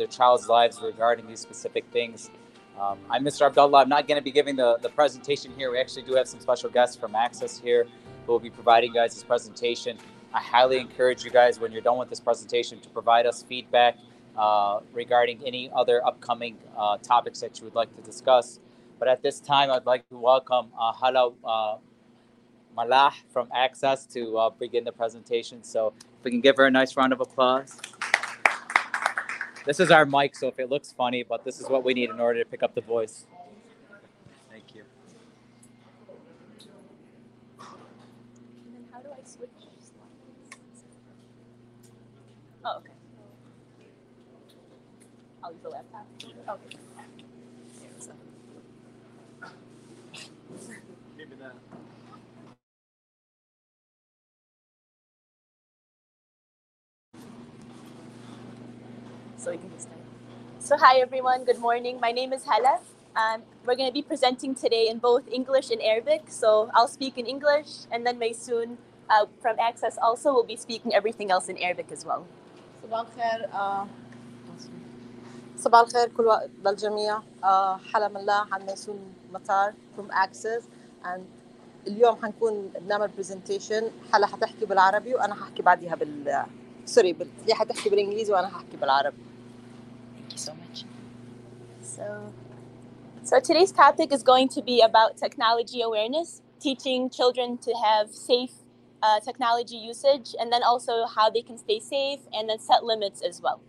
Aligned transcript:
their 0.00 0.08
child's 0.08 0.48
lives 0.48 0.80
regarding 0.82 1.26
these 1.26 1.40
specific 1.40 1.84
things. 1.92 2.30
Um, 2.80 2.98
I'm 3.10 3.22
Mr. 3.22 3.44
Abdullah. 3.46 3.82
I'm 3.82 3.88
not 3.90 4.08
going 4.08 4.18
to 4.18 4.24
be 4.24 4.30
giving 4.30 4.56
the, 4.56 4.78
the 4.78 4.88
presentation 4.88 5.52
here. 5.58 5.70
We 5.70 5.78
actually 5.78 6.04
do 6.04 6.14
have 6.14 6.26
some 6.26 6.40
special 6.40 6.70
guests 6.70 6.96
from 6.96 7.14
Access 7.14 7.58
here 7.58 7.86
who 8.24 8.32
will 8.32 8.40
be 8.40 8.48
providing 8.48 8.88
you 8.88 8.94
guys 8.94 9.12
this 9.12 9.22
presentation. 9.22 9.98
I 10.32 10.40
highly 10.40 10.78
encourage 10.78 11.22
you 11.22 11.30
guys, 11.30 11.60
when 11.60 11.70
you're 11.70 11.82
done 11.82 11.98
with 11.98 12.08
this 12.08 12.18
presentation, 12.18 12.80
to 12.80 12.88
provide 12.88 13.26
us 13.26 13.42
feedback 13.42 13.98
uh, 14.38 14.80
regarding 14.94 15.42
any 15.44 15.70
other 15.76 16.02
upcoming 16.06 16.56
uh, 16.78 16.96
topics 16.96 17.40
that 17.40 17.58
you 17.58 17.64
would 17.64 17.74
like 17.74 17.94
to 17.94 18.00
discuss. 18.00 18.58
But 18.98 19.08
at 19.08 19.22
this 19.22 19.38
time, 19.38 19.70
I'd 19.70 19.84
like 19.84 20.08
to 20.08 20.16
welcome 20.16 20.68
uh, 20.80 20.92
Hala 20.92 21.32
uh, 21.44 21.76
Mallah 22.74 23.12
from 23.34 23.48
Access 23.54 24.06
to 24.06 24.38
uh, 24.38 24.50
begin 24.50 24.84
the 24.84 24.92
presentation. 24.92 25.62
So 25.62 25.92
if 25.98 26.24
we 26.24 26.30
can 26.30 26.40
give 26.40 26.56
her 26.56 26.64
a 26.64 26.70
nice 26.70 26.96
round 26.96 27.12
of 27.12 27.20
applause. 27.20 27.78
This 29.66 29.80
is 29.80 29.90
our 29.90 30.06
mic, 30.06 30.34
so 30.36 30.48
if 30.48 30.58
it 30.58 30.70
looks 30.70 30.92
funny, 30.92 31.22
but 31.22 31.44
this 31.44 31.60
is 31.60 31.68
what 31.68 31.84
we 31.84 31.94
need 31.94 32.10
in 32.10 32.20
order 32.20 32.42
to 32.42 32.50
pick 32.50 32.62
up 32.62 32.74
the 32.74 32.80
voice. 32.80 33.26
Thank 34.50 34.74
you. 34.74 34.84
And 37.60 38.74
then 38.74 38.84
how 38.92 39.00
do 39.00 39.08
I 39.10 39.18
switch 39.24 39.50
slides? 39.60 39.92
Oh, 42.64 42.78
okay. 42.78 42.92
I'll 45.44 45.52
use 45.52 45.62
the 45.62 45.70
laptop. 45.70 46.06
Okay. 46.48 46.79
So 59.49 59.51
we 59.51 59.57
can 59.57 59.69
just 59.71 59.87
start. 59.87 59.99
So 60.59 60.77
hi 60.77 60.99
everyone, 60.99 61.43
good 61.45 61.59
morning. 61.59 61.99
My 61.99 62.11
name 62.11 62.33
is 62.33 62.43
Hala. 62.45 62.79
Um, 63.15 63.43
we're 63.65 63.75
going 63.75 63.89
to 63.89 63.93
be 63.93 64.01
presenting 64.01 64.55
today 64.55 64.87
in 64.89 64.97
both 64.99 65.23
English 65.31 65.71
and 65.71 65.81
Arabic. 65.81 66.23
So 66.27 66.69
I'll 66.73 66.87
speak 66.87 67.17
in 67.17 67.25
English, 67.25 67.69
and 67.91 68.05
then 68.05 68.19
Maysoon 68.19 68.77
uh, 69.09 69.25
from 69.41 69.55
Access 69.59 69.97
also 70.01 70.33
will 70.33 70.43
be 70.43 70.57
speaking 70.57 70.93
everything 70.93 71.31
else 71.31 71.47
in 71.49 71.57
Arabic 71.57 71.91
as 71.91 72.05
well. 72.05 72.25
صباح 72.83 72.99
الخير 72.99 73.49
آه، 73.53 73.87
صباح 75.57 75.81
الخير 75.81 76.07
كل 76.17 76.25
وقت 76.25 76.49
للجميع 76.65 77.19
آه، 77.43 77.79
حلا 77.93 78.07
من 78.07 78.17
الله 78.17 78.45
عن 78.51 78.65
ميسون 78.65 79.13
مطار 79.33 79.73
from 79.97 80.11
Access 80.11 80.63
and 81.03 81.21
اليوم 81.87 82.15
حنكون 82.15 82.71
بنعمل 82.81 83.07
برزنتيشن 83.07 83.91
حلا 84.13 84.27
حتحكي 84.27 84.65
بالعربي 84.65 85.15
وانا 85.15 85.35
ححكي 85.35 85.61
بعديها 85.61 85.95
بال 85.95 86.45
سوري 86.85 87.13
بال... 87.13 87.27
هي 87.47 87.53
حتحكي 87.53 87.89
بالانجليزي 87.89 88.33
وانا 88.33 88.47
ححكي 88.47 88.77
بالعربي 88.77 89.17
Thank 90.29 90.31
you 90.31 90.37
so 90.37 90.53
much. 90.53 90.85
So, 91.81 92.33
so 93.23 93.39
today's 93.39 93.71
topic 93.71 94.11
is 94.11 94.23
going 94.23 94.49
to 94.49 94.61
be 94.61 94.81
about 94.81 95.17
technology 95.17 95.81
awareness, 95.81 96.41
teaching 96.59 97.09
children 97.09 97.57
to 97.59 97.73
have 97.83 98.09
safe 98.11 98.51
uh, 99.01 99.19
technology 99.19 99.77
usage, 99.77 100.35
and 100.39 100.51
then 100.51 100.63
also 100.63 101.05
how 101.15 101.29
they 101.29 101.41
can 101.41 101.57
stay 101.57 101.79
safe 101.79 102.19
and 102.33 102.49
then 102.49 102.59
set 102.59 102.83
limits 102.83 103.21
as 103.21 103.41
well. 103.41 103.61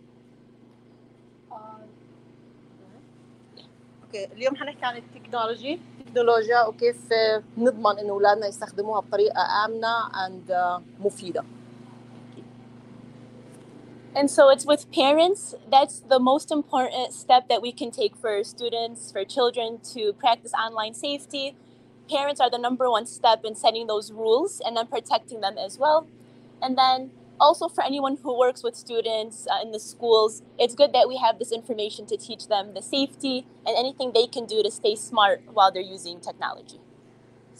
اوكي 4.07 4.33
اليوم 4.33 4.55
حنحكي 4.55 4.85
عن 4.85 4.97
التكنولوجي 4.97 5.79
التكنولوجيا 5.99 6.65
وكيف 6.65 7.13
آه، 7.13 7.43
نضمن 7.57 7.99
انه 7.99 8.09
اولادنا 8.09 8.47
يستخدموها 8.47 8.99
بطريقه 8.99 9.65
امنه 9.65 10.09
and 10.09 10.51
آه، 10.51 10.81
مفيده 10.99 11.43
and 14.14 14.30
so 14.30 14.50
it's 14.50 14.66
with 14.66 14.92
parents, 14.92 15.54
that's 15.70 16.00
the 16.00 16.18
most 16.18 16.50
important 16.50 17.14
step 17.14 17.48
that 17.48 17.62
we 17.62 17.72
can 17.72 17.90
take 17.90 18.14
for 18.14 18.44
students, 18.44 19.10
for 19.10 19.24
children 19.24 19.80
to 19.94 20.12
practice 20.12 20.52
online 20.52 20.92
safety. 20.92 21.56
Parents 22.10 22.38
are 22.38 22.50
the 22.50 22.58
number 22.58 22.90
one 22.90 23.06
step 23.06 23.40
in 23.42 23.54
setting 23.54 23.86
those 23.86 24.12
rules 24.12 24.60
and 24.64 24.76
then 24.76 24.86
protecting 24.86 25.40
them 25.40 25.56
as 25.56 25.78
well. 25.78 26.06
And 26.60 26.76
then 26.76 27.10
also 27.40 27.68
for 27.68 27.82
anyone 27.82 28.18
who 28.22 28.38
works 28.38 28.62
with 28.62 28.76
students 28.76 29.46
uh, 29.50 29.62
in 29.62 29.72
the 29.72 29.80
schools, 29.80 30.42
it's 30.58 30.74
good 30.74 30.92
that 30.92 31.08
we 31.08 31.16
have 31.16 31.38
this 31.38 31.50
information 31.50 32.04
to 32.06 32.18
teach 32.18 32.48
them 32.48 32.74
the 32.74 32.82
safety 32.82 33.46
and 33.66 33.74
anything 33.76 34.12
they 34.12 34.26
can 34.26 34.44
do 34.44 34.62
to 34.62 34.70
stay 34.70 34.94
smart 34.94 35.42
while 35.54 35.72
they're 35.72 35.82
using 35.82 36.20
technology. 36.20 36.80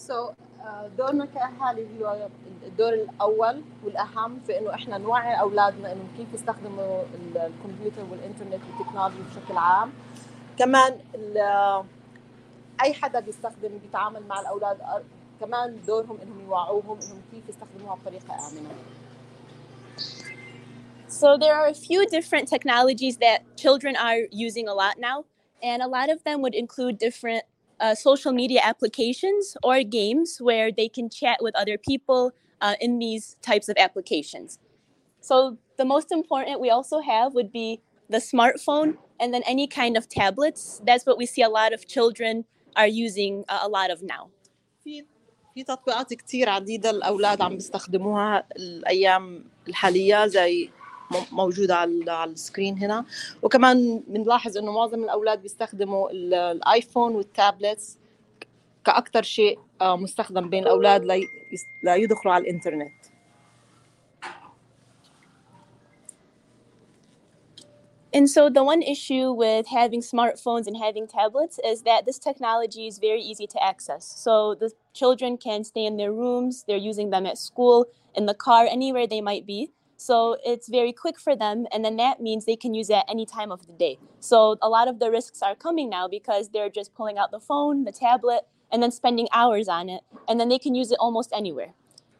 سو 0.07 0.17
دورنا 0.99 1.25
كأهالي 1.27 1.87
هو 2.05 2.28
الدور 2.67 2.93
الأول 2.93 3.62
والأهم 3.84 4.41
في 4.47 4.59
إنه 4.59 4.75
إحنا 4.75 4.99
نوعي 4.99 5.41
أولادنا 5.41 5.93
إنه 5.93 6.05
كيف 6.17 6.34
يستخدموا 6.34 7.03
ال- 7.03 7.37
الكمبيوتر 7.39 8.03
والإنترنت 8.11 8.61
والتكنولوجي 8.78 9.17
بشكل 9.31 9.56
عام. 9.59 9.93
كمان 10.59 10.99
أي 12.83 12.95
حدا 12.95 13.21
بيستخدم 13.21 13.78
بيتعامل 13.78 14.23
مع 14.28 14.41
الأولاد 14.41 14.78
أ- 14.78 15.41
كمان 15.41 15.78
دورهم 15.87 16.19
إنهم 16.23 16.41
يوعوهم 16.41 16.99
إنهم 17.03 17.23
كيف 17.33 17.49
يستخدموها 17.49 17.94
بطريقة 17.94 18.34
آمنة. 18.34 18.71
So 21.09 21.37
there 21.37 21.55
are 21.55 21.67
a 21.67 21.75
few 21.75 22.06
different 22.06 22.49
technologies 22.49 23.17
that 23.19 23.39
children 23.56 23.94
are 23.97 24.21
using 24.33 24.67
a 24.67 24.75
lot 24.83 24.94
now, 24.99 25.25
and 25.62 25.83
a 25.83 25.87
lot 25.87 26.09
of 26.15 26.25
them 26.25 26.41
would 26.41 26.55
include 26.55 26.97
different 26.99 27.44
uh, 27.81 27.96
social 27.96 28.34
media 28.34 28.62
applications 28.64 29.56
or 29.64 29.84
games 29.84 30.38
where 30.40 30.72
they 30.72 30.90
can 30.90 31.09
chat 31.09 31.38
with 31.42 31.56
other 31.56 31.78
people 31.78 32.31
uh, 32.62 32.75
in 32.81 33.00
these 33.00 33.38
types 33.42 33.70
of 33.70 33.75
applications. 33.78 34.59
So 35.22 35.58
the 35.78 35.86
most 35.86 36.12
important 36.12 36.59
we 36.59 36.70
also 36.70 37.02
have 37.02 37.34
would 37.34 37.52
be 37.52 37.81
the 38.09 38.18
smartphone 38.18 38.98
and 39.20 39.34
then 39.34 39.44
any 39.46 39.68
kind 39.68 39.98
of 39.98 40.09
tablets. 40.09 40.81
That's 40.86 41.06
what 41.06 41.18
we 41.18 41.25
see 41.25 41.42
a 41.42 41.50
lot 41.50 41.74
of 41.74 41.88
children 41.88 42.46
are 42.75 42.88
using 42.88 43.44
uh, 43.50 43.59
a 43.64 43.70
lot 43.70 43.92
of 43.92 44.02
now. 44.02 44.30
في 44.84 45.06
في 45.53 45.64
تطبيقات 45.64 46.14
كتير 46.14 46.50
عديدة 46.50 46.90
الأولاد 46.90 47.42
عم 47.42 47.56
بيستخدموها 47.56 48.48
الأيام 48.58 49.46
الحالية 49.68 50.28
زي 50.28 50.70
م- 51.12 51.36
موجودة 51.36 51.75
على 51.75 52.12
على 52.12 52.31
السكرين 52.31 52.78
هنا 52.78 53.06
وكمان 53.44 54.03
بنلاحظ 54.08 54.58
إنه 54.58 54.72
معظم 54.72 55.03
الأولاد 55.03 55.42
بيستخدموا 55.42 56.09
ال- 56.12 56.34
الآيفون 56.34 57.16
والتابلتس 57.16 57.98
كأكثر 58.86 59.24
شيء 59.24 59.59
آه، 59.81 59.96
مستخدم 59.98 60.50
بين 60.50 60.64
الأولاد 60.64 61.06
لي- 61.06 61.28
ليدخلوا 61.84 62.34
على 62.34 62.42
الإنترنت 62.44 62.92
And 68.14 68.30
so 68.30 68.50
the 68.50 68.64
one 68.64 68.81
issue 68.81 69.31
with 69.31 69.68
having 69.68 70.02
smartphones 70.02 70.66
and 70.66 70.75
having 70.78 71.08
tablets 71.08 71.59
is 71.64 71.84
that 71.84 72.06
this 72.06 72.18
technology 72.18 72.88
is 72.88 72.98
very 73.00 73.22
easy 73.22 73.46
to 73.48 73.64
access. 73.64 74.06
So 74.06 74.56
the 74.56 74.72
children 74.94 75.38
can 75.38 75.64
stay 75.64 75.86
in 75.86 75.98
their 75.98 76.14
rooms, 76.14 76.64
they're 76.68 76.78
using 76.78 77.09
them 77.12 77.25
at 77.25 77.38
school, 77.38 77.86
in 78.16 78.25
the 78.25 78.34
car, 78.34 78.66
anywhere 78.66 79.08
they 79.08 79.22
might 79.22 79.46
be. 79.46 79.72
So 80.03 80.37
it's 80.45 80.69
very 80.69 80.93
quick 80.93 81.21
for 81.21 81.37
them, 81.37 81.67
and 81.71 81.85
then 81.85 81.97
that 81.97 82.21
means 82.21 82.45
they 82.45 82.57
can 82.57 82.75
use 82.75 82.91
it 82.91 82.95
at 82.95 83.05
any 83.09 83.25
time 83.25 83.53
of 83.53 83.67
the 83.69 83.73
day. 83.73 84.01
So 84.19 84.57
a 84.61 84.69
lot 84.69 84.89
of 84.89 84.99
the 84.99 85.13
risks 85.13 85.43
are 85.43 85.55
coming 85.55 85.89
now 85.89 86.09
because 86.09 86.49
they're 86.49 86.71
just 86.71 86.93
pulling 86.93 87.19
out 87.19 87.31
the 87.31 87.39
phone, 87.39 87.85
the 87.85 87.93
tablet, 87.93 88.43
and 88.73 88.83
then 88.83 88.91
spending 88.91 89.29
hours 89.33 89.69
on 89.69 89.89
it, 89.89 90.03
and 90.29 90.41
then 90.41 90.49
they 90.49 90.59
can 90.59 90.75
use 90.75 90.91
it 90.91 90.99
almost 90.99 91.31
anywhere. 91.33 91.75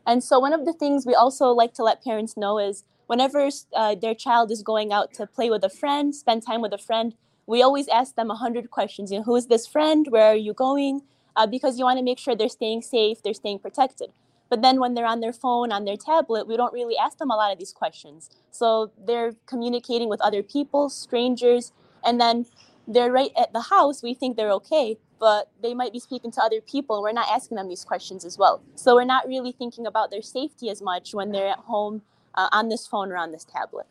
And 0.07 0.23
so 0.23 0.39
one 0.39 0.53
of 0.53 0.65
the 0.65 0.73
things 0.73 1.07
we 1.07 1.15
also 1.17 1.49
like 1.49 1.75
to 1.75 1.83
let 1.83 2.05
parents 2.05 2.37
know 2.37 2.61
is 2.61 2.85
whenever 3.09 3.49
uh, 3.75 3.97
their 3.97 4.15
child 4.15 4.53
is 4.53 4.63
going 4.63 4.93
out 4.93 5.13
to 5.15 5.27
play 5.27 5.51
with 5.51 5.65
a 5.65 5.71
friend, 5.71 6.15
spend 6.15 6.47
time 6.47 6.61
with 6.61 6.73
a 6.73 6.79
friend, 6.79 7.15
we 7.47 7.63
always 7.63 7.89
ask 7.89 8.15
them 8.15 8.29
100 8.29 8.71
questions. 8.71 9.11
You 9.11 9.19
know, 9.19 9.25
who 9.25 9.35
is 9.35 9.49
this 9.49 9.67
friend? 9.67 10.07
Where 10.09 10.27
are 10.27 10.37
you 10.37 10.55
going? 10.55 11.03
Uh, 11.35 11.49
because 11.49 11.79
you 11.81 11.85
want 11.85 11.99
to 11.99 12.05
make 12.05 12.21
sure 12.21 12.37
they're 12.37 12.49
staying 12.49 12.83
safe, 12.83 13.23
they're 13.23 13.35
staying 13.35 13.59
protected. 13.59 14.13
But 14.52 14.62
then 14.62 14.80
when 14.80 14.94
they're 14.94 15.06
on 15.06 15.20
their 15.20 15.34
phone, 15.34 15.72
on 15.72 15.86
their 15.86 15.98
tablet, 15.98 16.48
we 16.48 16.56
don't 16.56 16.74
really 16.74 16.98
ask 16.98 17.18
them 17.18 17.32
a 17.32 17.36
lot 17.36 17.52
of 17.52 17.60
these 17.60 17.74
questions. 17.74 18.30
So 18.52 18.92
they're 19.06 19.34
communicating 19.46 20.10
with 20.10 20.22
other 20.22 20.42
people, 20.42 20.90
strangers, 20.90 21.74
and 22.06 22.20
then 22.20 22.46
they're 22.88 23.12
right 23.12 23.32
at 23.38 23.52
the 23.52 23.62
house. 23.62 24.02
We 24.02 24.14
think 24.14 24.38
they're 24.38 24.52
okay, 24.52 24.98
but 25.20 25.50
they 25.62 25.74
might 25.74 25.92
be 25.92 26.00
speaking 26.00 26.32
to 26.32 26.42
other 26.42 26.62
people. 26.62 26.96
and 26.98 27.04
We're 27.04 27.12
not 27.12 27.28
asking 27.30 27.58
them 27.58 27.68
these 27.68 27.84
questions 27.84 28.24
as 28.24 28.38
well. 28.38 28.62
So 28.76 28.96
we're 28.96 29.04
not 29.04 29.28
really 29.28 29.52
thinking 29.52 29.86
about 29.86 30.12
their 30.12 30.22
safety 30.22 30.70
as 30.70 30.82
much 30.82 31.14
when 31.14 31.32
they're 31.32 31.50
at 31.50 31.60
home 31.60 32.02
uh, 32.36 32.50
on 32.52 32.70
this 32.70 32.88
phone 32.88 33.12
or 33.12 33.18
on 33.18 33.32
this 33.32 33.44
tablet. 33.44 33.88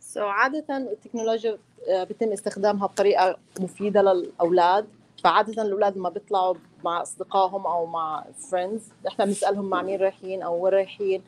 سو 0.00 0.20
so, 0.20 0.22
عادة 0.22 0.76
التكنولوجيا 0.76 1.58
آه، 1.88 2.04
بيتم 2.04 2.32
استخدامها 2.32 2.86
بطريقة 2.86 3.36
مفيدة 3.60 4.02
للأولاد 4.02 4.86
فعادة 5.25 5.63
الأولاد 5.63 5.97
لما 5.97 6.09
بيطلعوا 6.09 6.55
مع 6.83 7.01
أصدقائهم 7.01 7.65
أو 7.67 7.85
مع 7.85 8.23
فريندز 8.51 8.91
إحنا 9.07 9.25
بنسألهم 9.25 9.65
مع 9.65 9.81
مين 9.81 9.99
رايحين 9.99 10.41
أو 10.41 10.63
وين 10.63 10.73
رايحين. 10.73 11.21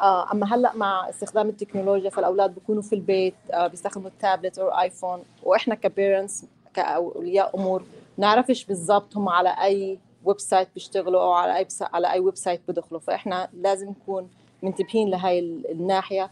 آه، 0.00 0.32
أما 0.32 0.54
هلأ 0.54 0.76
مع 0.76 1.08
استخدام 1.08 1.48
التكنولوجيا 1.48 2.10
فالأولاد 2.10 2.54
بيكونوا 2.54 2.82
في 2.82 2.94
البيت 2.94 3.34
آه، 3.52 3.66
بيستخدموا 3.66 4.08
التابلت 4.08 4.58
أو 4.58 4.68
آيفون 4.68 5.22
وإحنا 5.42 5.74
كبيرنتس 5.74 6.44
كأولياء 6.74 7.56
أمور 7.56 7.82
نعرفش 8.18 8.64
بالضبط 8.64 9.16
هم 9.16 9.28
على 9.28 9.48
أي 9.48 9.98
ويب 10.24 10.40
سايت 10.40 10.68
بيشتغلوا 10.74 11.22
أو 11.22 11.32
على 11.32 11.56
أي 11.56 11.66
على 11.92 12.12
أي 12.12 12.20
ويب 12.20 12.36
سايت 12.36 12.60
بدخلوا 12.68 13.00
فإحنا 13.00 13.48
لازم 13.54 13.88
نكون 13.90 14.28
منتبهين 14.62 15.10
لهاي 15.10 15.38
ال- 15.38 15.70
الناحية 15.70 16.30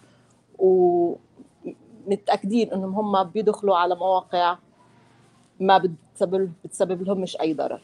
و 0.58 1.14
متأكدين 2.06 2.72
إنهم 2.72 2.94
هم 2.94 3.22
بيدخلوا 3.24 3.76
على 3.76 3.94
مواقع 3.94 4.56
ما 5.59 5.77
بتسبب 5.77 6.53
بتسبب 6.63 7.03
لهم 7.03 7.21
مش 7.21 7.41
اي 7.41 7.53
ضرر 7.53 7.81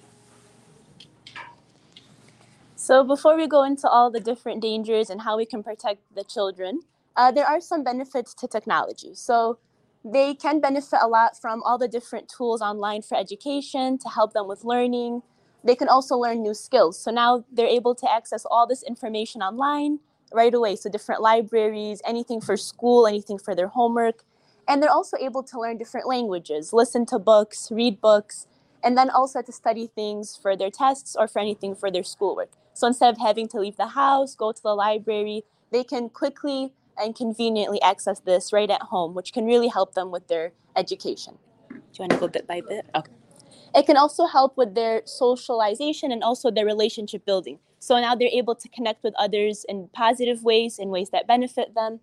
So 2.76 3.04
before 3.04 3.36
we 3.36 3.46
go 3.46 3.64
into 3.64 3.88
all 3.90 4.10
the 4.10 4.22
different 4.22 4.62
dangers 4.62 5.10
and 5.12 5.22
how 5.22 5.36
we 5.36 5.46
can 5.46 5.62
protect 5.62 6.00
the 6.16 6.24
children, 6.24 6.80
uh, 7.18 7.30
there 7.30 7.46
are 7.46 7.60
some 7.60 7.84
benefits 7.84 8.34
to 8.34 8.48
technology. 8.48 9.12
So 9.14 9.60
they 10.04 10.34
can 10.34 10.62
benefit 10.62 11.00
a 11.02 11.08
lot 11.08 11.38
from 11.38 11.62
all 11.64 11.78
the 11.78 11.90
different 11.90 12.30
tools 12.30 12.62
online 12.62 13.02
for 13.02 13.16
education 13.18 13.98
to 13.98 14.08
help 14.08 14.32
them 14.32 14.48
with 14.48 14.64
learning. 14.64 15.24
They 15.64 15.76
can 15.76 15.90
also 15.90 16.16
learn 16.16 16.42
new 16.42 16.54
skills. 16.54 16.98
So 16.98 17.12
now 17.12 17.44
they're 17.52 17.68
able 17.68 17.96
to 17.96 18.10
access 18.10 18.46
all 18.50 18.66
this 18.66 18.82
information 18.84 19.42
online 19.42 20.00
right 20.34 20.54
away. 20.54 20.78
So 20.78 20.90
different 20.90 21.22
libraries, 21.22 22.02
anything 22.06 22.40
for 22.40 22.56
school, 22.56 23.08
anything 23.08 23.38
for 23.38 23.54
their 23.56 23.68
homework. 23.68 24.24
And 24.67 24.83
they're 24.83 24.91
also 24.91 25.17
able 25.21 25.43
to 25.45 25.61
learn 25.61 25.79
different 25.79 26.07
languages, 26.07 26.73
listen 26.73 27.07
to 27.07 27.19
books, 27.19 27.71
read 27.71 28.01
books, 28.01 28.47
and 28.83 28.97
then 28.97 29.11
also 29.11 29.43
to 29.43 29.53
study 29.53 29.91
things 29.95 30.37
for 30.37 30.57
their 30.57 30.71
tests 30.71 31.17
or 31.17 31.29
for 31.29 31.39
anything 31.39 31.75
for 31.75 31.91
their 31.91 32.05
schoolwork. 32.05 32.51
So 32.73 32.87
instead 32.87 33.13
of 33.15 33.21
having 33.21 33.49
to 33.49 33.61
leave 33.61 33.77
the 33.77 33.89
house, 33.89 34.35
go 34.35 34.53
to 34.53 34.63
the 34.63 34.75
library, 34.75 35.45
they 35.71 35.85
can 35.85 36.09
quickly 36.09 36.73
and 36.97 37.15
conveniently 37.15 37.81
access 37.83 38.21
this 38.21 38.53
right 38.53 38.71
at 38.71 38.83
home, 38.83 39.15
which 39.15 39.33
can 39.33 39.47
really 39.47 39.69
help 39.69 39.95
them 39.95 40.11
with 40.11 40.29
their 40.29 40.53
education. 40.77 41.39
Do 41.69 41.77
you 41.77 41.83
want 42.01 42.13
to 42.13 42.19
go 42.19 42.29
bit 42.29 42.47
by 42.47 42.61
bit? 42.61 42.87
Okay. 42.95 43.13
It 43.75 43.87
can 43.87 43.97
also 43.97 44.27
help 44.27 44.57
with 44.57 44.75
their 44.75 45.03
socialization 45.05 46.13
and 46.13 46.23
also 46.23 46.51
their 46.51 46.65
relationship 46.65 47.27
building. 47.27 47.59
So 47.81 48.01
now 48.01 48.15
they're 48.15 48.29
able 48.29 48.55
to 48.55 48.69
connect 48.69 49.03
with 49.03 49.15
others 49.19 49.65
in 49.69 49.89
positive 49.93 50.45
ways, 50.45 50.79
in 50.79 50.89
ways 50.91 51.11
that 51.11 51.27
benefit 51.27 51.75
them. 51.75 52.01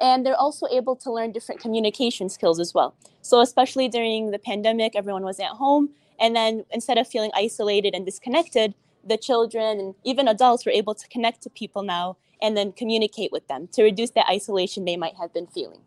And 0.00 0.24
they're 0.24 0.36
also 0.36 0.66
able 0.72 0.96
to 0.96 1.12
learn 1.12 1.32
different 1.32 1.60
communication 1.60 2.28
skills 2.28 2.58
as 2.58 2.72
well. 2.72 2.94
So, 3.20 3.40
especially 3.40 3.88
during 3.88 4.30
the 4.30 4.38
pandemic, 4.38 4.96
everyone 4.96 5.24
was 5.24 5.38
at 5.38 5.50
home. 5.50 5.90
And 6.18 6.34
then 6.34 6.64
instead 6.70 6.98
of 6.98 7.06
feeling 7.06 7.30
isolated 7.34 7.94
and 7.94 8.04
disconnected, 8.06 8.74
the 9.04 9.16
children 9.16 9.78
and 9.80 9.94
even 10.04 10.28
adults 10.28 10.66
were 10.66 10.72
able 10.72 10.94
to 10.94 11.08
connect 11.08 11.42
to 11.42 11.50
people 11.50 11.82
now 11.82 12.16
and 12.42 12.56
then 12.56 12.72
communicate 12.72 13.32
with 13.32 13.46
them 13.48 13.68
to 13.72 13.82
reduce 13.82 14.10
that 14.10 14.26
isolation 14.28 14.84
they 14.84 14.96
might 14.96 15.16
have 15.16 15.32
been 15.32 15.46
feeling. 15.46 15.80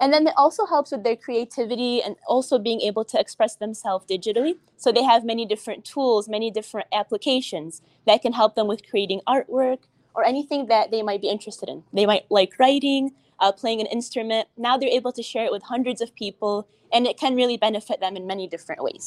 And 0.00 0.12
then 0.12 0.26
it 0.28 0.34
also 0.36 0.64
helps 0.64 0.92
with 0.92 1.02
their 1.02 1.16
creativity 1.16 2.00
and 2.02 2.16
also 2.28 2.58
being 2.58 2.80
able 2.82 3.04
to 3.06 3.18
express 3.18 3.56
themselves 3.56 4.06
digitally. 4.06 4.54
So 4.76 4.92
they 4.92 5.02
have 5.02 5.24
many 5.24 5.44
different 5.44 5.84
tools, 5.84 6.28
many 6.28 6.52
different 6.52 6.86
applications 6.92 7.82
that 8.06 8.22
can 8.22 8.32
help 8.32 8.54
them 8.54 8.68
with 8.68 8.88
creating 8.88 9.22
artwork 9.26 9.78
or 10.18 10.24
anything 10.34 10.62
that 10.72 10.84
they 10.92 11.02
might 11.08 11.22
be 11.26 11.30
interested 11.36 11.68
in. 11.72 11.78
They 11.98 12.06
might 12.12 12.24
like 12.38 12.52
writing, 12.62 13.02
uh, 13.42 13.52
playing 13.62 13.80
an 13.84 13.88
instrument. 13.98 14.44
Now 14.66 14.74
they're 14.78 14.96
able 15.00 15.12
to 15.18 15.22
share 15.30 15.44
it 15.48 15.52
with 15.56 15.64
hundreds 15.74 16.00
of 16.04 16.08
people, 16.22 16.56
and 16.94 17.02
it 17.10 17.16
can 17.22 17.32
really 17.40 17.58
benefit 17.68 17.96
them 18.04 18.14
in 18.18 18.24
many 18.32 18.44
different 18.54 18.80
ways. 18.88 19.06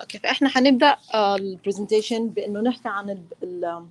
أوكي 0.00 0.18
فاحنا 0.18 0.48
حنبدا 0.48 0.96
البرزنتيشن 1.14 2.28
بانه 2.28 2.60
نحكي 2.60 2.88
عن 2.88 3.10
ال 3.10 3.22
ال 3.42 3.86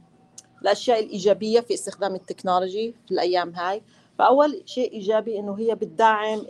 الاشياء 0.61 0.99
الايجابيه 0.99 1.59
في 1.59 1.73
استخدام 1.73 2.15
التكنولوجي 2.15 2.93
في 3.05 3.11
الأيام 3.11 3.55
هاي 3.55 3.81
فاول 4.17 4.61
شيء 4.65 4.93
ايجابي 4.93 5.39
انه 5.39 5.59
هي 5.59 5.75
بتدعم 5.75 6.41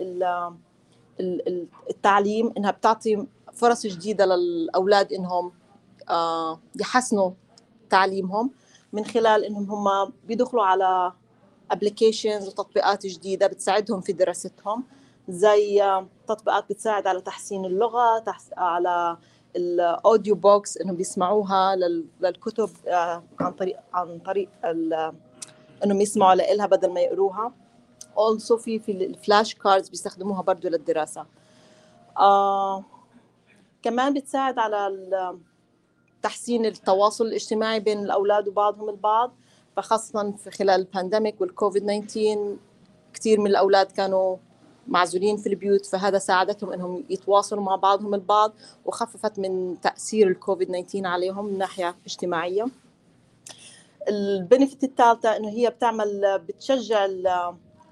التعليم 1.89 2.53
انها 2.57 2.71
بتعطي 2.71 3.25
فرص 3.53 3.85
جديده 3.87 4.25
للاولاد 4.25 5.13
انهم 5.13 5.51
يحسنوا 6.81 7.31
تعليمهم 7.89 8.51
من 8.95 9.05
خلال 9.05 9.43
إنهم 9.43 9.71
هم 9.71 10.13
بيدخلوا 10.27 10.63
على 10.63 11.13
ابلكيشنز 11.71 12.47
وتطبيقات 12.47 13.05
جديدة 13.05 13.47
بتساعدهم 13.47 14.01
في 14.01 14.13
دراستهم 14.13 14.83
زي 15.29 16.01
تطبيقات 16.27 16.69
بتساعد 16.69 17.07
على 17.07 17.21
تحسين 17.21 17.65
اللغة 17.65 18.23
على 18.57 19.17
الأوديو 19.55 20.35
بوكس 20.35 20.77
انهم 20.77 20.95
بيسمعوها 20.95 21.75
للكتب 22.21 22.69
عن 23.39 23.51
طريق 23.59 23.77
عن 23.93 24.19
طريق 24.19 24.49
إنهم 25.83 26.01
يسمعوا 26.01 26.35
لها 26.35 26.65
بدل 26.65 26.93
ما 26.93 26.99
يقروها. 26.99 27.51
Also 28.17 28.55
في 28.55 28.79
في 28.79 28.91
الفلاش 28.91 29.55
كاردز 29.55 29.89
بيستخدموها 29.89 30.41
برضه 30.41 30.69
للدراسة. 30.69 31.25
آه 32.17 32.83
كمان 33.83 34.13
بتساعد 34.13 34.59
على 34.59 34.87
تحسين 36.25 36.65
التواصل 36.65 37.25
الاجتماعي 37.25 37.79
بين 37.79 37.99
الأولاد 37.99 38.47
وبعضهم 38.47 38.89
البعض 38.89 39.35
فخاصة 39.77 40.31
في 40.31 40.51
خلال 40.51 40.79
البانديميك 40.79 41.41
والكوفيد 41.41 42.07
19 42.07 42.57
كثير 43.13 43.39
من 43.39 43.47
الأولاد 43.47 43.91
كانوا 43.91 44.37
معزولين 44.87 45.37
في 45.37 45.49
البيوت 45.49 45.85
فهذا 45.85 46.17
ساعدتهم 46.17 46.73
إنهم 46.73 47.03
يتواصلوا 47.09 47.63
مع 47.63 47.75
بعضهم 47.75 48.13
البعض 48.13 48.53
وخففت 48.85 49.39
من 49.39 49.81
تأثير 49.81 50.27
الكوفيد 50.27 50.67
19 50.67 51.07
عليهم 51.07 51.45
من 51.45 51.57
ناحية 51.57 51.95
اجتماعية. 52.05 52.65
البنفيت 54.09 54.83
الثالثة 54.83 55.37
إنه 55.37 55.49
هي 55.49 55.69
بتعمل 55.69 56.41
بتشجع 56.47 57.07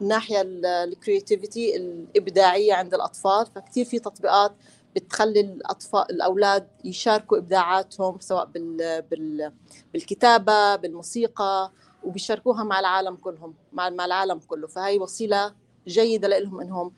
الناحيه 0.01 0.41
الكرياتيفيتي 0.83 1.75
الإبداعية 1.75 2.73
عند 2.73 2.93
الأطفال 2.93 3.45
فكتير 3.55 3.85
في 3.85 3.99
تطبيقات 3.99 4.51
بتخلي 4.95 5.39
الاطفال 5.39 6.11
الاولاد 6.11 6.67
يشاركوا 6.83 7.37
ابداعاتهم 7.37 8.19
سواء 8.19 8.45
بال... 8.45 9.01
بال... 9.01 9.51
بالكتابه 9.93 10.75
بالموسيقى 10.75 11.71
وبيشاركوها 12.03 12.63
مع 12.63 12.79
العالم 12.79 13.15
كلهم 13.15 13.53
مع 13.73 13.89
مع 13.89 14.05
العالم 14.05 14.39
كله 14.39 14.67
فهي 14.67 14.99
وسيله 14.99 15.53
جيده 15.87 16.27
لهم 16.27 16.61
انهم 16.61 16.91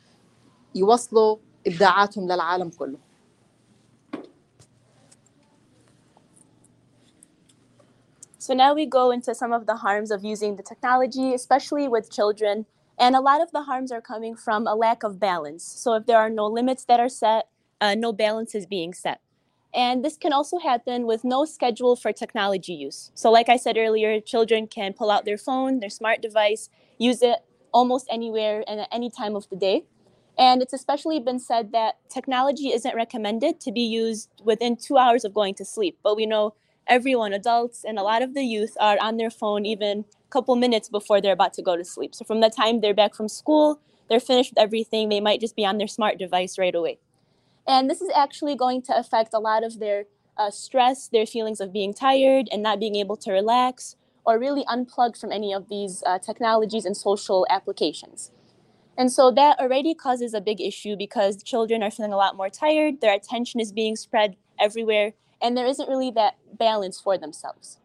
يوصلوا 0.75 1.38
ابداعاتهم 1.68 2.27
للعالم 2.27 2.69
كله 2.69 2.97
So 8.45 8.53
now 8.53 8.75
we 8.75 8.86
go 8.86 9.09
into 9.09 9.33
some 9.33 9.53
of 9.53 9.65
the 9.65 9.77
harms 9.77 10.12
of 10.12 10.24
using 10.24 10.56
the 10.56 10.62
technology, 10.62 11.33
especially 11.33 11.88
with 11.88 12.12
children. 12.12 12.68
And 13.00 13.15
a 13.15 13.19
lot 13.19 13.41
of 13.41 13.51
the 13.51 13.63
harms 13.63 13.91
are 13.91 14.01
coming 14.01 14.36
from 14.36 14.68
a 14.68 14.75
lack 14.75 15.01
of 15.01 15.19
balance. 15.19 15.63
So 15.63 15.95
if 15.95 16.06
there 16.06 16.19
are 16.19 16.30
no 16.30 16.45
limits 16.45 16.86
that 16.86 17.00
are 17.00 17.09
set, 17.09 17.48
uh, 17.81 17.95
no 17.95 18.13
balance 18.13 18.56
is 18.56 18.66
being 18.66 18.94
set. 18.94 19.22
And 19.74 20.06
this 20.06 20.16
can 20.16 20.31
also 20.31 20.57
happen 20.60 21.06
with 21.06 21.25
no 21.25 21.44
schedule 21.44 21.98
for 21.98 22.13
technology 22.13 22.74
use. 22.74 23.12
So, 23.13 23.30
like 23.30 23.50
I 23.50 23.57
said 23.57 23.77
earlier, 23.77 24.22
children 24.22 24.68
can 24.68 24.94
pull 24.94 25.12
out 25.12 25.25
their 25.25 25.38
phone, 25.38 25.81
their 25.81 25.89
smart 25.89 26.22
device, 26.22 26.69
use 26.98 27.22
it 27.22 27.39
almost 27.74 28.07
anywhere 28.10 28.63
and 28.68 28.80
at 28.80 28.88
any 28.89 29.10
time 29.10 29.36
of 29.36 29.50
the 29.50 29.57
day. 29.57 29.83
And 30.38 30.62
it's 30.62 30.74
especially 30.74 31.19
been 31.19 31.39
said 31.39 31.74
that 31.74 31.95
technology 32.10 32.70
isn't 32.72 32.96
recommended 32.96 33.60
to 33.62 33.72
be 33.72 33.82
used 33.82 34.29
within 34.44 34.77
two 34.77 34.98
hours 34.98 35.25
of 35.25 35.34
going 35.34 35.55
to 35.55 35.65
sleep. 35.65 35.98
But 36.03 36.15
we 36.15 36.25
know 36.25 36.55
everyone, 36.88 37.34
adults 37.34 37.84
and 37.84 38.00
a 38.00 38.03
lot 38.03 38.22
of 38.22 38.34
the 38.34 38.44
youth, 38.44 38.77
are 38.79 38.98
on 39.01 39.17
their 39.17 39.29
phone 39.29 39.65
even 39.65 40.00
a 40.00 40.29
couple 40.29 40.55
minutes 40.55 40.88
before 40.88 41.20
they're 41.20 41.34
about 41.34 41.53
to 41.53 41.62
go 41.62 41.75
to 41.75 41.84
sleep. 41.84 42.15
So, 42.15 42.24
from 42.24 42.39
the 42.39 42.50
time 42.50 42.79
they're 42.79 42.94
back 42.94 43.13
from 43.13 43.27
school, 43.27 43.82
they're 44.10 44.22
finished 44.22 44.51
with 44.51 44.60
everything, 44.60 45.10
they 45.10 45.20
might 45.20 45.41
just 45.41 45.55
be 45.55 45.65
on 45.65 45.79
their 45.79 45.88
smart 45.88 46.17
device 46.17 46.58
right 46.58 46.75
away. 46.75 47.00
And 47.67 47.89
this 47.89 48.01
is 48.01 48.10
actually 48.15 48.55
going 48.55 48.81
to 48.84 48.98
affect 48.98 49.34
a 49.34 49.39
lot 49.39 49.63
of 49.63 49.79
their 49.79 50.05
uh, 50.38 50.51
stress, 50.51 51.07
their 51.07 51.25
feelings 51.25 51.60
of 51.60 51.74
being 51.74 51.93
tired 51.93 52.48
and 52.51 52.62
not 52.62 52.79
being 52.79 52.95
able 52.95 53.17
to 53.17 53.31
relax, 53.31 53.95
or 54.25 54.39
really 54.39 54.63
unplug 54.65 55.19
from 55.19 55.31
any 55.31 55.53
of 55.53 55.69
these 55.69 56.03
uh, 56.05 56.19
technologies 56.19 56.86
and 56.86 56.98
social 56.98 57.45
applications. 57.50 58.31
And 58.98 59.12
so 59.12 59.31
that 59.31 59.60
already 59.60 59.93
causes 59.93 60.34
a 60.34 60.41
big 60.41 60.62
issue 60.62 60.95
because 60.95 61.43
children 61.43 61.84
are 61.84 61.91
feeling 61.91 62.13
a 62.13 62.17
lot 62.17 62.36
more 62.36 62.50
tired, 62.50 63.01
their 63.01 63.13
attention 63.13 63.60
is 63.60 63.72
being 63.72 63.95
spread 63.95 64.36
everywhere, 64.60 65.13
and 65.41 65.57
there 65.57 65.65
isn't 65.65 65.89
really 65.89 66.12
that 66.12 66.36
balance 66.57 67.00
for 67.00 67.17
themselves. 67.17 67.79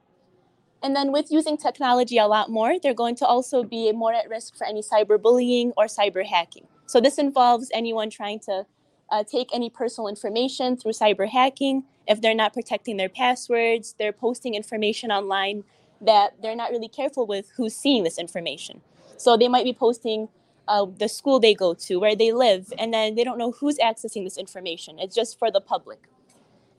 And 0.82 0.96
then 0.96 1.12
with 1.12 1.30
using 1.30 1.58
technology 1.58 2.16
a 2.16 2.26
lot 2.26 2.48
more, 2.48 2.78
they're 2.80 2.94
going 2.94 3.16
to 3.16 3.26
also 3.26 3.62
be 3.62 3.92
more 3.92 4.14
at 4.14 4.30
risk 4.30 4.56
for 4.56 4.66
any 4.66 4.82
cyberbullying 4.82 5.72
or 5.76 5.86
cyber 5.86 6.24
hacking. 6.24 6.66
So 6.86 7.00
this 7.00 7.18
involves 7.18 7.70
anyone 7.74 8.08
trying 8.08 8.40
to 8.40 8.66
uh, 9.10 9.24
take 9.24 9.48
any 9.52 9.70
personal 9.70 10.08
information 10.08 10.76
through 10.76 10.92
cyber 10.92 11.28
hacking. 11.28 11.84
If 12.06 12.20
they're 12.20 12.34
not 12.34 12.52
protecting 12.52 12.96
their 12.96 13.08
passwords, 13.08 13.94
they're 13.98 14.12
posting 14.12 14.54
information 14.54 15.10
online 15.10 15.64
that 16.00 16.40
they're 16.42 16.56
not 16.56 16.70
really 16.70 16.88
careful 16.88 17.26
with 17.26 17.50
who's 17.56 17.74
seeing 17.74 18.04
this 18.04 18.18
information. 18.18 18.80
So 19.16 19.36
they 19.36 19.48
might 19.48 19.64
be 19.64 19.74
posting 19.74 20.28
uh, 20.66 20.86
the 20.98 21.08
school 21.08 21.40
they 21.40 21.54
go 21.54 21.74
to, 21.74 21.96
where 21.98 22.16
they 22.16 22.32
live, 22.32 22.72
and 22.78 22.94
then 22.94 23.16
they 23.16 23.24
don't 23.24 23.38
know 23.38 23.52
who's 23.52 23.76
accessing 23.78 24.24
this 24.24 24.38
information. 24.38 24.98
It's 24.98 25.14
just 25.14 25.38
for 25.38 25.50
the 25.50 25.60
public. 25.60 25.98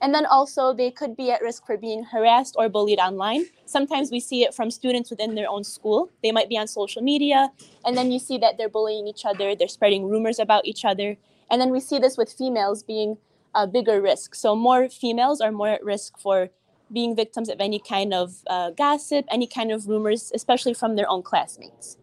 And 0.02 0.16
then 0.16 0.26
also, 0.26 0.74
they 0.74 0.90
could 0.90 1.16
be 1.16 1.30
at 1.30 1.44
risk 1.44 1.66
for 1.66 1.78
being 1.78 2.04
harassed 2.06 2.56
or 2.58 2.68
bullied 2.70 2.98
online. 2.98 3.46
Sometimes 3.66 4.10
we 4.10 4.20
see 4.20 4.44
it 4.44 4.56
from 4.56 4.72
students 4.72 5.12
within 5.12 5.36
their 5.36 5.48
own 5.48 5.64
school. 5.64 6.10
They 6.24 6.32
might 6.32 6.50
be 6.50 6.58
on 6.58 6.68
social 6.68 7.04
media, 7.04 7.52
and 7.86 7.96
then 7.96 8.12
you 8.12 8.18
see 8.18 8.40
that 8.40 8.58
they're 8.58 8.70
bullying 8.70 9.08
each 9.08 9.26
other, 9.26 9.56
they're 9.56 9.68
spreading 9.68 10.08
rumors 10.10 10.40
about 10.40 10.66
each 10.66 10.84
other. 10.84 11.18
And 11.52 11.60
then 11.60 11.70
we 11.70 11.82
see 11.82 12.00
this 12.00 12.18
with 12.18 12.32
females 12.32 12.82
being 12.82 13.18
a 13.54 13.68
bigger 13.68 14.02
risk. 14.02 14.34
So, 14.34 14.56
more 14.56 14.90
females 14.90 15.42
are 15.42 15.52
more 15.52 15.68
at 15.68 15.84
risk 15.84 16.18
for 16.18 16.50
being 16.92 17.16
victims 17.16 17.50
of 17.50 17.60
any 17.60 17.80
kind 17.80 18.14
of 18.14 18.44
uh, 18.48 18.72
gossip, 18.72 19.26
any 19.30 19.48
kind 19.48 19.72
of 19.72 19.88
rumors, 19.88 20.32
especially 20.34 20.74
from 20.74 20.96
their 20.96 21.10
own 21.10 21.24
classmates. 21.24 21.98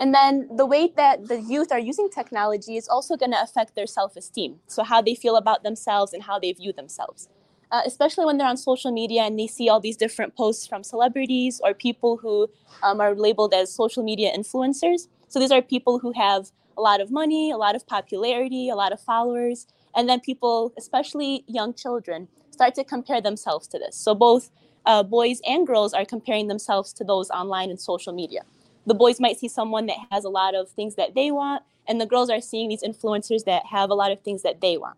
And 0.00 0.14
then 0.14 0.48
the 0.56 0.66
way 0.66 0.92
that 0.96 1.28
the 1.28 1.40
youth 1.40 1.70
are 1.70 1.78
using 1.78 2.08
technology 2.10 2.76
is 2.76 2.88
also 2.88 3.16
going 3.16 3.30
to 3.32 3.42
affect 3.42 3.74
their 3.74 3.86
self 3.86 4.16
esteem. 4.16 4.60
So, 4.68 4.84
how 4.84 5.02
they 5.02 5.14
feel 5.16 5.36
about 5.36 5.64
themselves 5.64 6.12
and 6.12 6.22
how 6.22 6.38
they 6.38 6.52
view 6.52 6.72
themselves. 6.72 7.28
Uh, 7.72 7.82
especially 7.86 8.24
when 8.24 8.38
they're 8.38 8.46
on 8.46 8.56
social 8.56 8.92
media 8.92 9.22
and 9.22 9.36
they 9.36 9.48
see 9.48 9.68
all 9.68 9.80
these 9.80 9.96
different 9.96 10.36
posts 10.36 10.64
from 10.64 10.84
celebrities 10.84 11.60
or 11.64 11.74
people 11.74 12.16
who 12.18 12.48
um, 12.84 13.00
are 13.00 13.16
labeled 13.16 13.52
as 13.52 13.74
social 13.74 14.04
media 14.04 14.30
influencers. 14.36 15.08
So, 15.28 15.40
these 15.40 15.50
are 15.50 15.62
people 15.62 15.98
who 15.98 16.12
have 16.12 16.52
a 16.77 16.81
lot 16.81 17.01
of 17.01 17.11
money, 17.11 17.51
a 17.51 17.57
lot 17.57 17.75
of 17.75 17.85
popularity, 17.87 18.69
a 18.69 18.75
lot 18.75 18.91
of 18.91 18.99
followers. 19.01 19.67
And 19.95 20.07
then 20.07 20.19
people, 20.19 20.73
especially 20.77 21.43
young 21.47 21.73
children, 21.73 22.27
start 22.51 22.75
to 22.75 22.83
compare 22.83 23.21
themselves 23.21 23.67
to 23.69 23.79
this. 23.79 23.95
So, 23.95 24.13
both 24.15 24.51
uh, 24.85 25.03
boys 25.03 25.41
and 25.45 25.67
girls 25.67 25.93
are 25.93 26.05
comparing 26.05 26.47
themselves 26.47 26.93
to 26.93 27.03
those 27.03 27.29
online 27.31 27.69
and 27.69 27.79
social 27.79 28.13
media 28.13 28.43
the 28.89 28.95
boys 28.95 29.19
might 29.19 29.39
see 29.39 29.47
someone 29.47 29.85
that 29.85 29.97
has 30.11 30.25
a 30.25 30.29
lot 30.29 30.55
of 30.55 30.67
things 30.69 30.95
that 30.95 31.13
they 31.13 31.29
want, 31.31 31.63
and 31.87 32.01
the 32.01 32.07
girls 32.07 32.29
are 32.29 32.41
seeing 32.41 32.69
these 32.69 32.81
influencers 32.81 33.45
that 33.45 33.65
have 33.67 33.91
a 33.91 33.93
lot 33.93 34.11
of 34.11 34.19
things 34.21 34.41
that 34.41 34.61
they 34.61 34.77
want. 34.77 34.97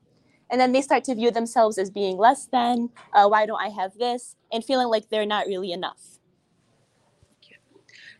And 0.50 0.60
then 0.60 0.72
they 0.72 0.82
start 0.82 1.04
to 1.06 1.16
view 1.16 1.30
themselves 1.30 1.78
as 1.78 1.90
being 1.90 2.18
less 2.18 2.46
than, 2.46 2.90
uh, 3.14 3.28
why 3.28 3.46
don't 3.46 3.60
I 3.60 3.68
have 3.70 3.98
this, 3.98 4.38
and 4.52 4.64
feeling 4.64 4.88
like 4.88 5.10
they're 5.10 5.26
not 5.26 5.46
really 5.48 5.72
enough. 5.72 6.20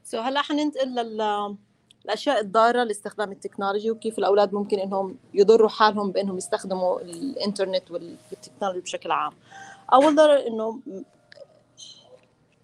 سو 0.04 0.18
so 0.18 0.22
هلا 0.22 0.42
حننتقل 0.42 0.96
لل 0.96 1.58
الأشياء 2.07 2.41
الضارة 2.41 2.85
لاستخدام 2.85 3.33
التكنولوجي 3.33 3.91
وكيف 3.91 4.19
الأولاد 4.19 4.55
ممكن 4.55 4.79
إنهم 4.79 5.17
يضروا 5.35 5.69
حالهم 5.69 6.13
بإنهم 6.13 6.39
يستخدموا 6.39 7.01
الإنترنت 7.01 7.91
والتكنولوجي 7.91 8.81
بشكل 8.81 9.11
عام. 9.11 9.33
أول 9.93 10.17
ضرر 10.17 10.47
إنه 10.47 10.81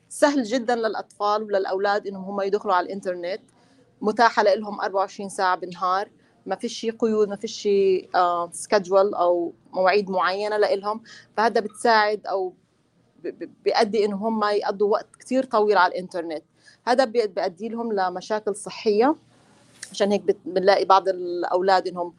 سهل 0.09 0.43
جدا 0.43 0.75
للأطفال 0.77 1.43
وللأولاد 1.43 2.07
إنهم 2.07 2.25
هم 2.25 2.41
يدخلوا 2.41 2.75
على 2.75 2.87
الإنترنت 2.87 3.41
متاحة 4.01 4.43
لهم 4.43 4.81
24 4.81 5.29
ساعة 5.29 5.57
بالنهار 5.57 6.09
ما 6.47 6.57
فيش 6.57 6.87
قيود 6.87 7.29
ما 7.29 7.37
فيش 7.37 7.69
سكجول 8.53 9.15
أو 9.15 9.53
مواعيد 9.73 10.11
معينة 10.11 10.57
لهم 10.57 11.03
فهذا 11.37 11.61
بتساعد 11.61 12.27
أو 12.27 12.55
بيؤدي 13.65 14.05
انهم 14.05 14.45
هم 14.45 14.51
يقضوا 14.51 14.93
وقت 14.93 15.17
كثير 15.21 15.45
طويل 15.45 15.79
على 15.79 15.93
الإنترنت 15.93 16.43
هذا 16.87 17.05
بيؤدي 17.05 17.69
لهم 17.69 17.93
لمشاكل 17.93 18.57
صحية 18.57 19.17
عشان 19.91 20.13
هيك 20.13 20.37
بنلاقي 20.45 20.85
بعض 20.85 21.09
الأولاد 21.09 21.89
إنهم 21.89 22.15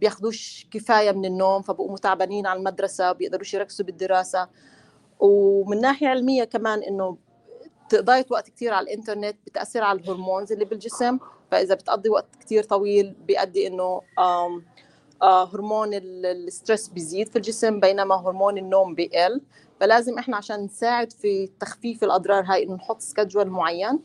بياخذوش 0.00 0.66
كفاية 0.70 1.12
من 1.12 1.24
النوم 1.24 1.62
فبقوا 1.62 1.98
تعبانين 1.98 2.46
على 2.46 2.58
المدرسة 2.58 3.12
بيقدروش 3.12 3.54
يركزوا 3.54 3.86
بالدراسة. 3.86 4.48
ومن 5.20 5.80
ناحية 5.80 6.08
علمية 6.08 6.44
كمان 6.44 6.82
إنه 6.82 7.16
تقضية 7.88 8.26
وقت 8.30 8.50
كثير 8.50 8.72
على 8.74 8.84
الإنترنت 8.84 9.36
بتأثر 9.46 9.82
على 9.82 10.00
الهرمونز 10.00 10.52
اللي 10.52 10.64
بالجسم. 10.64 11.18
فإذا 11.50 11.74
بتقضي 11.74 12.08
وقت 12.08 12.36
كثير 12.40 12.62
طويل 12.62 13.14
بيؤدي 13.26 13.66
إنه 13.66 14.00
هرمون 15.22 15.90
الستريس 15.94 16.88
بيزيد 16.88 17.28
في 17.28 17.36
الجسم 17.36 17.80
بينما 17.80 18.14
هرمون 18.14 18.58
النوم 18.58 18.94
بيقل. 18.94 19.40
فلازم 19.80 20.18
إحنا 20.18 20.36
عشان 20.36 20.60
نساعد 20.60 21.12
في 21.12 21.50
تخفيف 21.60 22.04
الأضرار 22.04 22.44
هاي 22.44 22.62
إنه 22.62 22.74
نحط 22.74 23.00
سكجول 23.00 23.46
معين. 23.48 24.00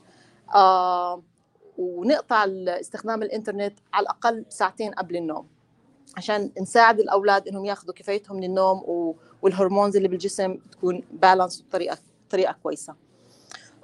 آه 0.55 1.23
ونقطع 1.77 2.45
استخدام 2.67 3.23
الإنترنت 3.23 3.79
على 3.93 4.03
الأقل 4.03 4.45
ساعتين 4.49 4.93
قبل 4.93 5.15
النوم 5.15 5.47
عشان 6.17 6.51
نساعد 6.61 6.99
الأولاد 6.99 7.47
إنهم 7.47 7.65
ياخذوا 7.65 7.93
كفايتهم 7.93 8.57
و 8.59 9.15
والهرمونز 9.41 9.95
اللي 9.95 10.07
بالجسم 10.07 10.57
تكون 10.71 11.03
بالانس 11.11 11.61
بطريقه 11.61 11.97
طريقه 12.29 12.55
كويسة. 12.63 12.95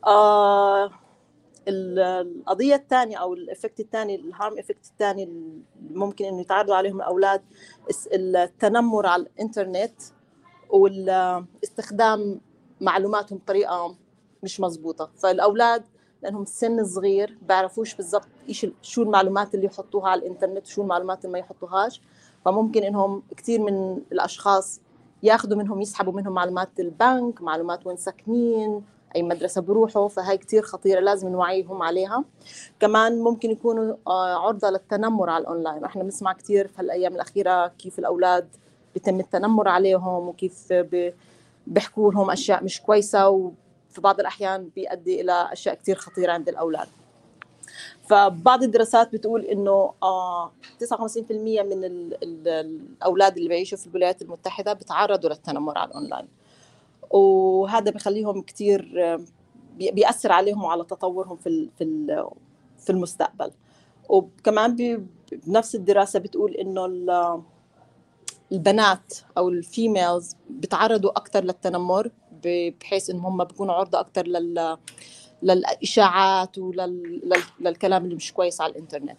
آه 0.08 0.92
القضية 1.68 2.76
الثانية 2.76 3.18
أو 3.18 3.34
الإفكت 3.34 3.80
الثاني 3.80 4.16
الهارم 4.16 4.60
افكت 4.60 4.86
الثاني 4.86 5.30
ممكن 5.92 6.26
إنه 6.26 6.42
يتعرضوا 6.42 6.76
عليهم 6.76 6.98
الأولاد 7.02 7.42
التنمر 8.14 9.06
على 9.08 9.24
الإنترنت 9.24 10.02
واستخدام 10.70 12.42
معلوماتهم 12.82 13.38
بطريقة 13.38 13.96
مش 14.44 14.60
مزبوطه 14.60 15.12
فالأولاد 15.18 15.84
لأنهم 16.24 16.42
السن 16.42 16.86
صغير 16.86 17.38
بيعرفوش 17.48 17.96
بالضبط 17.96 18.28
إيش 18.50 18.68
شو 18.82 19.04
المعلومات 19.04 19.56
اللي 19.56 19.66
يحطوها 19.66 20.10
على 20.10 20.22
الإنترنت 20.22 20.68
وشو 20.68 20.82
المعلومات 20.82 21.26
اللي 21.26 21.34
ما 21.34 21.40
يحطوهاش. 21.40 22.02
فممكن 22.46 22.84
إنهم 22.84 23.24
كثير 23.38 23.62
من 23.62 24.02
الأشخاص 24.12 24.82
ياخذوا 25.24 25.58
منهم 25.58 25.82
يسحبوا 25.82 26.14
منهم 26.14 26.34
معلومات 26.34 26.70
البنك 26.80 27.42
معلومات 27.42 27.88
وين 27.88 27.98
ساكنين 27.98 28.82
أي 29.16 29.24
مدرسة 29.24 29.62
بروحوا. 29.62 30.08
فهي 30.08 30.38
كثير 30.38 30.62
خطيرة 30.62 31.00
لازم 31.00 31.30
نوعيهم 31.30 31.82
عليها. 31.82 32.24
كمان 32.80 33.20
ممكن 33.20 33.52
يكونوا 33.52 33.96
عرضة 34.08 34.70
للتنمر 34.70 35.30
على 35.30 35.42
الأونلاين. 35.42 35.84
إحنا 35.84 36.04
بنسمع 36.04 36.34
كثير 36.34 36.68
في 36.68 36.82
الأيام 36.82 37.16
الأخيرة 37.16 37.68
كيف 37.68 38.00
الأولاد 38.00 38.48
بيتم 38.94 39.20
التنمر 39.20 39.68
عليهم 39.68 40.28
وكيف 40.28 40.74
بيحكوا 41.68 42.12
لهم 42.12 42.32
أشياء 42.32 42.64
مش 42.64 42.82
كويسة 42.82 43.30
وفي 43.94 44.02
بعض 44.02 44.20
الأحيان 44.20 44.70
بيؤدي 44.76 45.22
إلى 45.22 45.50
أشياء 45.52 45.76
كثير 45.76 45.96
خطيرة 45.96 46.32
عند 46.32 46.50
الأولاد. 46.50 46.88
فبعض 48.10 48.64
الدراسات 48.64 49.14
بتقول 49.14 49.42
إنه 49.46 49.94
59% 50.80 51.60
آه، 51.60 51.64
من 51.64 51.84
الأولاد 52.24 53.38
اللي 53.38 53.50
بيعيشوا 53.50 53.78
في 53.78 53.88
الولايات 53.88 54.22
المتحدة 54.22 54.74
بيتعرضوا 54.74 55.30
للتنمر 55.30 55.78
على 55.78 55.90
الأونلاين. 55.90 56.28
وهذا 57.10 57.92
بخليهم 57.92 58.42
كثير 58.42 58.92
بيأثر 59.78 60.32
عليهم 60.32 60.64
وعلى 60.64 60.84
تطورهم 60.84 61.38
في 61.38 61.70
في 61.78 62.26
في 62.78 62.90
المستقبل. 62.90 63.52
وكمان 64.10 65.06
بنفس 65.32 65.76
الدراسة 65.76 66.20
بتقول 66.20 66.54
إنه 66.56 66.86
البنات 68.52 69.14
أو 69.38 69.50
الفيميلز 69.50 70.36
بيتعرضوا 70.50 71.12
أكثر 71.12 71.44
للتنمر 71.44 72.12
بحيث 72.46 73.10
انهم 73.10 73.26
هم 73.26 73.44
بيكونوا 73.44 73.74
عرضة 73.74 74.00
أكثر 74.00 74.28
لل 74.28 74.78
للإشاعات 75.44 76.58
وللكلام 76.58 78.04
اللي 78.04 78.16
مش 78.16 78.34
كويس 78.34 78.62
على 78.62 78.72
الإنترنت. 78.72 79.18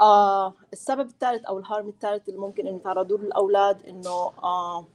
آه 0.00 0.54
السبب 0.72 1.06
الثالث 1.08 1.44
أو 1.44 1.58
الهارم 1.58 1.88
الثالث 1.88 2.28
اللي 2.28 2.40
ممكن 2.40 2.66
إنه 2.66 2.76
يتعرضوا 2.76 3.18
له 3.18 3.24
الأولاد 3.24 3.86
إنه 3.88 4.32
آه 4.42 4.86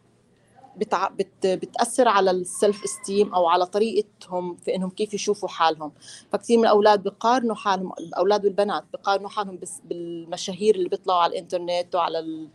بتع... 0.77 1.07
بت... 1.07 1.47
بتأثر 1.47 2.07
على 2.07 2.31
السلف 2.31 2.83
استيم 2.83 3.33
أو 3.33 3.47
على 3.47 3.65
طريقتهم 3.65 4.55
في 4.55 4.75
إنهم 4.75 4.89
كيف 4.89 5.13
يشوفوا 5.13 5.49
حالهم. 5.49 5.91
فكثير 6.31 6.57
من 6.57 6.63
الأولاد 6.63 7.03
بقارنوا 7.03 7.55
حالهم 7.55 7.93
الأولاد 7.99 8.45
والبنات 8.45 8.83
بقارنوا 8.93 9.29
حالهم 9.29 9.57
بس 9.57 9.81
بالمشاهير 9.85 10.75
اللي 10.75 10.89
بيطلعوا 10.89 11.19
على 11.21 11.31
الإنترنت 11.31 11.95
وعلى 11.95 12.47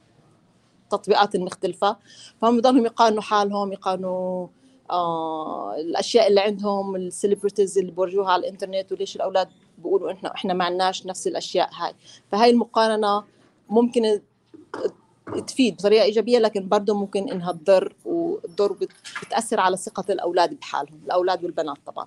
التطبيقات 0.93 1.35
المختلفة. 1.35 1.97
فهم 2.43 2.57
بضلهم 2.57 2.87
يقارنوا 2.87 3.23
حالهم 3.23 3.73
يقارنوا 3.73 4.47
آه 4.91 5.77
الأشياء 5.77 6.29
اللي 6.29 6.41
عندهم 6.41 6.97
السليبرتيز 6.97 7.79
اللي 7.79 7.93
بورجوها 7.93 8.33
على 8.33 8.41
الإنترنت 8.41 8.93
وليش 8.93 9.17
الأولاد 9.17 9.49
بيقولوا 9.79 10.13
إحنا 10.13 10.35
إحنا 10.35 10.55
ما 10.55 10.65
عندناش 10.65 11.07
نفس 11.07 11.27
الأشياء 11.27 11.71
هاي. 11.75 11.95
فهاي 12.33 12.51
المقارنة 12.51 13.25
ممكن 13.69 14.21
تفيد 15.47 15.75
بطريقة 15.75 16.05
إيجابية 16.05 16.39
لكن 16.39 16.69
برضه 16.69 16.95
ممكن 16.95 17.31
إنها 17.31 17.53
تضر 17.53 17.95
وتضر 18.05 18.77
بتأثر 19.27 19.61
على 19.61 19.77
ثقة 19.77 20.05
الأولاد 20.13 20.55
بحالهم 20.55 21.01
الأولاد 21.07 21.45
والبنات 21.45 21.77
طبعا. 21.87 22.07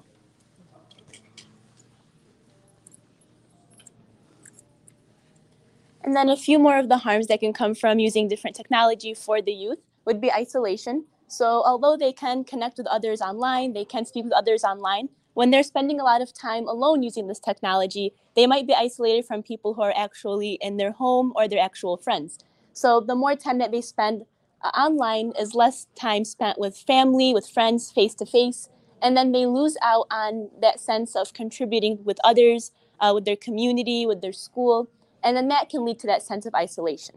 And 6.04 6.16
then 6.16 6.30
a 6.30 6.38
few 6.38 6.60
more 6.60 6.78
of 6.78 6.90
the 6.90 6.98
harms 6.98 7.28
that 7.28 7.42
can 7.42 7.54
come 7.54 7.76
from 7.76 8.00
using 8.00 8.28
different 8.28 8.56
technology 8.56 9.14
for 9.14 9.42
the 9.42 9.52
youth 9.52 9.80
would 10.06 10.22
be 10.22 10.32
isolation. 10.32 11.06
So, 11.28 11.64
although 11.66 11.98
they 11.98 12.14
can 12.14 12.44
connect 12.44 12.78
with 12.78 12.88
others 12.88 13.22
online, 13.22 13.74
they 13.74 13.86
can 13.86 14.06
speak 14.06 14.24
with 14.24 14.34
others 14.34 14.64
online, 14.64 15.10
when 15.40 15.52
they're 15.52 15.64
spending 15.64 16.00
a 16.00 16.04
lot 16.04 16.22
of 16.22 16.34
time 16.34 16.68
alone 16.68 17.04
using 17.04 17.28
this 17.28 17.40
technology, 17.40 18.14
they 18.36 18.48
might 18.48 18.68
be 18.68 18.74
isolated 18.74 19.26
from 19.26 19.44
people 19.44 19.74
who 19.74 19.82
are 19.82 19.94
actually 19.96 20.58
in 20.60 20.78
their 20.78 20.92
home 20.92 21.32
or 21.36 21.48
their 21.48 21.64
actual 21.64 21.98
friends. 21.98 22.40
So, 22.74 23.00
the 23.00 23.16
more 23.16 23.36
time 23.36 23.58
that 23.60 23.72
they 23.72 23.82
spend 23.82 24.26
uh, 24.62 24.70
online 24.70 25.32
is 25.40 25.54
less 25.56 25.88
time 25.96 26.26
spent 26.26 26.60
with 26.60 26.76
family, 26.76 27.34
with 27.34 27.48
friends, 27.48 27.92
face 27.92 28.16
to 28.16 28.26
face, 28.26 28.70
and 29.02 29.16
then 29.16 29.32
they 29.32 29.46
lose 29.46 29.78
out 29.82 30.08
on 30.12 30.50
that 30.62 30.80
sense 30.80 31.16
of 31.16 31.34
contributing 31.34 32.00
with 32.04 32.18
others, 32.24 32.72
uh, 33.00 33.12
with 33.14 33.26
their 33.26 33.38
community, 33.38 34.06
with 34.06 34.22
their 34.22 34.34
school, 34.34 34.90
and 35.24 35.36
then 35.36 35.48
that 35.50 35.70
can 35.70 35.86
lead 35.86 36.00
to 36.00 36.08
that 36.08 36.24
sense 36.24 36.46
of 36.46 36.56
isolation. 36.56 37.16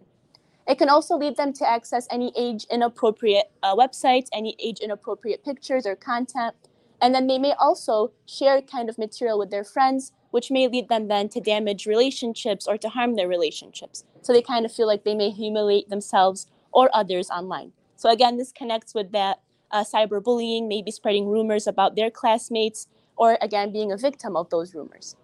It 0.66 0.78
can 0.78 0.88
also 0.88 1.16
lead 1.16 1.36
them 1.36 1.52
to 1.54 1.68
access 1.68 2.06
any 2.10 2.32
age 2.36 2.66
inappropriate 2.70 3.50
uh, 3.62 3.74
websites, 3.74 4.28
any 4.32 4.56
age 4.58 4.78
inappropriate 4.80 5.44
pictures 5.44 5.86
or 5.86 5.96
content. 5.96 6.54
And 7.00 7.14
then 7.14 7.26
they 7.26 7.38
may 7.38 7.52
also 7.54 8.12
share 8.26 8.62
kind 8.62 8.88
of 8.88 8.96
material 8.96 9.38
with 9.38 9.50
their 9.50 9.64
friends, 9.64 10.12
which 10.30 10.52
may 10.52 10.68
lead 10.68 10.88
them 10.88 11.08
then 11.08 11.28
to 11.30 11.40
damage 11.40 11.84
relationships 11.84 12.68
or 12.68 12.78
to 12.78 12.88
harm 12.88 13.16
their 13.16 13.26
relationships. 13.26 14.04
So 14.22 14.32
they 14.32 14.42
kind 14.42 14.64
of 14.64 14.72
feel 14.72 14.86
like 14.86 15.02
they 15.02 15.16
may 15.16 15.30
humiliate 15.30 15.88
themselves 15.88 16.46
or 16.70 16.88
others 16.94 17.28
online. 17.28 17.72
So 17.96 18.08
again, 18.10 18.36
this 18.36 18.52
connects 18.52 18.94
with 18.94 19.10
that 19.12 19.40
uh, 19.72 19.84
cyberbullying, 19.84 20.68
maybe 20.68 20.92
spreading 20.92 21.26
rumors 21.26 21.66
about 21.66 21.96
their 21.96 22.10
classmates, 22.10 22.86
or 23.16 23.36
again 23.40 23.72
being 23.72 23.90
a 23.92 23.96
victim 23.96 24.36
of 24.36 24.48
those 24.50 24.74
rumors. 24.74 25.16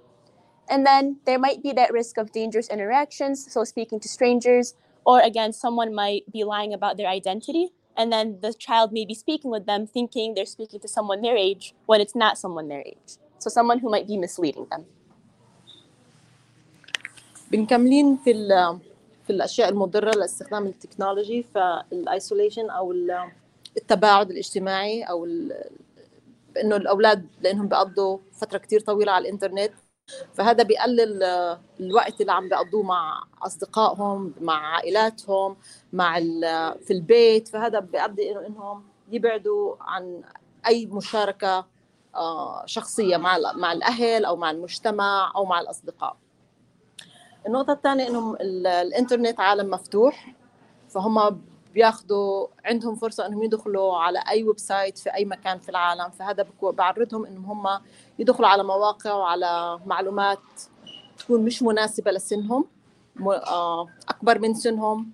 And 0.70 0.86
then 0.90 1.04
there 1.26 1.40
might 1.40 1.62
be 1.62 1.72
that 1.74 1.92
risk 1.92 2.18
of 2.18 2.32
dangerous 2.32 2.70
interactions, 2.70 3.36
so 3.54 3.64
speaking 3.74 4.00
to 4.00 4.08
strangers, 4.18 4.76
or 5.06 5.20
again, 5.20 5.52
someone 5.54 5.94
might 5.94 6.24
be 6.32 6.44
lying 6.44 6.74
about 6.74 6.94
their 6.98 7.10
identity, 7.20 7.66
and 8.00 8.08
then 8.14 8.40
the 8.42 8.54
child 8.54 8.88
may 8.98 9.06
be 9.06 9.14
speaking 9.14 9.52
with 9.56 9.66
them 9.72 9.82
thinking 9.96 10.34
they're 10.36 10.54
speaking 10.58 10.80
to 10.80 10.88
someone 10.88 11.22
their 11.22 11.38
age 11.38 11.66
when 11.90 12.00
it's 12.04 12.16
not 12.16 12.38
someone 12.44 12.68
their 12.70 12.84
age. 12.94 13.10
So 13.40 13.48
someone 13.50 13.80
who 13.80 13.90
might 13.96 14.08
be 14.08 14.18
misleading 14.18 14.68
them. 14.72 14.86
بنكملين 17.52 18.18
في 18.18 18.32
ال- 18.32 18.80
في 19.24 19.30
الاشياء 19.30 19.70
المضره 19.70 20.12
لاستخدام 20.12 20.66
التكنولوجي 20.68 21.44
فالايسوليشن 21.44 22.70
او 22.70 22.92
ال- 22.92 23.32
التباعد 23.78 24.32
الاجتماعي 24.32 25.04
او 25.04 25.26
ال- 25.26 25.70
انه 26.62 26.76
الاولاد 26.76 27.28
لانهم 27.42 27.68
بيقضوا 27.68 28.18
فتره 28.34 28.58
كتير 28.58 28.80
طويله 28.80 29.12
على 29.12 29.22
الانترنت 29.28 29.72
فهذا 30.35 30.63
بيقلل 30.63 31.23
آه، 31.23 31.61
الوقت 31.81 32.21
اللي 32.21 32.33
عم 32.33 32.49
بيقضوه 32.49 32.83
مع 32.83 33.23
أصدقائهم 33.43 34.35
مع 34.41 34.55
عائلاتهم 34.75 35.57
مع 35.93 36.19
ال- 36.19 36.79
في 36.85 36.93
البيت. 36.93 37.49
فهذا 37.49 37.79
انه 38.31 38.47
إنهم 38.47 38.85
يبعدوا 39.11 39.77
عن 39.81 40.23
أي 40.67 40.87
مشاركة 40.87 41.67
آه، 42.15 42.63
شخصية 42.67 43.17
مع 43.17 43.39
مع 43.55 43.73
الأهل 43.73 44.25
أو 44.25 44.37
مع 44.37 44.51
المجتمع 44.51 45.33
أو 45.37 45.45
مع 45.45 45.61
الأصدقاء. 45.61 46.17
النقطة 47.47 47.73
الثانية 47.73 48.09
إنهم 48.09 48.35
ال- 48.35 48.67
الإنترنت 48.67 49.41
عالم 49.41 49.71
مفتوح. 49.71 50.35
فهم 50.89 51.43
بياخذوا 51.75 52.47
عندهم 52.65 52.95
فرصة 52.97 53.27
إنهم 53.27 53.43
يدخلوا 53.43 53.97
على 53.97 54.19
أي 54.29 54.43
ويب 54.43 54.59
سايت 54.59 54.99
في 54.99 55.15
أي 55.15 55.25
مكان 55.25 55.59
في 55.59 55.69
العالم. 55.69 56.11
فهذا 56.11 56.47
بعرضهم 56.63 57.27
إنهم 57.27 57.67
هم 57.67 57.81
يدخلوا 58.19 58.49
على 58.49 58.65
مواقع 58.65 59.13
وعلى 59.15 59.81
معلومات 59.87 60.39
تكون 61.19 61.45
مش 61.45 61.63
مناسبة 61.63 62.11
لسنهم 62.11 62.65
آه، 63.27 63.89
أكبر 64.09 64.39
من 64.39 64.55
سنهم 64.55 65.11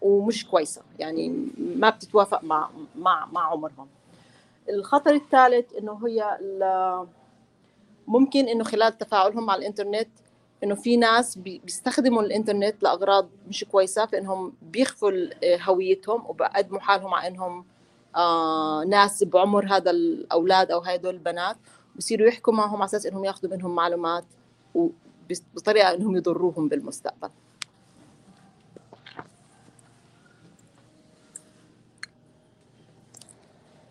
ومش 0.00 0.46
كويسة 0.46 0.82
يعني 0.98 1.48
ما 1.58 1.90
بتتوافق 1.90 2.44
مع 2.44 2.70
مع 2.98 3.26
مع 3.32 3.50
عمرهم. 3.50 3.88
الخطر 4.70 5.14
الثالث 5.14 5.74
إنه 5.74 6.00
هي 6.06 6.38
ممكن 8.08 8.48
إنه 8.48 8.64
خلال 8.64 8.98
تفاعلهم 8.98 9.46
مع 9.46 9.54
الإنترنت 9.54 10.08
إنه 10.64 10.74
في 10.74 10.96
ناس 10.96 11.38
بي- 11.38 11.60
بيستخدموا 11.64 12.22
الإنترنت 12.22 12.82
لأغراض 12.82 13.28
مش 13.48 13.64
كويسة 13.64 14.06
فإنهم 14.06 14.52
بيخفوا 14.62 15.10
ال- 15.10 15.34
هويتهم 15.62 16.26
وبقدموا 16.26 16.80
حالهم 16.80 17.14
على 17.14 17.28
إنهم 17.28 17.64
آه 18.16 18.84
ناس 18.84 19.24
بعمر 19.24 19.66
هذا 19.76 19.90
الأولاد 19.90 20.70
أو 20.70 20.80
هدول 20.80 21.14
البنات. 21.14 21.56
بصيروا 21.97 22.27
يحكوا 22.27 22.53
معهم 22.53 22.75
على 22.75 22.85
اساس 22.85 23.05
انهم 23.05 23.25
ياخذوا 23.25 23.51
منهم 23.55 23.75
معلومات 23.75 24.25
وبس- 24.75 25.43
بطريقه 25.55 25.93
انهم 25.93 26.15
يضروهم 26.17 26.67
بالمستقبل 26.69 27.29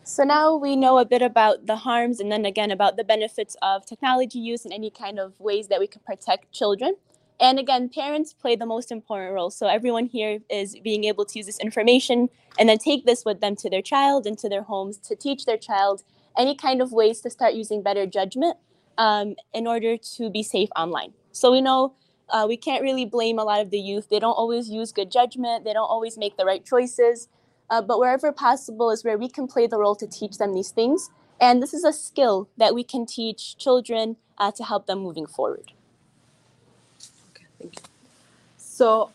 So 0.05 0.25
now 0.25 0.57
we 0.57 0.77
know 0.77 0.99
a 0.99 1.07
bit 1.07 1.23
about 1.23 1.67
the 1.67 1.77
harms 1.77 2.21
and 2.21 2.31
then 2.33 2.45
again 2.47 2.71
about 2.71 2.97
the 2.97 3.05
benefits 3.05 3.57
of 3.63 3.87
technology 3.87 4.39
use 4.39 4.65
and 4.65 4.75
any 4.75 4.91
kind 4.91 5.19
of 5.19 5.39
ways 5.41 5.69
that 5.69 5.81
we 5.81 5.87
can 5.87 6.03
protect 6.07 6.53
children. 6.53 6.97
And 7.41 7.59
again, 7.59 7.89
parents 7.89 8.35
play 8.35 8.57
the 8.57 8.67
most 8.67 8.93
important 8.93 9.35
role. 9.35 9.51
So 9.51 9.69
everyone 9.69 10.07
here 10.07 10.41
is 10.51 10.77
being 10.85 11.05
able 11.05 11.25
to 11.27 11.39
use 11.39 11.47
this 11.47 11.61
information 11.61 12.31
and 12.59 12.69
then 12.69 12.79
take 12.79 13.07
this 13.07 13.25
with 13.25 13.41
them 13.41 13.57
to 13.57 13.71
their 13.71 13.83
child 13.83 14.27
and 14.27 14.39
to 14.41 14.49
their 14.49 14.63
homes 14.63 14.99
to 15.09 15.17
teach 15.17 15.47
their 15.47 15.59
child 15.59 16.03
any 16.37 16.55
kind 16.55 16.83
of 16.83 16.93
ways 16.93 17.21
to 17.23 17.31
start 17.31 17.55
using 17.55 17.83
better 17.83 18.07
judgment 18.07 18.57
um, 18.99 19.37
in 19.53 19.67
order 19.67 19.97
to 19.97 20.31
be 20.31 20.43
safe 20.43 20.69
online. 20.77 21.13
So 21.33 21.53
we 21.53 21.61
know 21.61 21.95
uh, 22.29 22.47
we 22.49 22.57
can't 22.57 22.83
really 22.83 23.05
blame 23.05 23.39
a 23.39 23.45
lot 23.45 23.61
of 23.61 23.71
the 23.71 23.79
youth. 23.79 24.09
They 24.09 24.19
don't 24.19 24.33
always 24.33 24.69
use 24.69 24.93
good 24.93 25.11
judgment. 25.11 25.65
They 25.65 25.73
don't 25.73 25.89
always 25.89 26.19
make 26.19 26.37
the 26.37 26.45
right 26.45 26.65
choices. 26.65 27.29
Uh, 27.69 27.83
but 27.83 27.99
wherever 27.99 28.33
possible 28.33 28.91
is 28.91 29.05
where 29.05 29.19
we 29.19 29.29
can 29.29 29.47
play 29.47 29.67
the 29.67 29.79
role 29.79 29.97
to 29.97 30.07
teach 30.07 30.39
them 30.39 30.55
these 30.55 30.71
things. 30.71 31.11
And 31.41 31.63
this 31.63 31.75
is 31.75 31.85
a 31.85 31.93
skill 31.93 32.49
that 32.57 32.75
we 32.75 32.85
can 32.85 33.07
teach 33.07 33.57
children 33.57 34.17
uh, 34.39 34.53
to 34.53 34.65
help 34.65 34.87
them 34.87 35.01
moving 35.01 35.27
forward. 35.27 35.73
سو 38.59 39.05
so, 39.05 39.11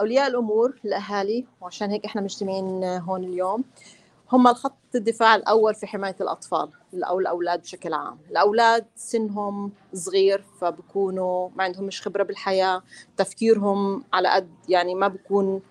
اولياء 0.00 0.28
الامور 0.28 0.78
الاهالي 0.84 1.44
وعشان 1.60 1.90
هيك 1.90 2.04
احنا 2.04 2.20
مجتمعين 2.20 2.84
هون 2.84 3.24
اليوم 3.24 3.64
هم 4.31 4.47
الخط 4.47 4.73
الدفاع 4.95 5.35
الأول 5.35 5.75
في 5.75 5.87
حماية 5.87 6.15
الأطفال 6.21 6.69
أو 6.93 7.19
الأولاد 7.19 7.61
بشكل 7.61 7.93
عام. 7.93 8.17
الأولاد 8.31 8.85
سنهم 8.95 9.71
صغير 9.93 10.43
فبكونوا 10.61 11.49
ما 11.55 11.63
عندهم 11.63 11.85
مش 11.85 12.01
خبرة 12.01 12.23
بالحياة 12.23 12.83
تفكيرهم 13.17 14.03
على 14.13 14.29
قد 14.29 14.49
يعني 14.69 14.95
ما 14.95 15.07
بكون 15.07 15.61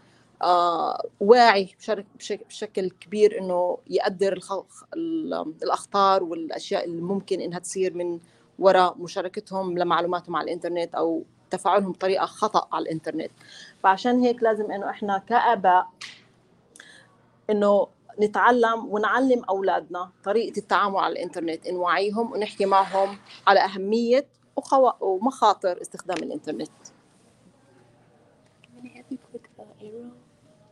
آه 0.43 1.07
واعي 1.21 1.75
بشكل 2.49 2.91
كبير 2.91 3.39
إنه 3.39 3.79
يقدر 3.91 4.41
الأخطار 5.63 6.23
والأشياء 6.23 6.85
اللي 6.85 7.03
ممكن 7.03 7.41
إنها 7.41 7.59
تصير 7.59 7.95
من 7.95 8.21
وراء 8.59 8.99
مشاركتهم 8.99 9.79
لمعلوماتهم 9.79 10.37
على 10.37 10.45
الإنترنت 10.45 10.95
أو 10.95 11.25
تفاعلهم 11.51 11.93
بطريقة 11.93 12.27
خطأ 12.27 12.69
على 12.73 12.83
الإنترنت. 12.83 13.31
فعشان 13.83 14.21
هيك 14.21 14.43
لازم 14.43 14.73
إنه 14.73 14.91
إحنا 14.91 15.19
كآباء 15.19 15.89
إنه 17.51 17.87
نتعلم 18.21 18.93
ونعلم 18.95 19.45
اولادنا 19.45 20.11
طريقه 20.25 20.59
التعامل 20.59 20.97
على 20.97 21.13
الانترنت 21.13 21.69
نوعيهم 21.69 22.33
ونحكي 22.33 22.65
معهم 22.67 23.19
على 23.47 23.61
اهميه 23.61 24.27
وخوا- 24.57 25.03
ومخاطر 25.03 25.81
استخدام? 25.83 26.41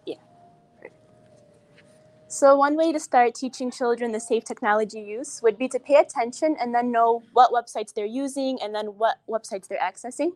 Yeah. 0.07 0.21
So, 2.29 2.47
one 2.67 2.77
way 2.77 2.93
to 2.93 3.01
start 3.01 3.35
teaching 3.35 3.71
children 3.71 4.13
the 4.13 4.21
safe 4.21 4.45
technology 4.45 5.01
use 5.19 5.33
would 5.43 5.59
be 5.59 5.69
to 5.75 5.79
pay 5.89 5.97
attention 6.07 6.51
and 6.61 6.69
then 6.75 6.87
know 6.97 7.11
what 7.33 7.49
websites 7.59 7.93
they're 7.95 8.15
using 8.25 8.55
and 8.63 8.71
then 8.77 8.87
what 9.03 9.17
websites 9.35 9.67
they're 9.69 9.87
accessing. 9.93 10.31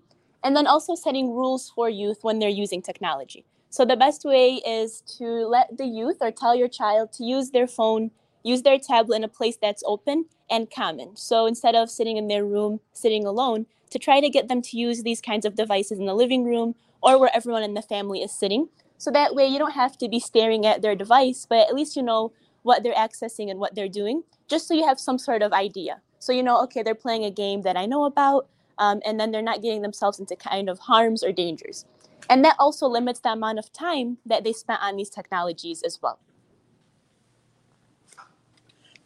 And 0.45 0.53
then 0.57 0.67
also 0.67 0.93
setting 1.07 1.27
rules 1.41 1.71
for 1.75 1.89
youth 1.89 2.21
when 2.27 2.37
they're 2.41 2.59
using 2.65 2.83
technology. 2.91 3.43
So, 3.75 3.85
the 3.85 3.97
best 3.97 4.25
way 4.25 4.63
is 4.65 5.01
to 5.19 5.25
let 5.25 5.79
the 5.79 5.85
youth 5.85 6.19
or 6.21 6.31
tell 6.31 6.55
your 6.55 6.69
child 6.69 7.13
to 7.15 7.25
use 7.25 7.51
their 7.51 7.67
phone, 7.67 8.13
use 8.45 8.63
their 8.63 8.79
tablet 8.79 9.17
in 9.17 9.25
a 9.25 9.29
place 9.29 9.59
that's 9.61 9.83
open 9.85 10.27
and 10.49 10.71
common. 10.71 11.17
So, 11.17 11.47
instead 11.47 11.75
of 11.75 11.91
sitting 11.91 12.17
in 12.17 12.29
their 12.29 12.45
room, 12.45 12.79
sitting 12.93 13.27
alone, 13.27 13.67
to 13.91 13.99
try 13.99 14.21
to 14.21 14.29
get 14.29 14.47
them 14.47 14.63
to 14.63 14.79
use 14.79 15.03
these 15.03 15.21
kinds 15.21 15.45
of 15.45 15.57
devices 15.57 15.99
in 15.99 16.07
the 16.07 16.15
living 16.15 16.45
room 16.45 16.77
or 17.03 17.19
where 17.19 17.35
everyone 17.35 17.65
in 17.65 17.75
the 17.75 17.83
family 17.83 18.23
is 18.23 18.31
sitting. 18.31 18.69
So 18.97 19.11
that 19.11 19.35
way 19.35 19.49
you 19.49 19.59
don't 19.59 19.73
have 19.73 19.99
to 19.99 20.09
be 20.09 20.21
staring 20.21 20.65
at 20.65 20.81
their 20.81 20.95
device, 20.95 21.45
but 21.45 21.67
at 21.67 21.75
least 21.75 21.97
you 21.97 22.03
know 22.05 22.31
what 22.63 22.85
they're 22.85 22.95
accessing 22.95 23.51
and 23.51 23.59
what 23.59 23.75
they're 23.75 23.89
doing, 23.89 24.23
just 24.47 24.69
so 24.69 24.75
you 24.75 24.87
have 24.87 25.01
some 25.01 25.19
sort 25.19 25.43
of 25.43 25.53
idea. 25.53 26.01
So 26.21 26.33
you 26.33 26.45
know, 26.45 26.63
okay, 26.63 26.85
they're 26.85 26.95
playing 26.95 27.25
a 27.25 27.31
game 27.33 27.63
that 27.63 27.77
I 27.77 27.87
know 27.87 28.05
about, 28.05 28.47
um, 28.79 29.01
and 29.05 29.19
then 29.19 29.33
they're 29.33 29.43
not 29.43 29.63
getting 29.63 29.83
themselves 29.83 30.21
into 30.21 30.37
kind 30.37 30.69
of 30.69 30.79
harms 30.79 31.25
or 31.25 31.33
dangers. 31.33 31.85
And 32.31 32.45
that 32.45 32.57
also 32.59 32.87
limits 32.87 33.21
the 33.21 33.33
amount 33.33 33.59
of 33.59 33.73
time 33.73 34.19
that 34.27 34.45
they 34.45 34.53
spent 34.53 34.81
on 34.83 34.97
these 34.97 35.11
technologies 35.11 35.83
as 35.83 35.99
well. 36.03 36.19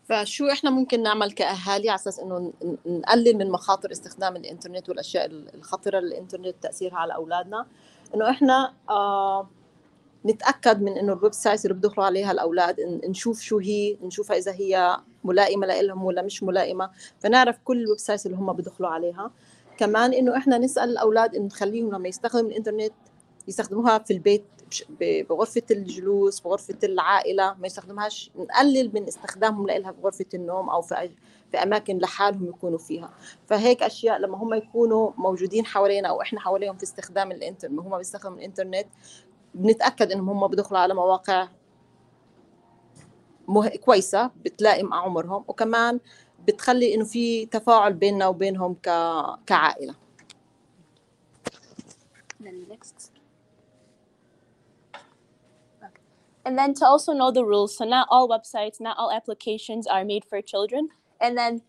فشو 0.08 0.50
إحنا 0.50 0.70
ممكن 0.70 1.02
نعمل 1.02 1.32
كأهالي 1.32 1.90
على 1.90 1.94
أساس 1.94 2.20
إنه 2.20 2.52
نقلل 2.86 3.36
من 3.36 3.50
مخاطر 3.50 3.92
استخدام 3.92 4.36
الإنترنت 4.36 4.88
والأشياء 4.88 5.26
الخطرة 5.54 5.98
للانترنت 5.98 6.54
تأثيرها 6.62 6.96
على 6.96 7.14
أولادنا 7.14 7.66
إنه 8.14 8.30
إحنا 8.30 8.74
آه 8.90 9.48
نتأكد 10.26 10.82
من 10.82 10.98
إنه 10.98 11.12
الويب 11.12 11.32
سايت 11.32 11.64
اللي 11.64 11.74
بدخلوا 11.74 12.06
عليها 12.06 12.32
الأولاد 12.32 12.80
نشوف 13.04 13.40
شو 13.40 13.58
هي 13.58 13.96
نشوفها 14.02 14.36
إذا 14.36 14.52
هي 14.52 14.96
ملائمة 15.24 15.66
لهم 15.66 16.04
ولا 16.04 16.22
مش 16.22 16.42
ملائمة 16.42 16.90
فنعرف 17.20 17.58
كل 17.64 17.82
الويب 17.82 17.98
سايتس 17.98 18.26
اللي 18.26 18.36
هم 18.36 18.52
بدخلوا 18.52 18.90
عليها 18.90 19.30
كمان 19.78 20.12
إنه 20.14 20.36
إحنا 20.36 20.58
نسأل 20.58 20.90
الأولاد 20.90 21.34
انه 21.34 21.46
نخليهم 21.46 21.90
لما 21.94 22.08
يستخدموا 22.08 22.50
الإنترنت 22.50 22.92
يستخدموها 23.48 23.98
في 23.98 24.12
البيت 24.12 24.44
بغرفة 25.00 25.62
الجلوس 25.70 26.40
بغرفة 26.40 26.78
العائلة 26.84 27.54
ما 27.54 27.66
يستخدموهاش. 27.66 28.30
نقلل 28.36 28.90
من 28.94 29.08
استخدامهم 29.08 29.66
لها 29.66 29.92
في 29.92 29.98
غرفة 30.02 30.26
النوم 30.34 30.70
أو 30.70 30.82
في 30.82 31.10
في 31.50 31.56
أماكن 31.62 31.98
لحالهم 31.98 32.48
يكونوا 32.48 32.78
فيها. 32.78 33.10
فهيك 33.46 33.82
أشياء 33.82 34.18
لما 34.18 34.38
هم 34.38 34.54
يكونوا 34.54 35.10
موجودين 35.16 35.66
حوالينا 35.66 36.08
أو 36.08 36.22
إحنا 36.22 36.40
حواليهم 36.40 36.76
في 36.76 36.82
استخدام 36.82 37.32
الإنترنت 37.32 37.80
هم 37.80 37.98
بيستخدموا 37.98 38.38
الإنترنت 38.38 38.86
بنتأكد 39.54 40.12
إنهم 40.12 40.30
هم 40.30 40.48
بدخلوا 40.48 40.80
على 40.80 40.94
مواقع 40.94 41.48
مه... 43.48 43.68
كويسة 43.68 44.30
بتلائم 44.44 44.86
مع 44.86 45.02
عمرهم 45.02 45.44
وكمان 45.48 46.00
بتخلي 46.46 46.94
إنه 46.94 47.04
في 47.04 47.46
تفاعل 47.46 47.92
بيننا 47.92 48.26
وبينهم 48.26 48.74
ك... 48.74 48.90
كعائلة. 49.46 49.94
Then 52.42 52.66
next. 52.70 53.07
And 56.44 56.58
then 56.58 56.74
to 56.74 56.86
also 56.86 57.12
know 57.12 57.30
the 57.30 57.44
rules. 57.44 57.76
So 57.76 57.84
not 57.84 58.08
all 58.10 58.28
websites, 58.28 58.80
not 58.80 58.96
all 58.98 59.12
applications 59.12 59.86
are 59.86 60.04
made 60.04 60.24
for 60.24 60.40
children. 60.40 60.88
And 61.20 61.36
then 61.36 61.62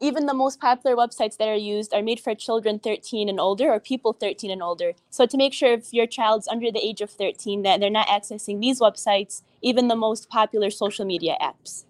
even 0.00 0.26
the 0.26 0.34
most 0.34 0.60
popular 0.60 0.94
websites 0.94 1.38
that 1.38 1.48
are 1.48 1.54
used 1.54 1.94
are 1.94 2.02
made 2.02 2.20
for 2.20 2.34
children 2.34 2.78
13 2.78 3.28
and 3.28 3.40
older 3.40 3.70
or 3.70 3.80
people 3.80 4.12
13 4.12 4.50
and 4.50 4.62
older. 4.62 4.92
So 5.10 5.24
to 5.26 5.36
make 5.36 5.54
sure 5.54 5.72
if 5.72 5.92
your 5.92 6.06
child's 6.06 6.48
under 6.48 6.70
the 6.70 6.84
age 6.84 7.00
of 7.00 7.10
13 7.10 7.62
that 7.62 7.80
they're 7.80 7.88
not 7.88 8.08
accessing 8.08 8.60
these 8.60 8.80
websites, 8.80 9.42
even 9.62 9.88
the 9.88 9.96
most 9.96 10.28
popular 10.28 10.70
social 10.70 11.06
media 11.06 11.36
apps. 11.40 11.84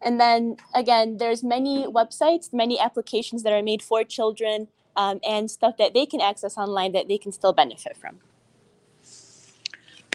And 0.00 0.20
then 0.20 0.56
again, 0.74 1.18
there's 1.18 1.42
many 1.42 1.86
websites, 1.86 2.52
many 2.52 2.78
applications 2.78 3.42
that 3.42 3.52
are 3.52 3.62
made 3.62 3.82
for 3.82 4.04
children 4.04 4.68
um, 4.96 5.20
and 5.26 5.50
stuff 5.50 5.76
that 5.78 5.92
they 5.92 6.06
can 6.06 6.20
access 6.20 6.56
online 6.56 6.92
that 6.92 7.08
they 7.08 7.18
can 7.18 7.32
still 7.32 7.52
benefit 7.52 7.96
from. 7.96 8.20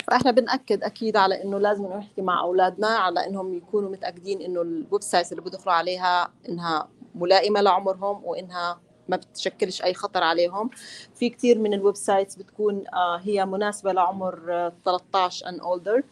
فاحنا 0.08 0.32
بنأكد 0.32 0.84
أكيد 0.84 1.18
على 1.18 1.44
إنه 1.44 1.60
لازم 1.60 1.86
نحكي 1.86 2.22
مع 2.22 2.42
أولادنا 2.42 2.88
على 2.88 3.28
إنهم 3.28 3.54
يكونوا 3.54 3.90
متأكدين 3.90 4.42
إنه 4.42 4.62
الويب 4.62 5.02
سايتس 5.02 5.32
اللي 5.32 5.42
بدخلوا 5.44 5.76
عليها 5.76 6.30
إنها 6.50 6.88
ملائمة 7.16 7.62
لعمرهم 7.62 8.26
وإنها 8.26 8.80
ما 9.10 9.18
بتشكلش 9.18 9.82
أي 9.84 9.94
خطر 9.94 10.24
عليهم. 10.24 10.70
في 11.16 11.30
كثير 11.30 11.60
من 11.60 11.74
الويب 11.74 11.96
سايتس 11.96 12.36
بتكون 12.36 12.84
آه 12.94 13.18
هي 13.18 13.46
مناسبة 13.46 13.92
لعمر 13.94 14.40
آه 14.50 14.74
13 14.86 15.46
and 15.46 15.60
older. 15.62 16.04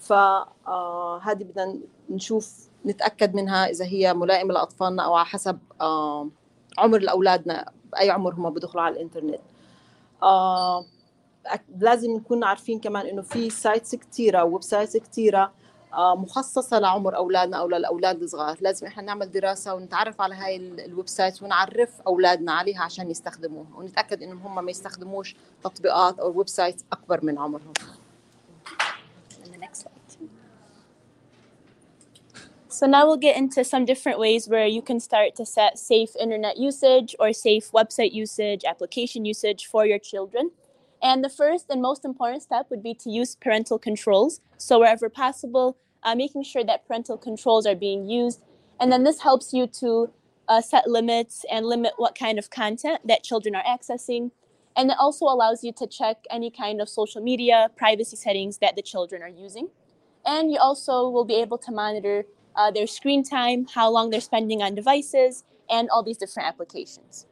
فهذه 0.00 1.44
بدنا 1.44 1.78
نشوف 2.10 2.68
نتأكد 2.86 3.34
منها 3.34 3.66
إذا 3.66 3.84
هي 3.84 4.14
ملائمة 4.14 4.54
لأطفالنا 4.54 5.02
أو 5.02 5.14
على 5.14 5.26
حسب 5.26 5.58
آه 5.80 6.28
عمر 6.78 7.10
اولادنا 7.10 7.72
بأي 7.92 8.10
عمر 8.10 8.34
هم 8.34 8.50
بدخلوا 8.50 8.82
على 8.82 8.94
الإنترنت. 8.94 9.40
آه 10.22 10.84
لازم 11.78 12.10
نكون 12.10 12.44
عارفين 12.44 12.80
كمان 12.80 13.06
إنه 13.06 13.22
في 13.22 13.50
سايتس 13.50 13.94
كثيره 13.94 14.44
ويب 14.44 14.62
سايتس 14.62 14.96
كثيره 14.96 15.52
مخصصة 15.94 16.78
لعمر 16.78 17.16
أولادنا 17.16 17.56
أو 17.56 17.68
للأولاد 17.68 18.22
الصغار. 18.22 18.56
لازم 18.60 18.86
إحنا 18.86 19.02
نعمل 19.02 19.30
دراسة 19.30 19.74
ونتعرف 19.74 20.20
على 20.20 20.34
هاي 20.34 20.56
الويب 20.56 21.08
سايتس 21.08 21.42
ونعرف 21.42 21.90
أولادنا 22.06 22.52
عليها 22.52 22.82
عشان 22.82 23.10
يستخدموها. 23.10 23.68
ونتأكد 23.76 24.22
إنهم 24.22 24.38
هم 24.38 24.64
ما 24.64 24.70
يستخدموش 24.70 25.36
تطبيقات 25.64 26.18
أو 26.18 26.38
ويب 26.38 26.48
سايتس 26.48 26.84
أكبر 26.92 27.24
من 27.24 27.38
عمرهم. 27.38 27.72
So 32.70 32.86
now 32.86 33.06
we'll 33.08 33.24
get 33.28 33.36
into 33.36 33.64
some 33.64 33.84
different 33.84 34.18
ways 34.20 34.42
where 34.46 34.68
you 34.76 34.82
can 34.82 35.00
start 35.00 35.34
to 35.40 35.44
set 35.44 35.72
safe 35.92 36.12
internet 36.24 36.56
usage 36.58 37.16
or 37.18 37.32
safe 37.32 37.72
website 37.72 38.12
usage, 38.12 38.62
application 38.64 39.24
usage 39.24 39.66
for 39.72 39.82
your 39.84 39.98
children. 39.98 40.52
And 41.02 41.24
the 41.24 41.28
first 41.28 41.66
and 41.70 41.80
most 41.80 42.04
important 42.04 42.42
step 42.42 42.66
would 42.70 42.82
be 42.82 42.94
to 42.94 43.10
use 43.10 43.36
parental 43.36 43.78
controls. 43.78 44.40
So, 44.56 44.80
wherever 44.80 45.08
possible, 45.08 45.76
uh, 46.02 46.14
making 46.14 46.44
sure 46.44 46.64
that 46.64 46.86
parental 46.86 47.16
controls 47.16 47.66
are 47.66 47.74
being 47.74 48.08
used. 48.08 48.42
And 48.80 48.90
then 48.90 49.04
this 49.04 49.22
helps 49.22 49.52
you 49.52 49.66
to 49.80 50.10
uh, 50.48 50.60
set 50.60 50.88
limits 50.88 51.44
and 51.50 51.66
limit 51.66 51.92
what 51.96 52.18
kind 52.18 52.38
of 52.38 52.50
content 52.50 53.00
that 53.06 53.22
children 53.22 53.54
are 53.54 53.64
accessing. 53.64 54.30
And 54.76 54.90
it 54.90 54.96
also 54.98 55.26
allows 55.26 55.64
you 55.64 55.72
to 55.72 55.86
check 55.86 56.18
any 56.30 56.50
kind 56.50 56.80
of 56.80 56.88
social 56.88 57.20
media 57.20 57.70
privacy 57.76 58.16
settings 58.16 58.58
that 58.58 58.76
the 58.76 58.82
children 58.82 59.22
are 59.22 59.28
using. 59.28 59.68
And 60.24 60.52
you 60.52 60.58
also 60.58 61.08
will 61.08 61.24
be 61.24 61.34
able 61.34 61.58
to 61.58 61.72
monitor 61.72 62.24
uh, 62.54 62.70
their 62.70 62.86
screen 62.86 63.22
time, 63.24 63.66
how 63.74 63.90
long 63.90 64.10
they're 64.10 64.20
spending 64.20 64.62
on 64.62 64.74
devices, 64.74 65.44
and 65.70 65.88
all 65.90 66.02
these 66.02 66.18
different 66.18 66.48
applications. 66.48 67.26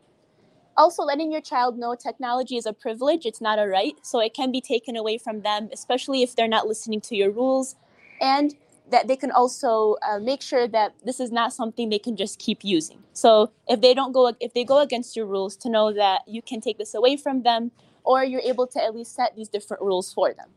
Also, 0.77 1.03
letting 1.03 1.33
your 1.33 1.41
child 1.41 1.79
know 1.79 1.95
technology 1.95 2.57
is 2.57 2.67
a 2.67 2.73
privilege, 2.73 3.25
it's 3.25 3.41
not 3.41 3.59
a 3.59 3.67
right. 3.67 3.95
So 4.03 4.21
it 4.21 4.35
can 4.35 4.53
be 4.53 4.61
taken 4.61 4.97
away 4.97 5.17
from 5.19 5.41
them, 5.41 5.69
especially 5.73 6.23
if 6.23 6.37
they're 6.37 6.49
not 6.49 6.67
listening 6.67 7.01
to 7.03 7.17
your 7.17 7.31
rules. 7.31 7.77
And 8.21 8.55
that 8.91 9.09
they 9.09 9.17
can 9.17 9.31
also 9.31 9.97
uh, 10.09 10.19
make 10.21 10.43
sure 10.43 10.69
that 10.69 10.95
this 11.05 11.19
is 11.19 11.33
not 11.33 11.53
something 11.53 11.89
they 11.89 11.99
can 11.99 12.17
just 12.17 12.39
keep 12.39 12.62
using. 12.62 13.03
So 13.15 13.51
if 13.69 13.81
they 13.81 13.95
don't 13.95 14.12
go, 14.12 14.33
if 14.39 14.55
they 14.55 14.65
go 14.65 14.79
against 14.79 15.17
your 15.17 15.27
rules, 15.27 15.57
to 15.57 15.69
know 15.69 15.93
that 15.93 16.23
you 16.27 16.41
can 16.43 16.61
take 16.61 16.79
this 16.79 16.95
away 16.95 17.17
from 17.17 17.43
them, 17.43 17.73
or 18.05 18.23
you're 18.23 18.43
able 18.43 18.67
to 18.69 18.83
at 18.83 18.95
least 18.95 19.15
set 19.15 19.35
these 19.35 19.49
different 19.49 19.83
rules 19.83 20.12
for 20.12 20.33
them. 20.33 20.51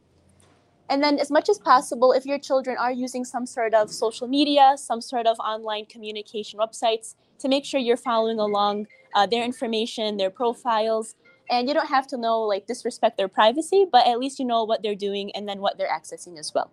And 0.92 1.04
then, 1.04 1.20
as 1.20 1.32
much 1.32 1.50
as 1.50 1.60
possible, 1.60 2.14
if 2.14 2.26
your 2.26 2.40
children 2.40 2.78
are 2.78 2.92
using 2.92 3.24
some 3.24 3.46
sort 3.46 3.74
of 3.74 3.92
social 3.92 4.28
media, 4.28 4.76
some 4.76 5.02
sort 5.02 5.28
of 5.28 5.38
online 5.40 5.86
communication 5.86 6.60
websites, 6.60 7.16
to 7.40 7.48
make 7.48 7.64
sure 7.64 7.80
you're 7.80 7.98
following 7.98 8.40
along 8.40 8.88
uh, 9.14 9.27
their 9.27 9.45
information, 9.45 10.17
their 10.17 10.31
profiles. 10.31 11.14
And 11.51 11.69
you 11.69 11.75
don't 11.75 11.93
have 11.99 12.07
to 12.12 12.17
know, 12.17 12.40
like, 12.53 12.67
disrespect 12.67 13.14
their 13.19 13.29
privacy, 13.29 13.87
but 13.95 14.03
at 14.07 14.19
least 14.19 14.38
you 14.40 14.47
know 14.53 14.64
what 14.64 14.83
they're 14.83 15.03
doing 15.09 15.27
and 15.37 15.49
then 15.49 15.59
what 15.61 15.77
they're 15.79 15.95
accessing 15.99 16.38
as 16.38 16.53
well. 16.55 16.71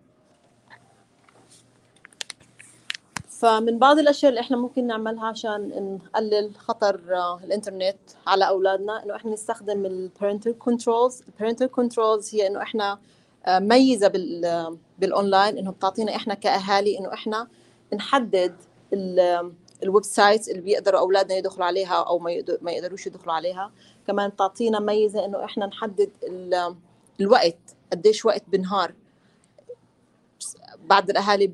فمن 3.42 3.78
بعض 3.78 3.98
الاشياء 3.98 4.30
اللي 4.30 4.40
احنا 4.40 4.56
ممكن 4.56 4.86
نعملها 4.86 5.26
عشان 5.26 5.98
نقلل 6.04 6.54
خطر 6.56 7.00
الانترنت 7.44 7.96
على 8.26 8.48
اولادنا 8.48 9.02
انه 9.04 9.16
احنا 9.16 9.32
نستخدم 9.32 9.86
البارنتال 9.86 10.58
كنترولز 10.58 11.22
البارنتال 11.28 11.70
كنترولز 11.70 12.34
هي 12.34 12.46
انه 12.46 12.62
احنا 12.62 12.98
ميزه 13.48 14.08
بال 14.08 14.76
بالاونلاين 14.98 15.58
انه 15.58 15.70
بتعطينا 15.70 16.16
احنا 16.16 16.34
كاهالي 16.34 16.98
انه 16.98 17.12
احنا 17.12 17.48
نحدد 17.94 18.56
الويب 19.83 20.03
سايتس 20.03 20.49
اللي 20.49 20.61
بيقدروا 20.61 20.99
أولادنا 20.99 21.35
يدخلوا 21.35 21.65
عليها 21.65 22.03
أو 22.03 22.19
ما 22.61 22.71
يقدروش 22.71 23.07
يدخلوا 23.07 23.33
عليها. 23.33 23.71
كمان 24.07 24.29
بتعطينا 24.29 24.79
ميزة 24.79 25.25
إنه 25.25 25.45
إحنا 25.45 25.65
نحدد 25.65 26.09
الوقت 27.19 27.57
قديش 27.91 28.25
وقت 28.25 28.43
بالنهار 28.47 28.93
بعض 30.85 31.09
الأهالي 31.09 31.47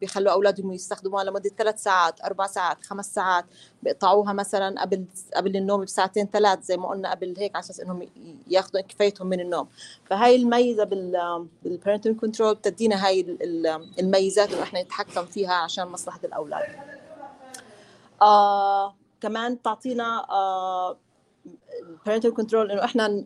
بيخلوا 0.00 0.32
أولادهم 0.32 0.72
يستخدموها 0.72 1.24
لمدة 1.24 1.50
ثلاث 1.58 1.82
ساعات 1.82 2.20
أربع 2.20 2.46
ساعات 2.46 2.84
خمس 2.84 3.14
ساعات. 3.14 3.44
بيقطعوها 3.82 4.32
مثلا 4.32 4.80
قبل 4.82 5.04
قبل 5.36 5.56
النوم 5.56 5.84
بساعتين 5.84 6.28
ثلاث 6.32 6.62
زي 6.62 6.76
ما 6.76 6.88
قلنا 6.88 7.10
قبل 7.10 7.34
هيك 7.38 7.56
على 7.56 7.64
أساس 7.64 7.80
انهم 7.80 8.08
ياخذوا 8.48 8.80
كفايتهم 8.80 9.26
من 9.26 9.40
النوم. 9.40 9.68
فهاي 10.04 10.36
الميزة 10.36 10.84
بال 10.84 11.46
بالبارنتال 11.62 12.16
كنترول 12.16 12.54
بتدينا 12.54 13.06
هاي 13.06 13.38
الميزات 13.98 14.52
انه 14.52 14.62
إحنا 14.62 14.82
نتحكم 14.82 15.26
فيها 15.26 15.54
عشان 15.54 15.88
مصلحة 15.88 16.20
الأولاد. 16.24 17.01
آه 18.22 18.94
كمان 19.20 19.54
بتعطينا 19.54 20.26
آه 20.30 20.96
البارنتال 21.88 22.34
كنترول 22.34 22.70
إنه 22.70 22.84
إحنا 22.84 23.24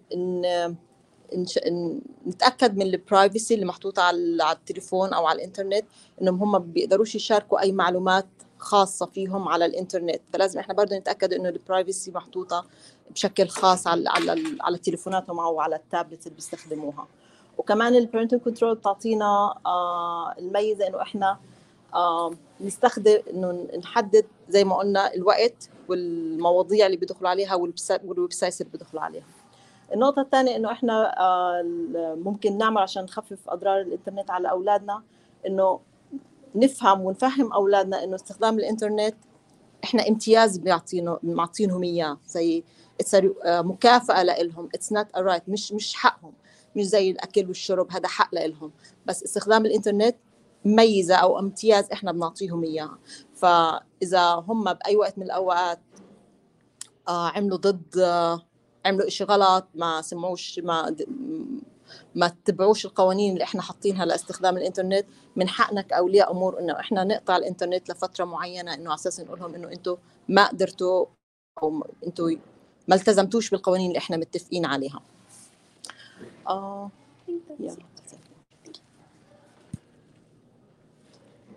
نتأكد 2.26 2.76
من 2.76 2.82
البرايفسي 2.82 3.54
اللي 3.54 3.66
محطوطه 3.66 4.02
على 4.02 4.52
التليفون 4.52 5.12
أو 5.12 5.26
على 5.26 5.36
الإنترنت 5.38 5.84
إنهم 6.22 6.42
هم 6.42 6.58
بيقدروش 6.58 7.14
يشاركوا 7.14 7.60
أي 7.60 7.72
معلومات 7.72 8.26
خاصة 8.58 9.06
فيهم 9.06 9.48
على 9.48 9.64
الإنترنت. 9.66 10.20
فلازم 10.32 10.60
إحنا 10.60 10.74
برضه 10.74 10.96
نتأكد 10.96 11.32
إنه 11.32 11.48
البرايفسي 11.48 12.10
محطوطة 12.10 12.64
بشكل 13.10 13.48
خاص 13.48 13.86
على 13.86 14.08
على 14.08 14.42
على 14.60 14.78
تليفوناتهم 14.78 15.40
أو 15.40 15.60
على 15.60 15.76
التابلت 15.76 16.26
اللي 16.26 16.34
بيستخدموها. 16.34 17.06
وكمان 17.58 17.94
البارنتال 17.96 18.42
كنترول 18.44 18.74
بتعطينا 18.74 19.54
الميزة 20.38 20.86
إنه 20.86 21.02
إحنا 21.02 21.38
آه 21.94 22.30
نستخدم 22.60 23.18
إنه 23.32 23.68
نحدد 23.78 24.26
زي 24.48 24.64
ما 24.64 24.76
قلنا 24.76 25.14
الوقت 25.14 25.70
والمواضيع 25.88 26.86
اللي 26.86 26.96
بيدخلوا 26.96 27.30
عليها 27.30 27.54
والويب 27.54 28.32
سايتس 28.32 28.60
اللي 28.60 28.72
بيدخلوا 28.72 29.02
عليها. 29.02 29.24
النقطة 29.94 30.22
الثانية 30.22 30.56
إنه 30.56 30.72
إحنا 30.72 31.12
ممكن 32.14 32.58
نعمل 32.58 32.78
عشان 32.78 33.04
نخفف 33.04 33.38
أضرار 33.48 33.80
الإنترنت 33.80 34.30
على 34.30 34.50
أولادنا 34.50 35.02
إنه 35.46 35.80
نفهم 36.54 37.00
ونفهم 37.00 37.52
أولادنا 37.52 38.04
إنه 38.04 38.14
استخدام 38.14 38.58
الإنترنت 38.58 39.14
إحنا 39.84 40.08
امتياز 40.08 40.58
بيعطينه 40.58 41.18
معطينهم 41.22 41.82
إياه. 41.82 42.18
زي 42.26 42.64
مكافأة 43.46 44.22
لإلهم. 44.22 44.68
اتس 44.74 44.92
نوت 44.92 45.06
رايت 45.16 45.42
مش 45.48 45.72
مش 45.72 45.94
حقهم. 45.94 46.32
مش 46.76 46.84
زي 46.84 47.10
الأكل 47.10 47.46
والشرب. 47.46 47.92
هذا 47.92 48.08
حق 48.08 48.34
لإلهم. 48.34 48.70
بس 49.06 49.22
استخدام 49.22 49.66
الإنترنت 49.66 50.16
ميزة 50.66 51.14
أو 51.14 51.38
امتياز 51.38 51.90
إحنا 51.92 52.12
بنعطيهم 52.12 52.64
إياها 52.64 52.98
فإذا 53.34 54.22
هم 54.34 54.72
بأي 54.72 54.96
وقت 54.96 55.18
من 55.18 55.24
الأوقات 55.24 55.80
عملوا 57.08 57.58
ضد 57.58 57.98
عملوا 58.86 59.06
إشي 59.06 59.24
غلط 59.24 59.66
ما 59.74 60.02
سمعوش 60.02 60.58
ما 60.58 60.96
ما 62.14 62.28
تتبعوش 62.28 62.86
القوانين 62.86 63.32
اللي 63.32 63.44
إحنا 63.44 63.62
حاطينها 63.62 64.04
لاستخدام 64.04 64.56
الإنترنت 64.56 65.06
من 65.36 65.48
حقنا 65.48 65.80
كاولياء 65.82 66.30
أمور 66.32 66.60
إنه 66.60 66.80
إحنا 66.80 67.04
نقطع 67.04 67.36
الإنترنت 67.36 67.90
لفترة 67.90 68.24
معينة 68.24 68.74
إنه 68.74 68.90
على 68.90 68.94
أساس 68.94 69.20
نقول 69.20 69.40
لهم 69.40 69.54
إنه 69.54 69.68
أنتم 69.72 69.96
ما 70.28 70.48
قدرتوا 70.48 71.06
أو 71.62 71.86
أنتم 72.06 72.38
ما 72.88 72.94
التزمتوش 72.94 73.50
بالقوانين 73.50 73.88
اللي 73.88 73.98
إحنا 73.98 74.16
متفقين 74.16 74.66
عليها. 74.66 75.00
Yeah. 77.60 77.95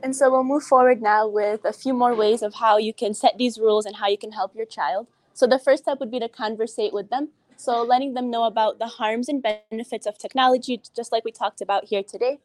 And 0.02 0.16
so 0.16 0.32
we'll 0.32 0.44
move 0.44 0.64
forward 0.64 1.02
now 1.02 1.28
with 1.28 1.66
a 1.66 1.74
few 1.74 1.94
more 1.94 2.16
ways 2.16 2.42
of 2.42 2.56
how 2.56 2.78
you 2.78 2.94
can 2.94 3.14
set 3.14 3.38
these 3.38 3.60
rules 3.60 3.86
and 3.86 3.98
how 3.98 4.08
you 4.08 4.18
can 4.18 4.32
help 4.32 4.56
your 4.56 4.66
child. 4.66 5.08
So 5.34 5.46
the 5.46 5.60
first 5.60 5.84
step 5.84 6.00
would 6.00 6.12
be 6.12 6.20
to 6.20 6.30
conversate 6.30 6.94
with 6.94 7.10
them. 7.10 7.30
So 7.58 7.84
letting 7.84 8.14
them 8.14 8.32
know 8.32 8.46
about 8.46 8.80
the 8.80 8.88
harms 8.88 9.28
and 9.28 9.44
benefits 9.44 10.06
of 10.06 10.18
technology, 10.18 10.82
just 10.96 11.12
like 11.12 11.26
we 11.26 11.32
talked 11.32 11.60
about 11.62 11.86
here 11.86 12.04
today. 12.04 12.40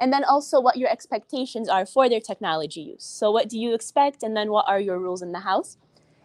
And 0.00 0.12
then 0.12 0.24
also 0.24 0.60
what 0.60 0.76
your 0.76 0.90
expectations 0.90 1.68
are 1.68 1.84
for 1.84 2.08
their 2.08 2.20
technology 2.20 2.80
use. 2.80 3.04
So 3.04 3.30
what 3.30 3.48
do 3.48 3.58
you 3.58 3.74
expect? 3.74 4.22
And 4.22 4.36
then 4.36 4.50
what 4.50 4.66
are 4.66 4.80
your 4.80 4.98
rules 4.98 5.20
in 5.20 5.32
the 5.32 5.40
house? 5.40 5.76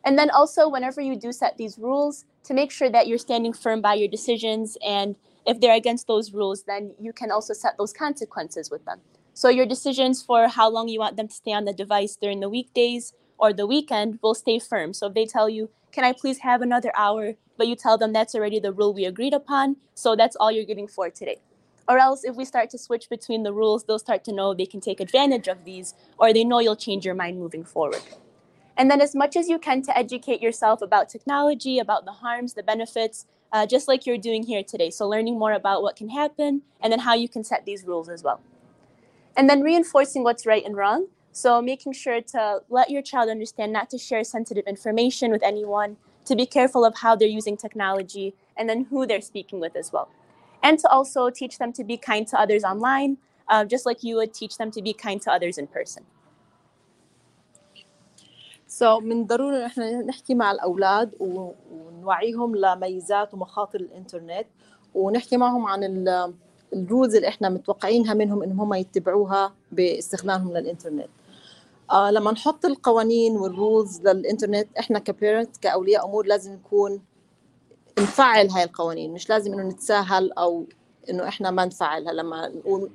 And 0.03 0.17
then 0.17 0.29
also, 0.29 0.67
whenever 0.67 0.99
you 0.99 1.15
do 1.15 1.31
set 1.31 1.57
these 1.57 1.77
rules, 1.77 2.25
to 2.43 2.53
make 2.53 2.71
sure 2.71 2.89
that 2.89 3.07
you're 3.07 3.17
standing 3.17 3.53
firm 3.53 3.81
by 3.81 3.93
your 3.93 4.07
decisions. 4.07 4.77
And 4.85 5.15
if 5.45 5.59
they're 5.59 5.75
against 5.75 6.07
those 6.07 6.33
rules, 6.33 6.63
then 6.63 6.93
you 6.99 7.13
can 7.13 7.31
also 7.31 7.53
set 7.53 7.77
those 7.77 7.93
consequences 7.93 8.71
with 8.71 8.83
them. 8.85 8.99
So 9.33 9.49
your 9.49 9.65
decisions 9.65 10.21
for 10.21 10.47
how 10.47 10.69
long 10.69 10.87
you 10.87 10.99
want 10.99 11.17
them 11.17 11.27
to 11.27 11.33
stay 11.33 11.53
on 11.53 11.65
the 11.65 11.73
device 11.73 12.15
during 12.15 12.41
the 12.41 12.49
weekdays 12.49 13.13
or 13.37 13.53
the 13.53 13.65
weekend 13.65 14.19
will 14.21 14.35
stay 14.35 14.59
firm. 14.59 14.93
So 14.93 15.07
if 15.07 15.13
they 15.13 15.25
tell 15.25 15.49
you, 15.49 15.69
can 15.91 16.03
I 16.03 16.13
please 16.13 16.39
have 16.39 16.61
another 16.61 16.91
hour? 16.95 17.33
But 17.57 17.67
you 17.67 17.75
tell 17.75 17.97
them 17.97 18.13
that's 18.13 18.35
already 18.35 18.59
the 18.59 18.71
rule 18.71 18.93
we 18.93 19.05
agreed 19.05 19.33
upon. 19.33 19.77
So 19.93 20.15
that's 20.15 20.35
all 20.35 20.51
you're 20.51 20.65
getting 20.65 20.87
for 20.87 21.09
today. 21.09 21.39
Or 21.87 21.97
else, 21.97 22.23
if 22.23 22.35
we 22.35 22.45
start 22.45 22.69
to 22.69 22.77
switch 22.77 23.09
between 23.09 23.43
the 23.43 23.51
rules, 23.51 23.83
they'll 23.83 23.99
start 23.99 24.23
to 24.25 24.31
know 24.31 24.53
they 24.53 24.65
can 24.65 24.79
take 24.79 24.99
advantage 24.99 25.47
of 25.47 25.65
these, 25.65 25.93
or 26.17 26.31
they 26.31 26.43
know 26.43 26.59
you'll 26.59 26.75
change 26.75 27.05
your 27.05 27.15
mind 27.15 27.37
moving 27.37 27.65
forward. 27.65 28.01
And 28.77 28.89
then, 28.89 29.01
as 29.01 29.13
much 29.13 29.35
as 29.35 29.49
you 29.49 29.59
can, 29.59 29.81
to 29.83 29.97
educate 29.97 30.41
yourself 30.41 30.81
about 30.81 31.09
technology, 31.09 31.79
about 31.79 32.05
the 32.05 32.13
harms, 32.13 32.53
the 32.53 32.63
benefits, 32.63 33.25
uh, 33.51 33.65
just 33.65 33.87
like 33.87 34.05
you're 34.05 34.17
doing 34.17 34.43
here 34.43 34.63
today. 34.63 34.89
So, 34.89 35.07
learning 35.07 35.37
more 35.37 35.51
about 35.51 35.81
what 35.81 35.95
can 35.95 36.09
happen 36.09 36.61
and 36.79 36.93
then 36.93 36.99
how 36.99 37.13
you 37.13 37.27
can 37.27 37.43
set 37.43 37.65
these 37.65 37.83
rules 37.83 38.07
as 38.07 38.23
well. 38.23 38.39
And 39.36 39.48
then, 39.50 39.60
reinforcing 39.62 40.22
what's 40.24 40.46
right 40.46 40.64
and 40.64 40.76
wrong. 40.76 41.08
So, 41.32 41.60
making 41.60 41.92
sure 41.92 42.20
to 42.32 42.60
let 42.68 42.90
your 42.90 43.02
child 43.02 43.28
understand 43.28 43.72
not 43.72 43.90
to 43.90 43.98
share 43.98 44.24
sensitive 44.24 44.66
information 44.66 45.30
with 45.30 45.42
anyone, 45.42 45.96
to 46.24 46.34
be 46.34 46.46
careful 46.46 46.84
of 46.84 46.94
how 46.96 47.14
they're 47.14 47.28
using 47.28 47.56
technology, 47.56 48.34
and 48.56 48.68
then 48.68 48.86
who 48.90 49.06
they're 49.06 49.20
speaking 49.20 49.60
with 49.60 49.76
as 49.76 49.92
well. 49.92 50.08
And 50.62 50.78
to 50.78 50.88
also 50.88 51.30
teach 51.30 51.58
them 51.58 51.72
to 51.74 51.84
be 51.84 51.96
kind 51.96 52.26
to 52.28 52.40
others 52.40 52.64
online, 52.64 53.18
uh, 53.48 53.64
just 53.64 53.84
like 53.86 54.02
you 54.02 54.16
would 54.16 54.32
teach 54.32 54.56
them 54.56 54.70
to 54.70 54.82
be 54.82 54.92
kind 54.92 55.20
to 55.22 55.30
others 55.30 55.58
in 55.58 55.66
person. 55.66 56.04
سو 58.68 58.98
so, 58.98 59.02
من 59.02 59.26
ضروري 59.26 59.66
احنا 59.66 60.02
نحكي 60.02 60.34
مع 60.34 60.50
الاولاد 60.50 61.14
ونوعيهم 61.20 62.56
لميزات 62.56 63.34
ومخاطر 63.34 63.80
الانترنت 63.80 64.46
ونحكي 64.94 65.36
معهم 65.36 65.66
عن 65.66 65.84
الرولز 66.73 67.15
اللي 67.15 67.27
إحنا 67.27 67.49
متوقعينها 67.49 68.13
منهم 68.13 68.43
انهم 68.43 68.61
هم 68.61 68.73
يتبعوها 68.73 69.53
باستخدامهم 69.71 70.57
للإنترنت. 70.57 71.09
آه 71.91 72.11
لما 72.11 72.31
نحط 72.31 72.65
القوانين 72.65 73.37
والرولز 73.37 74.01
للإنترنت 74.01 74.67
إحنا 74.79 74.99
كبيرنت 74.99 75.57
كأولياء 75.57 76.05
أمور 76.05 76.25
لازم 76.25 76.53
نكون 76.53 77.01
نفعل 77.99 78.49
هاي 78.49 78.63
القوانين. 78.63 79.13
مش 79.13 79.29
لازم 79.29 79.53
إنه 79.53 79.63
نتساهل 79.69 80.31
أو 80.31 80.65
إنه 81.09 81.27
إحنا 81.27 81.51
ما 81.51 81.65
نفعلها. 81.65 82.13
لما 82.13 82.47
نقول 82.47 82.89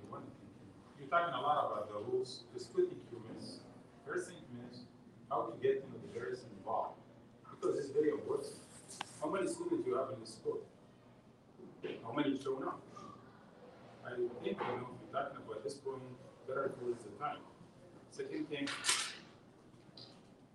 how 9.22 9.32
many 9.32 9.48
students 9.48 9.86
you 9.86 9.94
have 9.94 10.10
in 10.14 10.20
the 10.20 10.26
school? 10.26 10.58
How 12.04 12.12
many 12.12 12.38
showing 12.38 12.62
up? 12.62 12.85
I 14.16 14.44
think 14.44 14.58
you 14.58 14.64
know 14.66 14.88
you're 15.12 15.12
talking 15.12 15.36
about 15.46 15.62
this 15.64 15.74
point. 15.74 16.02
Better 16.48 16.72
towards 16.80 17.02
the 17.04 17.10
time. 17.22 17.38
Second 18.12 18.48
thing, 18.48 18.68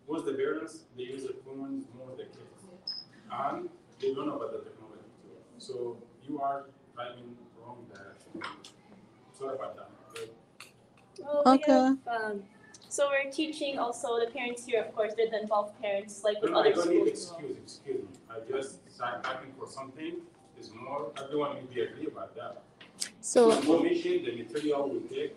most 0.09 0.25
the 0.25 0.33
parents 0.33 0.85
they 0.97 1.03
use 1.03 1.23
the 1.23 1.35
phones 1.45 1.85
more 1.97 2.15
than 2.17 2.27
kids, 2.27 2.63
and 3.31 3.69
they 3.99 4.13
don't 4.13 4.27
know 4.27 4.37
about 4.37 4.53
the 4.53 4.59
technology. 4.69 5.03
So 5.57 5.97
you 6.27 6.39
are 6.41 6.65
driving 6.95 7.35
wrong 7.61 7.85
direction. 7.93 8.41
Sorry 9.37 9.55
about 9.55 9.75
that. 9.75 9.89
Well, 11.19 11.43
we 11.45 11.51
Okay. 11.51 11.71
have, 11.71 11.97
um, 12.07 12.43
so 12.89 13.09
we're 13.09 13.29
teaching 13.31 13.77
also 13.77 14.19
the 14.19 14.31
parents 14.31 14.65
here, 14.65 14.81
of 14.81 14.95
course, 14.95 15.13
they're 15.15 15.29
the 15.29 15.41
involved 15.41 15.79
parents, 15.81 16.23
like 16.23 16.41
with 16.41 16.51
No, 16.51 16.57
I 16.57 16.59
other 16.61 16.73
don't 16.73 16.89
need 16.89 17.15
schools. 17.17 17.37
as 17.37 17.51
excuse, 17.51 17.57
excuse 17.63 18.01
me. 18.01 18.09
I 18.29 18.39
just 18.49 18.89
started 18.91 19.27
asking 19.27 19.53
for 19.59 19.67
something. 19.67 20.21
It's 20.57 20.71
more, 20.73 21.11
everyone 21.21 21.57
will 21.57 21.67
be 21.73 21.81
agree 21.81 22.07
about 22.07 22.33
that. 22.37 22.63
So 23.21 23.51
the 23.51 23.57
information, 23.57 24.25
the 24.25 24.35
material 24.35 24.89
we 24.89 24.99
take, 25.15 25.35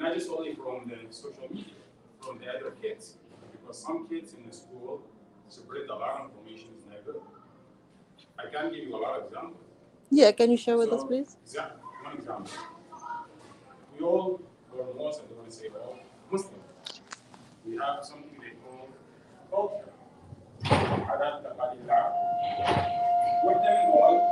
not 0.00 0.14
just 0.14 0.30
only 0.30 0.54
from 0.54 0.88
the 0.88 1.12
social 1.14 1.46
media, 1.50 1.74
from 2.20 2.38
the 2.38 2.48
other 2.48 2.70
kids, 2.80 3.16
because 3.52 3.78
some 3.78 4.08
kids 4.08 4.32
in 4.32 4.48
the 4.48 4.54
school 4.54 5.02
spread 5.50 5.88
a 5.90 5.94
lot 5.94 6.20
of 6.22 6.30
information 6.30 6.68
is 6.78 6.84
not. 6.86 7.22
I 8.38 8.50
can 8.50 8.72
give 8.72 8.88
you 8.88 8.96
a 8.96 8.98
lot 8.98 9.20
of 9.20 9.26
examples. 9.26 9.60
Yeah, 10.10 10.32
can 10.32 10.50
you 10.50 10.56
share 10.56 10.78
with 10.78 10.88
so, 10.88 10.96
us, 10.96 11.04
please? 11.04 11.36
Yeah, 11.54 11.68
One 12.02 12.16
example. 12.16 12.50
We 13.98 14.04
all, 14.06 14.40
or 14.76 14.94
most, 14.96 15.20
I 15.20 15.24
don't 15.26 15.36
want 15.38 15.50
to 15.50 15.56
say 15.56 15.68
all, 15.68 15.98
Muslim. 16.30 16.60
We 17.66 17.76
have 17.76 18.02
something 18.02 18.30
they 18.40 18.54
call 18.64 18.88
culture. 19.50 19.92
What 23.44 23.62
they 23.62 23.84
want, 23.92 24.22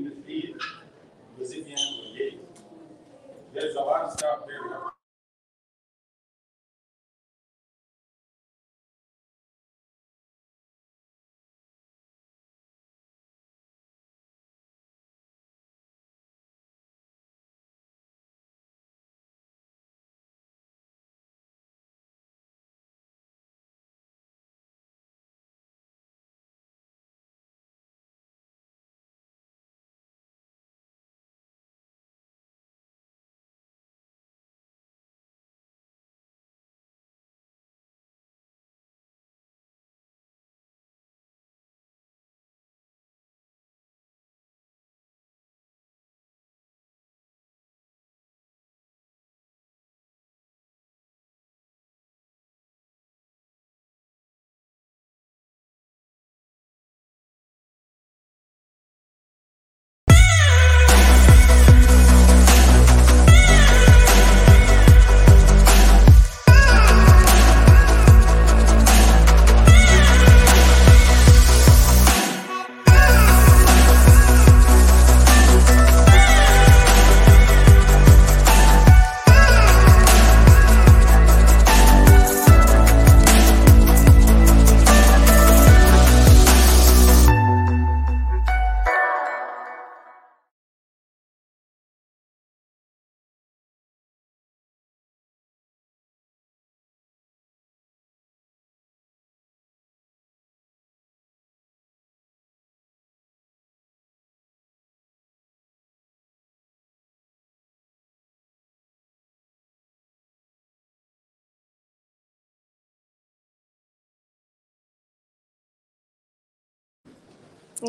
Timothy, 0.00 0.54
Lusinian, 1.38 2.38
There 3.52 3.66
is 3.66 3.76
a 3.76 3.84
one 3.84 4.10
stop 4.10 4.46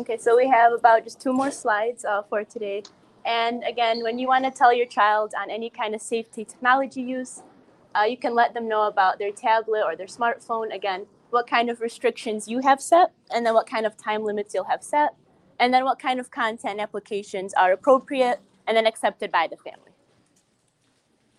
Okay, 0.01 0.17
so 0.17 0.35
we 0.35 0.47
have 0.47 0.73
about 0.73 1.03
just 1.03 1.21
two 1.21 1.33
more 1.33 1.51
slides 1.51 2.03
uh, 2.05 2.21
for 2.29 2.43
today. 2.43 2.83
And 3.25 3.63
again, 3.63 4.03
when 4.03 4.19
you 4.19 4.27
want 4.27 4.45
to 4.45 4.51
tell 4.51 4.73
your 4.73 4.85
child 4.85 5.33
on 5.41 5.49
any 5.49 5.69
kind 5.69 5.95
of 5.95 6.01
safety 6.01 6.45
technology 6.45 7.01
use, 7.01 7.41
uh, 7.95 8.03
you 8.03 8.17
can 8.17 8.33
let 8.35 8.53
them 8.53 8.67
know 8.67 8.83
about 8.87 9.17
their 9.19 9.31
tablet 9.31 9.83
or 9.87 9.95
their 9.95 10.07
smartphone. 10.07 10.73
Again, 10.73 11.05
what 11.29 11.45
kind 11.47 11.69
of 11.69 11.81
restrictions 11.81 12.47
you 12.47 12.59
have 12.69 12.81
set, 12.81 13.11
and 13.33 13.45
then 13.45 13.53
what 13.53 13.67
kind 13.67 13.85
of 13.85 13.97
time 13.97 14.23
limits 14.23 14.53
you'll 14.53 14.71
have 14.75 14.83
set, 14.83 15.09
and 15.59 15.73
then 15.73 15.83
what 15.83 15.99
kind 15.99 16.19
of 16.19 16.31
content 16.31 16.79
applications 16.79 17.53
are 17.53 17.71
appropriate 17.71 18.39
and 18.67 18.75
then 18.77 18.85
accepted 18.85 19.31
by 19.31 19.47
the 19.47 19.57
family. 19.57 19.91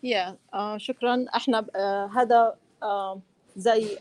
يا 0.02 0.36
آه 0.54 0.78
شكرا 0.78 1.26
احنا 1.36 1.60
ب- 1.60 1.70
آه 1.76 2.06
هذا 2.06 2.56
آه 2.82 3.20
زي 3.56 3.98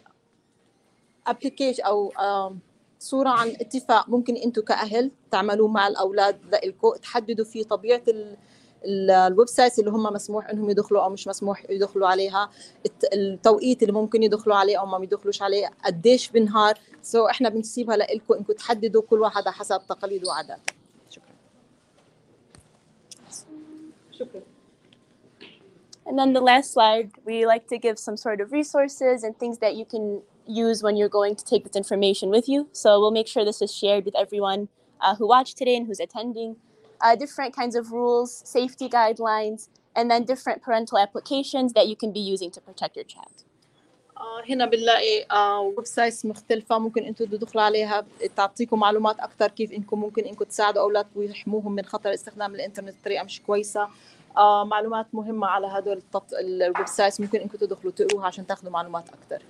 ابلكيشن 1.27 1.83
او 1.83 2.13
آه 2.19 2.55
صورة 3.02 3.28
عن 3.28 3.48
اتفاق 3.48 4.08
ممكن 4.08 4.36
أنتم 4.36 4.62
كأهل 4.62 5.10
تعملوه 5.30 5.68
مع 5.68 5.86
الأولاد 5.88 6.38
لإلكم 6.52 6.94
تحددوا 7.02 7.44
فيه 7.44 7.64
طبيعة 7.64 8.02
ال- 8.08 8.36
ال- 8.84 9.10
الويب 9.10 9.48
سايتس 9.48 9.78
اللي 9.78 9.90
هم 9.90 10.02
مسموح 10.02 10.48
إنهم 10.50 10.70
يدخلوا 10.70 11.02
أو 11.04 11.10
مش 11.10 11.28
مسموح 11.28 11.70
يدخلوا 11.70 12.08
عليها 12.08 12.50
الت- 12.86 13.14
التوقيت 13.14 13.82
اللي 13.82 13.92
ممكن 13.92 14.22
يدخلوا 14.22 14.56
عليه 14.56 14.80
أو 14.80 14.86
ما 14.86 15.04
يدخلوش 15.04 15.42
عليه 15.42 15.70
قديش 15.84 16.30
بالنهار 16.30 16.78
سو 17.02 17.26
إحنا 17.26 17.48
بنسيبها 17.48 17.96
لإلكم 17.96 18.34
انكم 18.34 18.52
تحددوا 18.52 19.02
كل 19.02 19.20
واحد 19.20 19.48
حسب 19.48 19.80
تقاليده 19.88 20.28
وعاداته 20.28 20.72
شكرا. 21.10 21.34
شكرا. 24.12 24.42
And 26.08 26.18
then 26.18 26.32
the 26.32 26.40
last 26.50 26.68
slide, 26.76 27.10
we 27.28 27.46
like 27.46 27.66
to 27.72 27.78
give 27.78 27.96
some 28.06 28.16
sort 28.16 28.38
of 28.40 28.46
resources 28.60 29.18
and 29.26 29.32
things 29.42 29.56
that 29.64 29.74
you 29.80 29.84
can 29.92 30.04
use 30.45 30.81
when 30.83 30.95
you're 30.97 31.09
going 31.09 31.35
to 31.35 31.45
take 31.45 31.63
this 31.65 31.75
information 31.75 32.29
with 32.29 32.47
you. 32.47 32.67
So 32.71 32.99
we'll 32.99 33.11
make 33.11 33.27
sure 33.27 33.43
this 33.45 33.61
is 33.61 33.73
shared 33.73 34.05
with 34.05 34.15
everyone 34.15 34.69
uh, 35.01 35.15
who 35.15 35.27
watched 35.27 35.57
today 35.57 35.75
and 35.75 35.85
who's 35.87 35.99
attending. 35.99 36.55
Uh, 37.01 37.15
different 37.15 37.55
kinds 37.55 37.75
of 37.75 37.91
rules, 37.91 38.31
safety 38.45 38.89
guidelines, 38.89 39.69
and 39.95 40.09
then 40.11 40.23
different 40.23 40.61
parental 40.61 40.97
applications 40.97 41.73
that 41.73 41.87
you 41.87 41.95
can 41.95 42.11
be 42.11 42.19
using 42.19 42.49
to 42.51 42.61
protect 42.61 42.95
your 42.95 43.05
child. 43.05 43.43
آه، 44.17 44.43
هنا 44.49 44.65
بنلاقي 44.65 45.25
آه، 45.31 45.59
ويب 45.61 45.85
سايتس 45.85 46.25
مختلفة 46.25 46.79
ممكن 46.79 47.03
انتم 47.03 47.25
تدخلوا 47.25 47.63
عليها 47.63 48.05
تعطيكم 48.35 48.79
معلومات 48.79 49.19
أكثر 49.19 49.47
كيف 49.47 49.71
انكم 49.71 49.99
ممكن 49.99 50.25
انكم 50.25 50.45
تساعدوا 50.45 50.81
أولادكم 50.81 51.19
ويحموهم 51.19 51.71
من 51.71 51.85
خطر 51.85 52.13
استخدام 52.13 52.55
الإنترنت 52.55 52.95
بطريقة 53.01 53.23
مش 53.23 53.41
كويسة 53.41 53.87
آه، 54.37 54.63
معلومات 54.63 55.05
مهمة 55.13 55.47
على 55.47 55.67
هدول 55.67 55.97
التط... 55.97 56.33
الويب 56.33 56.87
سايتس 56.87 57.21
ممكن 57.21 57.39
انكم 57.39 57.57
تدخلوا 57.57 57.91
تقروها 57.91 58.25
عشان 58.25 58.47
تاخذوا 58.47 58.71
معلومات 58.71 59.05
أكثر 59.09 59.43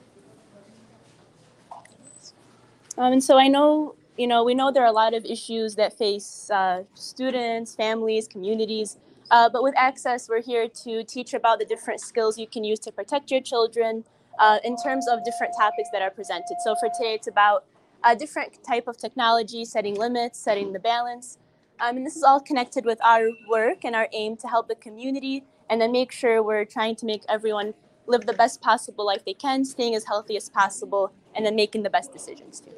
Um, 2.99 3.15
and 3.15 3.25
so 3.25 3.39
I 3.39 3.49
know, 3.49 3.95
you 4.19 4.27
know, 4.27 4.45
we 4.45 4.55
know 4.55 4.71
there 4.71 4.83
are 4.83 4.87
a 4.87 4.93
lot 4.93 5.15
of 5.15 5.25
issues 5.25 5.77
that 5.77 5.97
face 5.97 6.51
uh, 6.51 6.85
students, 6.95 7.75
families, 7.75 8.29
communities. 8.29 8.99
Uh, 9.31 9.49
but 9.49 9.63
with 9.63 9.75
Access, 9.77 10.29
we're 10.29 10.43
here 10.43 10.69
to 10.85 11.03
teach 11.05 11.33
about 11.33 11.59
the 11.59 11.65
different 11.65 12.01
skills 12.01 12.39
you 12.39 12.47
can 12.47 12.65
use 12.65 12.79
to 12.81 12.93
protect 12.93 13.31
your 13.31 13.41
children 13.41 14.05
uh, 14.39 14.59
in 14.65 14.77
terms 14.77 15.09
of 15.09 15.25
different 15.25 15.55
topics 15.59 15.89
that 15.93 16.03
are 16.03 16.11
presented. 16.11 16.57
So 16.63 16.75
for 16.75 16.89
today, 16.89 17.15
it's 17.15 17.29
about 17.29 17.65
a 18.05 18.15
different 18.15 18.63
type 18.67 18.89
of 18.89 18.99
technology, 18.99 19.65
setting 19.65 19.95
limits, 19.95 20.39
setting 20.39 20.73
the 20.73 20.79
balance. 20.79 21.39
Um, 21.81 21.97
and 21.97 22.07
this 22.07 22.17
is 22.17 22.23
all 22.23 22.41
connected 22.41 22.85
with 22.85 23.03
our 23.03 23.29
work 23.49 23.85
and 23.85 23.97
our 23.97 24.09
aim 24.13 24.37
to 24.39 24.49
help 24.49 24.69
the 24.69 24.75
community 24.75 25.45
and 25.71 25.81
then 25.81 25.93
make 25.93 26.13
sure 26.13 26.43
we're 26.43 26.67
trying 26.67 26.97
to 26.97 27.07
make 27.07 27.23
everyone 27.29 27.73
live 28.07 28.27
the 28.27 28.33
best 28.33 28.61
possible 28.61 29.07
life 29.07 29.25
they 29.25 29.35
can, 29.35 29.65
staying 29.65 29.95
as 29.95 30.05
healthy 30.05 30.37
as 30.37 30.49
possible, 30.51 31.13
and 31.35 31.47
then 31.47 31.57
making 31.57 31.83
the 31.83 31.91
best 31.91 32.13
decisions 32.13 32.61
too. 32.61 32.77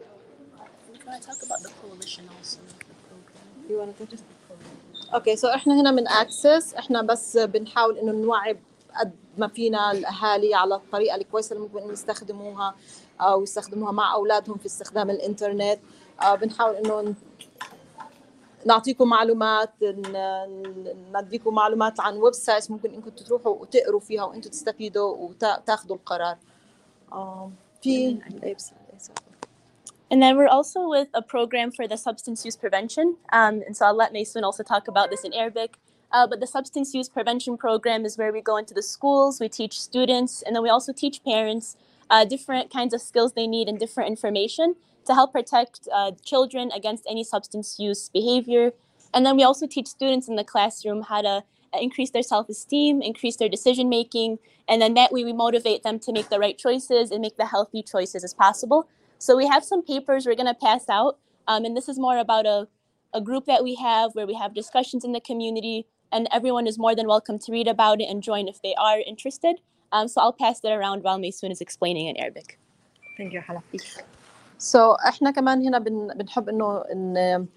Want 1.06 1.20
to 1.20 1.28
talk 1.28 1.42
about 1.46 1.60
the 1.62 1.70
coalition 1.80 2.24
also. 2.36 2.60
You? 3.68 3.94
أوكي 5.14 5.36
سو 5.36 5.48
إحنا 5.48 5.80
هنا 5.80 5.90
من 5.90 6.08
اكسس 6.08 6.74
إحنا 6.74 7.02
بس 7.02 7.36
بنحاول 7.36 7.98
إنه 7.98 8.12
نوعي 8.12 8.58
قد 9.00 9.12
ما 9.38 9.48
فينا 9.48 9.92
الأهالي 9.92 10.54
على 10.54 10.74
الطريقة 10.74 11.16
الكويسة 11.16 11.56
اللي 11.56 11.68
ممكن 11.68 11.92
يستخدموها 11.92 12.74
أو 13.20 13.42
يستخدموها 13.42 13.92
مع 13.92 14.14
أولادهم 14.14 14.58
في 14.58 14.66
استخدام 14.66 15.10
الإنترنت 15.10 15.78
آه، 16.22 16.34
بنحاول 16.34 16.74
إنه 16.74 17.14
نعطيكم 18.66 19.08
معلومات 19.08 19.70
نديكم 21.14 21.54
معلومات 21.54 22.00
عن 22.00 22.16
ويب 22.16 22.34
سايتس 22.34 22.70
ممكن 22.70 22.94
إنكم 22.94 23.10
تروحوا 23.10 23.52
وتقروا 23.52 24.00
فيها 24.00 24.24
وإنتم 24.24 24.50
تستفيدوا 24.50 25.16
وتاخذوا 25.16 25.96
القرار 25.96 26.36
آه، 27.12 27.50
and 30.10 30.22
then 30.22 30.36
we're 30.36 30.46
also 30.46 30.88
with 30.88 31.08
a 31.14 31.22
program 31.22 31.72
for 31.72 31.88
the 31.88 31.96
substance 31.96 32.44
use 32.44 32.56
prevention. 32.56 33.16
Um, 33.32 33.62
and 33.66 33.76
so 33.76 33.86
I'll 33.86 33.96
let 33.96 34.12
Maysoon 34.12 34.42
also 34.42 34.62
talk 34.62 34.86
about 34.86 35.10
this 35.10 35.24
in 35.24 35.32
Arabic. 35.32 35.76
Uh, 36.12 36.26
but 36.26 36.38
the 36.38 36.46
substance 36.46 36.94
use 36.94 37.08
prevention 37.08 37.56
program 37.56 38.04
is 38.04 38.16
where 38.16 38.32
we 38.32 38.40
go 38.40 38.56
into 38.56 38.74
the 38.74 38.82
schools, 38.82 39.40
we 39.40 39.48
teach 39.48 39.80
students, 39.80 40.42
and 40.42 40.54
then 40.54 40.62
we 40.62 40.68
also 40.68 40.92
teach 40.92 41.24
parents 41.24 41.76
uh, 42.10 42.24
different 42.24 42.72
kinds 42.72 42.94
of 42.94 43.00
skills 43.00 43.32
they 43.32 43.48
need 43.48 43.68
and 43.68 43.80
different 43.80 44.08
information 44.08 44.76
to 45.06 45.14
help 45.14 45.32
protect 45.32 45.88
uh, 45.92 46.12
children 46.24 46.70
against 46.72 47.04
any 47.10 47.24
substance 47.24 47.80
use 47.80 48.08
behavior. 48.10 48.72
And 49.12 49.26
then 49.26 49.36
we 49.36 49.42
also 49.42 49.66
teach 49.66 49.88
students 49.88 50.28
in 50.28 50.36
the 50.36 50.44
classroom 50.44 51.02
how 51.02 51.22
to 51.22 51.44
increase 51.73 52.11
their 52.11 52.23
self 52.23 52.49
esteem, 52.49 53.01
increase 53.01 53.35
their 53.37 53.49
decision 53.49 53.89
making, 53.89 54.39
and 54.67 54.81
then 54.81 54.93
that 54.95 55.11
way 55.11 55.23
we 55.23 55.33
motivate 55.33 55.83
them 55.83 55.99
to 55.99 56.11
make 56.11 56.29
the 56.29 56.39
right 56.39 56.57
choices 56.57 57.11
and 57.11 57.21
make 57.21 57.37
the 57.37 57.45
healthy 57.45 57.83
choices 57.83 58.23
as 58.23 58.33
possible. 58.33 58.87
So 59.17 59.35
we 59.35 59.47
have 59.47 59.63
some 59.63 59.83
papers 59.83 60.25
we're 60.25 60.35
going 60.35 60.47
to 60.47 60.53
pass 60.53 60.87
out, 60.89 61.17
um, 61.47 61.65
and 61.65 61.75
this 61.75 61.89
is 61.89 61.99
more 61.99 62.17
about 62.17 62.45
a, 62.45 62.67
a 63.13 63.21
group 63.21 63.45
that 63.45 63.63
we 63.63 63.75
have 63.75 64.11
where 64.13 64.27
we 64.27 64.35
have 64.35 64.53
discussions 64.53 65.03
in 65.03 65.11
the 65.11 65.21
community, 65.21 65.85
and 66.11 66.27
everyone 66.31 66.67
is 66.67 66.79
more 66.79 66.95
than 66.95 67.07
welcome 67.07 67.37
to 67.39 67.51
read 67.51 67.67
about 67.67 68.01
it 68.01 68.05
and 68.05 68.23
join 68.23 68.47
if 68.47 68.61
they 68.61 68.75
are 68.75 68.99
interested. 69.05 69.57
Um, 69.91 70.07
so 70.07 70.21
I'll 70.21 70.33
pass 70.33 70.59
that 70.61 70.71
around 70.71 71.03
while 71.03 71.19
Maysoon 71.19 71.51
is 71.51 71.61
explaining 71.61 72.07
in 72.07 72.17
Arabic. 72.17 72.59
Thank 73.17 73.33
you 73.33 73.41
حلا 73.41 73.61
سو 74.57 74.93
so, 74.93 75.07
احنا 75.07 75.31
كمان 75.31 75.67
هنا 75.67 75.79
بن, 75.79 76.07
بنحب 76.15 76.49
انه 76.49 76.83
إن 76.91 77.47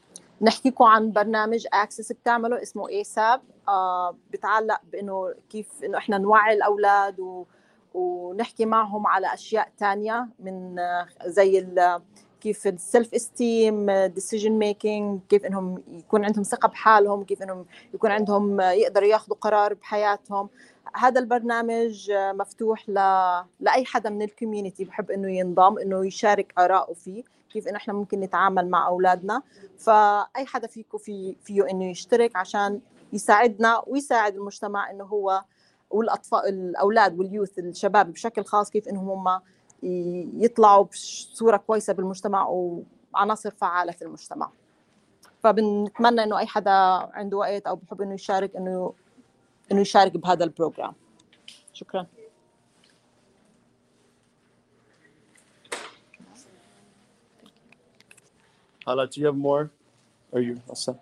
نحكيكم 0.42 0.84
عن 0.84 1.12
برنامج 1.12 1.66
اكسس 1.74 2.12
بتعمله 2.12 2.62
اسمه 2.62 2.90
ايساب 2.90 3.42
آه 3.68 4.16
بتعلق 4.32 4.82
بإنه 4.92 5.34
كيف 5.50 5.68
إنه 5.84 5.98
إحنا 5.98 6.18
نوعي 6.18 6.54
الأولاد 6.54 7.20
و 7.20 7.46
ونحكي 7.94 8.66
معهم 8.66 9.08
على 9.08 9.34
أشياء 9.34 9.72
تانية 9.78 10.28
من 10.40 10.80
آه، 10.80 11.08
زي 11.26 11.60
ال- 11.60 12.02
كيف 12.42 12.68
السيلف 12.68 13.14
استيم 13.14 13.92
ديسيجن 13.92 14.52
ميكينج 14.52 15.20
كيف 15.30 15.46
إنهم 15.46 15.84
يكون 15.92 16.26
عندهم 16.26 16.44
ثقة 16.44 16.68
بحالهم 16.68 17.24
كيف 17.24 17.44
إنهم 17.44 17.66
يكون 17.94 18.12
عندهم 18.12 18.62
آه، 18.62 18.72
يقدروا 18.72 19.08
ياخذوا 19.08 19.38
قرار 19.42 19.74
بحياتهم. 19.74 20.50
هذا 20.98 21.20
البرنامج 21.20 22.12
مفتوح 22.12 22.90
ل... 22.90 22.94
لأي 23.60 23.86
حدا 23.86 24.10
من 24.10 24.22
الكوميونتي 24.22 24.86
بحب 24.86 25.12
إنه 25.12 25.32
ينضم 25.32 25.78
إنه 25.80 26.06
يشارك 26.06 26.54
آراءه 26.58 26.94
فيه 26.94 27.24
كيف 27.50 27.68
إنه 27.68 27.78
إحنا 27.78 27.94
ممكن 27.94 28.20
نتعامل 28.20 28.70
مع 28.70 28.88
أولادنا. 28.88 29.42
فأي 29.78 30.46
حدا 30.46 30.68
فيكم 30.68 30.98
في 30.98 31.36
فيه 31.44 31.70
إنه 31.70 31.86
يشترك 31.86 32.36
عشان 32.36 32.82
يساعدنا 33.14 33.84
ويساعد 33.88 34.36
المجتمع 34.36 34.92
إنه 34.92 35.04
هو 35.04 35.44
والأطفال 35.90 36.40
الأولاد 36.50 37.20
واليوث 37.20 37.60
الشباب 37.60 38.14
بشكل 38.14 38.44
خاص 38.44 38.70
كيف 38.70 38.88
انهم 38.88 39.10
هم 39.28 39.42
يطلعوا 40.44 40.84
بصورة 40.84 41.58
كويسة 41.58 41.94
بالمجتمع 41.94 42.48
وعناصر 43.14 43.52
فعالة 43.52 43.92
في 43.92 44.02
المجتمع. 44.02 44.50
فبنتمنى 45.44 46.24
إنه 46.24 46.40
أي 46.40 46.48
حدا 46.48 46.72
عنده 47.14 47.38
وقت 47.38 47.68
أو 47.68 47.76
بحب 47.76 48.02
إنه 48.02 48.14
يشارك 48.14 48.56
إنه 48.56 48.94
انه 49.73 49.81
يشارك 49.81 50.17
بهذا 50.17 50.45
البروجرام 50.45 50.95
شكرا 51.73 52.07
Hala, 58.87 59.07
do 59.07 59.21
you 59.21 59.27
have 59.27 59.37
more? 59.37 59.71
Are 60.33 60.41
you 60.41 60.61
all 60.67 60.75
set? 60.75 60.97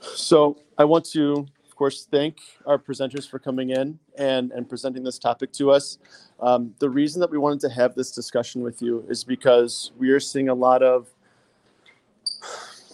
So 0.00 0.58
I 0.76 0.84
want 0.84 1.06
to, 1.12 1.46
of 1.66 1.74
course, 1.74 2.06
thank 2.10 2.36
our 2.66 2.78
presenters 2.78 3.26
for 3.26 3.38
coming 3.38 3.70
in 3.70 3.98
and, 4.18 4.52
and 4.52 4.68
presenting 4.68 5.02
this 5.02 5.18
topic 5.18 5.52
to 5.52 5.70
us. 5.70 5.98
Um, 6.40 6.74
the 6.80 6.90
reason 6.90 7.20
that 7.20 7.30
we 7.30 7.38
wanted 7.38 7.60
to 7.60 7.70
have 7.70 7.94
this 7.94 8.10
discussion 8.10 8.60
with 8.62 8.82
you 8.82 9.04
is 9.08 9.24
because 9.24 9.92
we 9.96 10.10
are 10.10 10.20
seeing 10.20 10.50
a 10.50 10.54
lot 10.54 10.82
of 10.82 11.08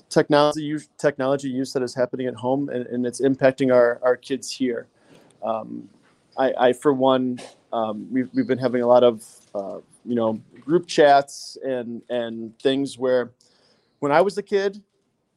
technology 0.10 0.64
use, 0.64 0.90
technology 0.98 1.50
use 1.50 1.72
that 1.74 1.84
is 1.84 1.94
happening 1.94 2.28
at 2.28 2.36
home 2.36 2.70
and, 2.70 2.86
and 2.88 3.06
it's 3.06 3.22
impacting 3.22 3.74
our, 3.74 4.00
our 4.04 4.18
kids 4.18 4.52
here. 4.52 4.88
Um, 5.44 5.88
I, 6.38 6.54
I, 6.58 6.74
for 6.74 6.94
one, 6.94 7.40
um, 7.72 8.08
we've, 8.12 8.30
we've 8.34 8.48
been 8.48 8.58
having 8.58 8.82
a 8.82 8.88
lot 8.88 9.04
of, 9.04 9.24
uh, 9.54 9.80
you 10.06 10.16
know, 10.16 10.42
group 10.60 10.88
chats 10.88 11.58
and, 11.64 12.02
and 12.10 12.58
things 12.60 12.98
where 12.98 13.32
when 14.00 14.12
I 14.12 14.22
was 14.22 14.38
a 14.38 14.44
kid 14.44 14.82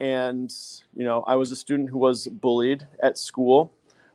and, 0.01 0.53
you 0.97 1.05
know, 1.05 1.23
I 1.27 1.37
was 1.37 1.53
a 1.53 1.57
student 1.57 1.91
who 1.91 1.99
was 1.99 2.27
bullied 2.27 2.87
at 3.03 3.19
school, 3.19 3.73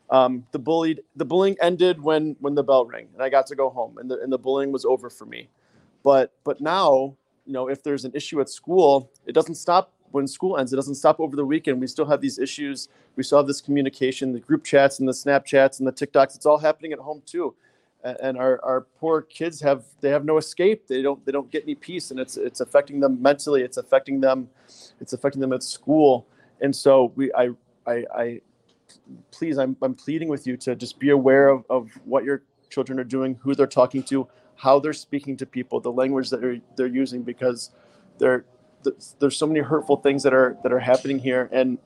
um, 0.10 0.46
the 0.52 0.60
bullied, 0.60 1.02
the 1.16 1.26
bullying 1.26 1.58
ended 1.62 2.02
when, 2.02 2.36
when 2.40 2.56
the 2.56 2.64
bell 2.64 2.86
rang 2.86 3.08
and 3.14 3.22
I 3.22 3.30
got 3.30 3.46
to 3.48 3.56
go 3.56 3.70
home 3.70 3.98
and 3.98 4.10
the, 4.10 4.20
and 4.22 4.32
the 4.32 4.38
bullying 4.40 4.72
was 4.72 4.86
over 4.86 5.10
for 5.10 5.26
me. 5.26 5.50
But, 6.04 6.34
but 6.44 6.62
now 6.62 7.16
you 7.48 7.54
know, 7.54 7.70
if 7.70 7.82
there's 7.82 8.04
an 8.04 8.12
issue 8.14 8.42
at 8.42 8.50
school, 8.50 9.10
it 9.26 9.32
doesn't 9.32 9.56
stop 9.56 9.94
when 10.12 10.28
school 10.28 10.58
ends. 10.58 10.74
It 10.74 10.76
doesn't 10.76 10.96
stop 10.96 11.20
over 11.20 11.36
the 11.36 11.46
weekend. 11.46 11.80
We 11.80 11.88
still 11.88 12.06
have 12.06 12.22
these 12.22 12.40
issues. 12.40 12.90
We 13.16 13.24
still 13.24 13.40
have 13.40 13.48
this 13.48 13.62
communication, 13.62 14.34
the 14.34 14.40
group 14.40 14.64
chats 14.64 15.00
and 15.00 15.08
the 15.08 15.14
Snapchats 15.14 15.80
and 15.80 15.88
the 15.88 15.92
TikToks. 15.92 16.36
It's 16.36 16.46
all 16.46 16.58
happening 16.58 16.94
at 16.94 17.00
home 17.00 17.22
too. 17.26 17.56
And 18.04 18.38
our, 18.38 18.64
our 18.64 18.82
poor 19.00 19.22
kids 19.22 19.60
have 19.62 19.84
they 20.00 20.10
have 20.10 20.24
no 20.24 20.38
escape. 20.38 20.88
They 20.88 21.02
don't 21.02 21.26
they 21.26 21.32
don't 21.32 21.52
get 21.52 21.64
any 21.64 21.76
peace, 21.76 22.12
and 22.12 22.20
it's 22.20 22.38
it's 22.38 22.62
affecting 22.62 23.00
them 23.00 23.22
mentally. 23.22 23.64
It's 23.64 23.78
affecting 23.78 24.22
them, 24.22 24.50
it's 25.02 25.14
affecting 25.14 25.42
them 25.42 25.52
at 25.52 25.64
school. 25.64 26.26
And 26.62 26.74
so 26.74 27.12
we 27.16 27.34
I 27.34 27.50
I, 27.86 28.06
I 28.16 28.42
please 29.32 29.58
I'm 29.58 29.76
I'm 29.82 29.94
pleading 29.94 30.30
with 30.30 30.48
you 30.48 30.56
to 30.58 30.76
just 30.76 31.00
be 31.00 31.10
aware 31.10 31.50
of, 31.50 31.66
of 31.70 31.90
what 32.06 32.24
your 32.24 32.44
children 32.70 33.00
are 33.00 33.04
doing, 33.04 33.36
who 33.42 33.56
they're 33.56 33.68
talking 33.68 34.04
to, 34.04 34.28
how 34.56 34.80
they're 34.80 34.94
speaking 34.94 35.36
to 35.38 35.46
people, 35.46 35.80
the 35.80 35.92
language 35.92 36.30
that 36.30 36.40
they're, 36.40 36.60
they're 36.76 36.88
using, 36.88 37.24
because 37.24 37.72
there 38.20 38.42
th- 38.42 38.57
there's 39.20 39.38
so 39.38 39.48
many 39.48 39.60
hurtful 39.60 39.98
things 39.98 40.24
that 40.24 40.34
are 40.34 40.58
that 40.64 40.72
are 40.72 40.80
happening 40.80 41.20
here, 41.20 41.50
and 41.52 41.78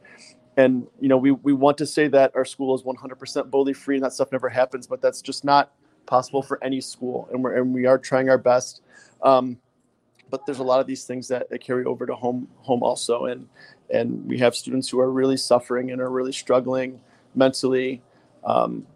and 0.58 0.88
you 0.99 1.08
know 1.08 1.18
we 1.18 1.32
we 1.32 1.54
want 1.54 1.78
to 1.80 1.86
say 1.86 2.08
that 2.08 2.32
our 2.36 2.45
school 2.45 2.76
is 2.76 2.84
100% 2.84 3.49
bully 3.49 3.74
free 3.74 3.95
and 3.95 4.06
that 4.06 4.14
stuff 4.14 4.32
never 4.32 4.49
happens, 4.49 4.88
but 4.88 5.02
that's 5.02 5.22
just 5.22 5.43
not 5.43 5.72
possible 6.06 6.41
for 6.41 6.64
any 6.64 6.82
school, 6.82 7.30
and 7.32 7.43
we're 7.43 7.56
and 7.56 7.74
we 7.74 7.86
are 7.86 7.97
trying 7.97 8.30
our 8.30 8.38
best. 8.38 8.82
Um, 9.22 9.58
but 10.30 10.45
there's 10.45 10.60
a 10.60 10.64
lot 10.64 10.80
of 10.80 10.88
these 10.88 11.04
things 11.04 11.28
that, 11.28 11.49
that 11.49 11.60
carry 11.60 11.86
over 11.86 12.06
to 12.06 12.16
home 12.16 12.47
home 12.58 12.84
also, 12.84 13.26
and 13.26 13.47
and 13.89 14.26
we 14.26 14.38
have 14.39 14.56
students 14.56 14.89
who 14.89 14.99
are 14.99 15.12
really 15.12 15.38
suffering 15.38 15.91
and 15.91 16.02
are 16.02 16.10
really 16.10 16.32
struggling 16.32 16.99
mentally. 17.36 18.02
Um, 18.43 18.88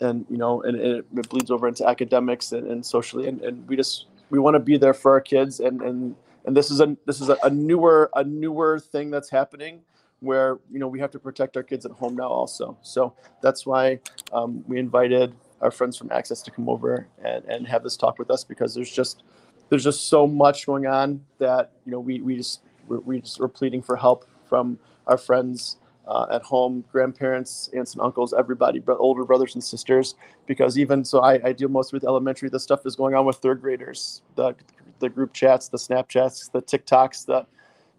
and 0.00 0.26
you 0.28 0.36
know, 0.36 0.62
and, 0.62 0.78
and 0.78 0.96
it, 0.98 1.28
bleeds 1.28 1.50
over 1.50 1.68
into 1.68 1.86
academics 1.86 2.52
and, 2.52 2.66
and 2.66 2.84
socially, 2.84 3.28
and, 3.28 3.40
and 3.42 3.66
we 3.68 3.76
just 3.76 4.06
we 4.30 4.38
want 4.38 4.54
to 4.54 4.60
be 4.60 4.76
there 4.76 4.94
for 4.94 5.12
our 5.12 5.20
kids, 5.20 5.60
and 5.60 5.80
and 5.82 6.14
and 6.44 6.56
this 6.56 6.70
is 6.70 6.80
a 6.80 6.96
this 7.06 7.20
is 7.20 7.28
a, 7.28 7.36
a 7.42 7.50
newer 7.50 8.10
a 8.14 8.24
newer 8.24 8.78
thing 8.78 9.10
that's 9.10 9.30
happening 9.30 9.80
where 10.20 10.58
you 10.70 10.78
know 10.78 10.88
we 10.88 11.00
have 11.00 11.10
to 11.10 11.18
protect 11.18 11.56
our 11.56 11.62
kids 11.62 11.84
at 11.84 11.92
home 11.92 12.16
now 12.16 12.28
also. 12.28 12.76
So 12.82 13.14
that's 13.42 13.66
why 13.66 14.00
um, 14.32 14.64
we 14.66 14.78
invited 14.78 15.34
our 15.60 15.70
friends 15.70 15.96
from 15.96 16.10
Access 16.10 16.42
to 16.42 16.50
come 16.50 16.68
over 16.68 17.06
and, 17.24 17.44
and 17.44 17.66
have 17.66 17.82
this 17.82 17.96
talk 17.96 18.18
with 18.18 18.30
us 18.30 18.44
because 18.44 18.74
there's 18.74 18.90
just 18.90 19.22
there's 19.68 19.84
just 19.84 20.08
so 20.08 20.26
much 20.26 20.66
going 20.66 20.86
on 20.86 21.24
that 21.38 21.72
you 21.84 21.92
know 21.92 22.00
we 22.00 22.20
we 22.20 22.36
just 22.36 22.62
we're, 22.86 23.00
we 23.00 23.20
just 23.20 23.38
we're 23.40 23.48
pleading 23.48 23.82
for 23.82 23.96
help 23.96 24.26
from 24.48 24.78
our 25.06 25.18
friends 25.18 25.78
uh, 26.06 26.26
at 26.32 26.42
home, 26.42 26.84
grandparents, 26.90 27.70
aunts 27.74 27.94
and 27.94 28.02
uncles, 28.02 28.34
everybody, 28.36 28.80
but 28.80 28.96
older 28.98 29.24
brothers 29.24 29.54
and 29.54 29.62
sisters. 29.62 30.14
Because 30.46 30.78
even 30.78 31.04
so, 31.04 31.20
I, 31.20 31.40
I 31.44 31.52
deal 31.52 31.68
most 31.68 31.92
with 31.92 32.04
elementary. 32.04 32.48
The 32.48 32.60
stuff 32.60 32.84
is 32.86 32.96
going 32.96 33.14
on 33.14 33.24
with 33.24 33.36
third 33.36 33.60
graders, 33.60 34.22
the 34.34 34.54
the 35.01 35.09
group 35.09 35.33
chats, 35.33 35.67
the 35.67 35.77
Snapchats, 35.77 36.51
the 36.51 36.61
TikToks, 36.61 37.25
the 37.25 37.45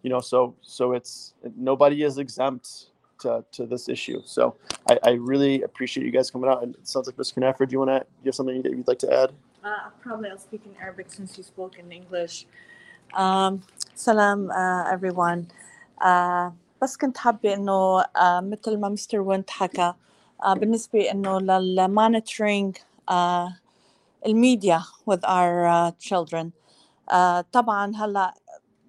you 0.03 0.09
know. 0.09 0.19
So 0.19 0.55
so 0.61 0.93
it's 0.93 1.33
nobody 1.55 2.03
is 2.03 2.17
exempt 2.17 2.89
to, 3.19 3.43
to 3.51 3.65
this 3.65 3.89
issue. 3.89 4.21
So 4.25 4.55
I, 4.89 4.99
I 5.03 5.09
really 5.11 5.61
appreciate 5.63 6.05
you 6.05 6.11
guys 6.11 6.31
coming 6.31 6.49
out. 6.49 6.63
And 6.63 6.75
it 6.75 6.87
sounds 6.87 7.07
like 7.07 7.17
Mr. 7.17 7.37
Knafford, 7.37 7.69
do 7.69 7.73
you 7.73 7.79
want 7.79 7.91
to 7.91 8.05
you 8.23 8.29
have 8.29 8.35
something 8.35 8.61
that 8.61 8.71
you'd 8.71 8.87
like 8.87 8.99
to 8.99 9.13
add? 9.13 9.31
Uh, 9.63 9.89
probably 10.01 10.29
I'll 10.29 10.37
speak 10.37 10.61
in 10.65 10.73
Arabic 10.81 11.07
since 11.09 11.37
you 11.37 11.43
spoke 11.43 11.77
in 11.77 11.91
English. 11.91 12.45
Um, 13.13 13.61
salam 13.95 14.51
uh, 14.51 14.91
everyone. 14.91 15.47
Uh, 15.99 16.51
بس 16.81 16.97
كنت 16.97 17.17
حابة 17.17 17.53
إنه 17.53 18.01
uh, 18.03 18.41
مثل 18.41 18.77
ما 18.77 18.89
مستر 18.89 19.19
وينت 19.19 19.49
حكى 19.49 19.93
uh, 20.43 20.53
بالنسبة 20.53 21.11
إنه 21.11 21.39
للمونيتورينج 21.39 22.77
uh, 23.11 23.13
الميديا 24.25 24.81
with 25.05 25.19
our 25.25 25.67
uh, 25.67 25.91
children 25.99 26.47
uh, 26.47 26.62
طبعا 27.52 27.92
هلأ 27.96 28.34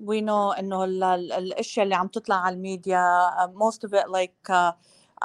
we 0.05 0.21
know 0.21 0.59
إنه 0.59 0.83
ال- 0.83 1.03
ال- 1.03 1.31
الأشياء 1.33 1.83
اللي 1.83 1.95
عم 1.95 2.07
تطلع 2.07 2.35
على 2.35 2.55
الميديا 2.55 3.29
uh, 3.29 3.49
most 3.49 3.79
of 3.89 3.93
it 3.93 4.07
like 4.09 4.49
uh, 4.51 4.71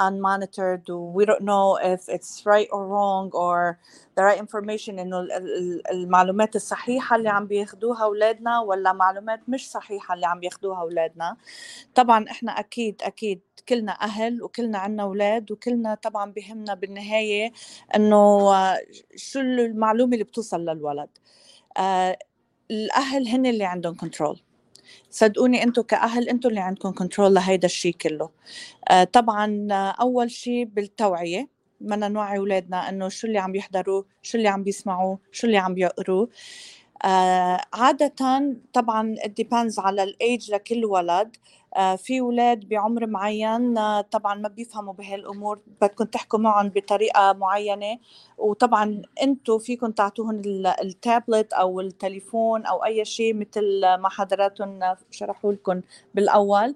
unmonitored 0.01 0.85
we 1.17 1.25
don't 1.27 1.43
know 1.43 1.77
if 1.95 2.09
it's 2.09 2.47
right 2.47 2.69
or 2.73 2.87
wrong 2.89 3.31
or 3.35 3.79
the 4.17 4.23
right 4.23 4.39
information 4.39 4.99
إنه 4.99 5.21
ال- 5.21 5.33
ال- 5.33 5.91
المعلومات 5.91 6.57
الصحيحة 6.57 7.17
اللي 7.17 7.29
عم 7.31 7.47
بياخدوها 7.47 8.05
أولادنا 8.05 8.61
ولا 8.61 8.93
معلومات 8.93 9.41
مش 9.49 9.71
صحيحة 9.71 10.15
اللي 10.15 10.27
عم 10.27 10.41
بياخدوها 10.41 10.81
أولادنا. 10.81 11.37
طبعا 11.95 12.25
إحنا 12.31 12.53
أكيد 12.61 13.03
أكيد 13.03 13.41
كلنا 13.69 13.93
أهل 13.93 14.43
وكلنا 14.43 14.79
عنا 14.79 15.03
أولاد 15.03 15.53
وكلنا 15.53 15.95
طبعا 15.95 16.33
بهمنا 16.33 16.75
بالنهاية 16.75 17.53
إنه 17.97 18.17
آه، 18.55 18.79
شو 19.17 19.41
المعلومة 19.41 20.13
اللي 20.13 20.25
بتوصل 20.25 20.61
للولد. 20.61 21.09
آه، 21.79 22.19
الأهل 22.71 23.29
هن 23.29 23.47
اللي 23.47 23.65
عندهم 23.65 23.97
كنترول 23.97 24.41
صدقوني 25.11 25.63
أنتم 25.63 25.83
كأهل 25.83 26.29
أنتم 26.29 26.49
اللي 26.49 26.61
عندكم 26.61 26.93
كنترول 26.93 27.35
لهيدا 27.35 27.67
الشيء 27.67 27.95
كله. 27.95 28.31
آه، 28.91 29.05
طبعا 29.05 29.69
آه، 29.73 29.75
أول 30.03 30.31
شيء 30.31 30.65
بالتوعية 30.65 31.49
بدنا 31.81 32.09
نوعي 32.09 32.39
أولادنا 32.39 32.89
إنه 32.89 33.09
شو 33.09 33.27
اللي 33.27 33.39
عم 33.39 33.55
يحضروا 33.57 34.03
شو 34.23 34.39
اللي 34.39 34.49
عم 34.49 34.63
بيسمعوا 34.65 35.17
شو 35.33 35.47
اللي 35.47 35.59
عم 35.59 35.75
بيقروا 35.75 36.27
آه 37.05 37.61
عادة 37.75 38.15
طبعا 38.73 39.17
depends 39.41 39.79
على 39.79 40.03
الايج 40.03 40.53
لكل 40.53 40.85
ولد. 40.85 41.37
آه 41.77 41.97
في 41.97 42.21
ولاد 42.21 42.69
بعمر 42.69 43.07
معين 43.07 43.79
آه 43.79 44.01
طبعا 44.01 44.35
ما 44.35 44.49
بيفهموا 44.49 44.93
بهالأمور 44.93 45.61
بدكم 45.81 46.05
تحكوا 46.05 46.39
معهم 46.39 46.69
بطريقة 46.69 47.33
معينة. 47.33 47.99
وطبعا 48.39 49.03
أنتم 49.23 49.59
فيكم 49.59 49.91
تعطوهم 49.91 50.31
ال- 50.41 50.67
التابلت 50.67 51.53
أو 51.53 51.81
التليفون 51.81 52.67
أو 52.67 52.85
أي 52.85 53.05
شيء 53.05 53.35
مثل 53.35 53.81
ما 53.97 54.09
حضراتهم 54.09 54.81
شرحوا 55.11 55.53
لكم 55.53 55.81
بالأول. 56.15 56.75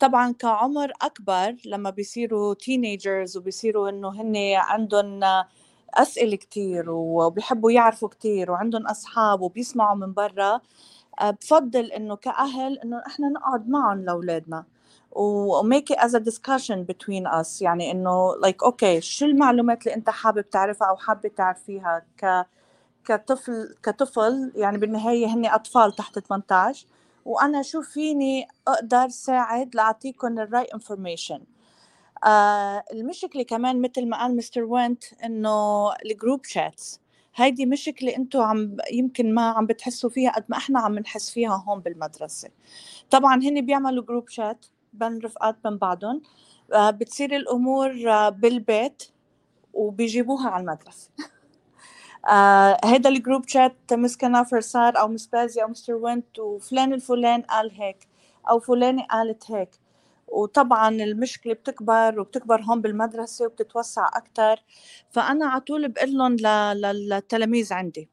طبعا 0.00 0.32
كعمر 0.32 0.92
أكبر 1.02 1.56
لما 1.66 1.90
بيصيروا 1.90 2.54
تينيجرز 2.54 3.36
وبيصيروا 3.36 3.88
إنه 3.90 4.08
هن 4.22 4.36
عندهم 4.56 5.20
أسئلة 5.94 6.36
كتير 6.36 6.90
وبيحبوا 6.90 7.70
يعرفوا 7.72 8.08
كتير 8.08 8.50
وعندهم 8.50 8.86
أصحاب 8.86 9.40
وبيسمعوا 9.40 9.96
من 9.96 10.12
برا 10.12 10.60
آه، 11.20 11.30
بفضل 11.30 11.84
إنه 11.92 12.16
كأهل 12.16 12.78
إنه 12.78 13.02
إحنا 13.06 13.28
نقعد 13.28 13.68
معهم 13.68 14.00
لأولادنا. 14.04 14.64
وميك 15.12 15.92
it 15.92 15.96
as 15.98 16.14
a 16.14 16.20
discussion 16.20 16.84
between 16.84 17.26
us 17.26 17.62
يعني 17.62 17.90
إنه 17.92 18.32
like 18.46 18.62
أوكي 18.64 19.00
شو 19.00 19.24
المعلومات 19.26 19.82
اللي 19.86 19.96
أنت 19.96 20.10
حابب 20.10 20.50
تعرفها 20.50 20.88
أو 20.88 20.96
حابة 20.96 21.28
تعرفيها 21.36 22.02
ك 22.22 22.46
كطفل 23.04 23.76
كطفل؟ 23.82 24.52
يعني 24.56 24.78
بالنهاية 24.78 25.26
هن 25.26 25.46
أطفال 25.46 25.92
تحت 25.96 26.18
18 26.18 26.86
وأنا 27.24 27.62
شو 27.62 27.82
فيني 27.82 28.48
أقدر 28.68 29.08
ساعد 29.08 29.74
لاعطيكم 29.76 30.38
الرايت 30.38 30.70
انفورميشن 30.74 31.40
آه 32.24 32.84
المشكلة 32.92 33.42
كمان 33.42 33.82
مثل 33.82 34.08
ما 34.08 34.16
قال 34.18 34.36
مستر 34.36 34.62
وينت 34.64 35.04
إنه 35.24 35.50
الجروب 35.94 36.44
شاتس 36.44 37.00
هيدي 37.34 37.66
مشكلة 37.66 38.16
أنتم 38.16 38.40
عم 38.42 38.76
يمكن 38.92 39.34
ما 39.34 39.42
عم 39.50 39.66
بتحسوا 39.66 40.10
فيها 40.10 40.30
قد 40.30 40.44
ما 40.48 40.56
إحنا 40.56 40.80
عم 40.80 40.98
نحس 40.98 41.30
فيها 41.30 41.64
هون 41.68 41.80
بالمدرسة. 41.80 42.48
طبعا 43.10 43.36
هن 43.42 43.66
بيعملوا 43.66 44.04
جروب 44.04 44.28
شات 44.28 44.66
بين 44.92 45.18
رفقات 45.18 45.56
من 45.64 45.78
بعضهم 45.78 46.22
آه 46.74 46.90
بتصير 46.90 47.36
الأمور 47.36 48.10
آه 48.12 48.28
بالبيت 48.28 49.02
وبيجيبوها 49.74 50.50
على 50.50 50.62
المدرسة. 50.62 51.10
آه 52.28 52.78
هيدا 52.84 53.08
الجروب 53.08 53.48
شات 53.48 53.76
مس 53.92 54.16
كنافر 54.16 54.60
صار 54.60 55.00
أو 55.00 55.08
مس 55.08 55.26
بازي 55.26 55.62
أو 55.62 55.68
مستر 55.68 55.94
وينت 55.94 56.38
وفلان 56.38 56.92
الفلان 56.94 57.42
قال 57.42 57.70
هيك 57.72 58.08
أو 58.50 58.60
فلانة 58.60 59.04
قالت 59.04 59.50
هيك. 59.50 59.70
وطبعا 60.32 60.88
المشكلة 60.88 61.54
بتكبر 61.54 62.20
وبتكبر 62.20 62.62
هون 62.62 62.80
بالمدرسة 62.80 63.46
وبتتوسع 63.46 64.08
أكثر 64.08 64.62
فأنا 65.10 65.46
على 65.46 65.60
طول 65.60 65.88
بقول 65.88 66.12
لهم 66.18 66.36
للتلاميذ 66.92 67.72
عندي 67.72 68.08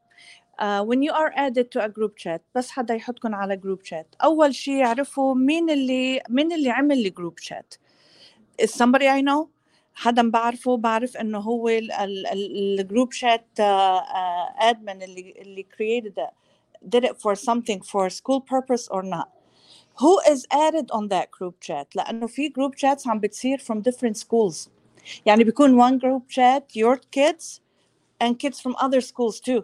Uh, 0.59 0.83
when 0.83 1.01
you 1.01 1.13
are 1.13 1.31
added 1.37 1.71
to 1.71 1.79
a 1.85 1.89
group 1.89 2.17
chat 2.17 2.41
بس 2.55 2.69
حدا 2.71 2.93
يحطكم 2.95 3.35
على 3.35 3.57
جروب 3.57 3.83
شات 3.83 4.15
أول 4.23 4.55
شيء 4.55 4.73
يعرفوا 4.73 5.35
مين 5.35 5.69
اللي 5.69 6.21
مين 6.29 6.51
اللي 6.51 6.69
عمل 6.69 7.05
الجروب 7.05 7.39
شات 7.39 7.73
is 8.61 8.69
somebody 8.69 9.05
I 9.07 9.21
know 9.21 9.47
حدا 9.93 10.31
بعرفه 10.31 10.77
بعرف 10.77 11.17
إنه 11.17 11.39
هو 11.39 11.69
الجروب 11.69 13.11
شات 13.11 13.47
admin 14.59 15.03
اللي 15.03 15.35
اللي 15.41 15.65
created 15.73 16.13
it. 16.21 16.33
Did 16.89 17.03
it 17.05 17.17
for 17.21 17.35
something 17.35 17.81
for 17.81 18.09
school 18.09 18.41
purpose 18.41 18.87
or 18.91 19.03
not. 19.03 19.29
who 20.00 20.20
is 20.32 20.46
added 20.50 20.90
on 20.90 21.08
that 21.08 21.30
group 21.30 21.60
chat 21.60 21.86
لانه 21.94 22.26
في 22.26 22.48
group 22.48 22.74
chats 22.74 23.06
عم 23.06 23.20
بتصير 23.20 23.58
from 23.58 23.76
different 23.76 24.16
schools 24.16 24.68
يعني 25.26 25.44
بيكون 25.44 25.82
one 25.82 25.98
group 25.98 26.34
chat 26.34 26.62
your 26.76 26.96
kids 26.96 27.60
and 28.24 28.38
kids 28.38 28.60
from 28.60 28.74
other 28.76 29.00
schools 29.00 29.40
too 29.40 29.62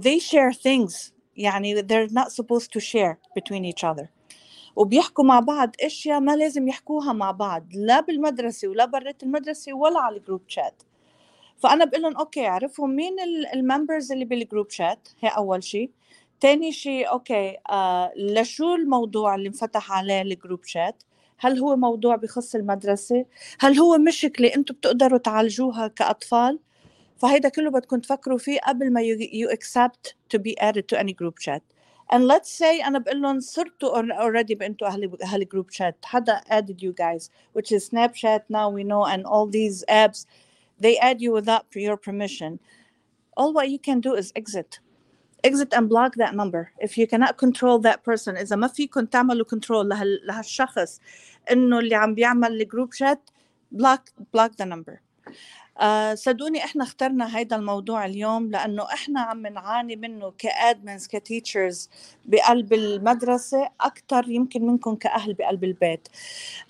they 0.00 0.18
share 0.18 0.52
things 0.52 1.12
يعني 1.36 1.82
they're 1.82 2.12
not 2.12 2.32
supposed 2.32 2.72
to 2.72 2.80
share 2.80 3.18
between 3.34 3.64
each 3.64 3.84
other 3.84 4.08
وبيحكوا 4.76 5.24
مع 5.24 5.40
بعض 5.40 5.76
اشياء 5.80 6.20
ما 6.20 6.36
لازم 6.36 6.68
يحكوها 6.68 7.12
مع 7.12 7.30
بعض 7.30 7.66
لا 7.74 8.00
بالمدرسه 8.00 8.68
ولا 8.68 8.84
برات 8.84 9.22
المدرسه 9.22 9.72
ولا 9.74 10.00
على 10.00 10.16
الجروب 10.16 10.42
شات 10.48 10.82
فانا 11.56 11.84
بقول 11.84 12.02
لهم 12.02 12.16
اوكي 12.16 12.46
عرفوا 12.46 12.86
مين 12.86 13.16
الممبرز 13.54 14.12
اللي 14.12 14.24
بالجروب 14.24 14.70
شات 14.70 15.08
هي 15.20 15.28
اول 15.28 15.64
شيء 15.64 15.90
تاني 16.41 16.73
شيء 16.73 17.11
أوكي 17.11 17.57
آه 17.71 18.13
لشو 18.17 18.75
الموضوع 18.75 19.35
اللي 19.35 19.47
انفتح 19.49 19.93
عليه 19.93 20.21
الجروب 20.23 20.65
شات؟ 20.65 21.03
هل 21.39 21.59
هو 21.59 21.77
موضوع 21.77 22.17
بخص 22.17 22.55
المدرسة؟ 22.55 23.25
هل 23.61 23.79
هو 23.79 23.99
مشكلة 23.99 24.55
أنتم 24.55 24.75
بتقدروا 24.75 25.19
تعالجوها 25.19 25.87
كأطفال؟ 25.87 26.59
فهيدا 27.17 27.49
كله 27.49 27.71
بدكم 27.71 27.99
تفكروا 27.99 28.37
فيه 28.37 28.59
قبل 28.59 28.93
ما 28.93 29.01
you, 29.01 29.19
you 29.21 29.51
accept 29.57 30.15
to 30.35 30.39
be 30.39 30.59
added 30.59 30.87
to 30.89 30.99
any 30.99 31.13
group 31.13 31.39
chat. 31.39 31.61
And 32.13 32.27
let's 32.27 32.49
say 32.59 32.85
أنا 32.87 32.99
بقول 32.99 33.21
لهم 33.21 33.39
صرتوا 33.39 34.01
already 34.01 34.53
بأنتوا 34.55 34.87
أهل 34.87 35.17
أهل 35.23 35.49
جروب 35.49 35.71
شات 35.71 35.97
حدا 36.05 36.41
added 36.49 36.81
you 36.81 36.93
guys 36.93 37.29
which 37.57 37.71
is 37.71 37.89
Snapchat 37.89 38.41
now 38.49 38.69
we 38.69 38.83
know 38.83 39.05
and 39.05 39.25
all 39.25 39.47
these 39.47 39.85
apps. 39.89 40.25
They 40.79 40.97
add 40.97 41.21
you 41.21 41.31
without 41.33 41.65
your 41.75 41.97
permission. 41.97 42.59
All 43.37 43.53
what 43.53 43.69
you 43.69 43.79
can 43.79 44.01
do 44.01 44.15
is 44.15 44.31
exit. 44.35 44.79
Exit 45.43 45.73
and 45.73 45.89
block 45.89 46.15
that 46.15 46.33
number. 46.35 46.71
If 46.79 46.97
you 46.97 47.07
cannot 47.07 47.37
control 47.37 47.79
that 47.79 48.03
person 48.03 48.37
إذا 48.37 48.55
ما 48.55 48.67
فيكم 48.67 49.05
تعملوا 49.05 49.45
control 49.45 49.85
لهال, 49.85 50.21
لهالشخص 50.27 50.99
إنه 51.51 51.79
اللي 51.79 51.95
عم 51.95 52.15
بيعمل 52.15 52.61
الجروب 52.61 52.93
شات 52.93 53.29
block 53.75 54.01
block 54.35 54.51
the 54.61 54.65
number. 54.65 54.99
آه 55.79 56.13
صدقوني 56.15 56.63
إحنا 56.63 56.83
اخترنا 56.83 57.37
هيدا 57.37 57.55
الموضوع 57.55 58.05
اليوم 58.05 58.51
لأنه 58.51 58.83
إحنا 58.83 59.21
عم 59.21 59.47
نعاني 59.47 59.95
منه 59.95 60.33
كادمنز 60.37 61.07
كتيتشرز 61.07 61.89
بقلب 62.25 62.73
المدرسة 62.73 63.69
أكثر 63.81 64.29
يمكن 64.29 64.67
منكم 64.67 64.95
كأهل 64.95 65.33
بقلب 65.33 65.63
البيت. 65.63 66.07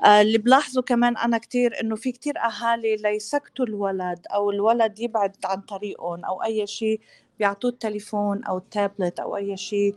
آه 0.06 0.22
اللي 0.22 0.38
بلاحظه 0.38 0.82
كمان 0.82 1.18
أنا 1.18 1.38
كثير 1.38 1.82
إنه 1.82 1.96
في 1.96 2.12
كثير 2.12 2.34
أهالي 2.40 2.96
ليسكتوا 2.96 3.66
الولد 3.66 4.20
أو 4.34 4.52
الولد 4.52 5.00
يبعد 5.00 5.36
عن 5.46 5.62
طريقهم 5.62 6.26
أو 6.26 6.44
أي 6.44 6.68
شيء 6.68 7.02
بيعطوه 7.42 7.72
التليفون 7.72 8.44
أو 8.44 8.58
التابلت 8.58 9.20
أو 9.20 9.38
أي 9.38 9.58
شيء 9.58 9.96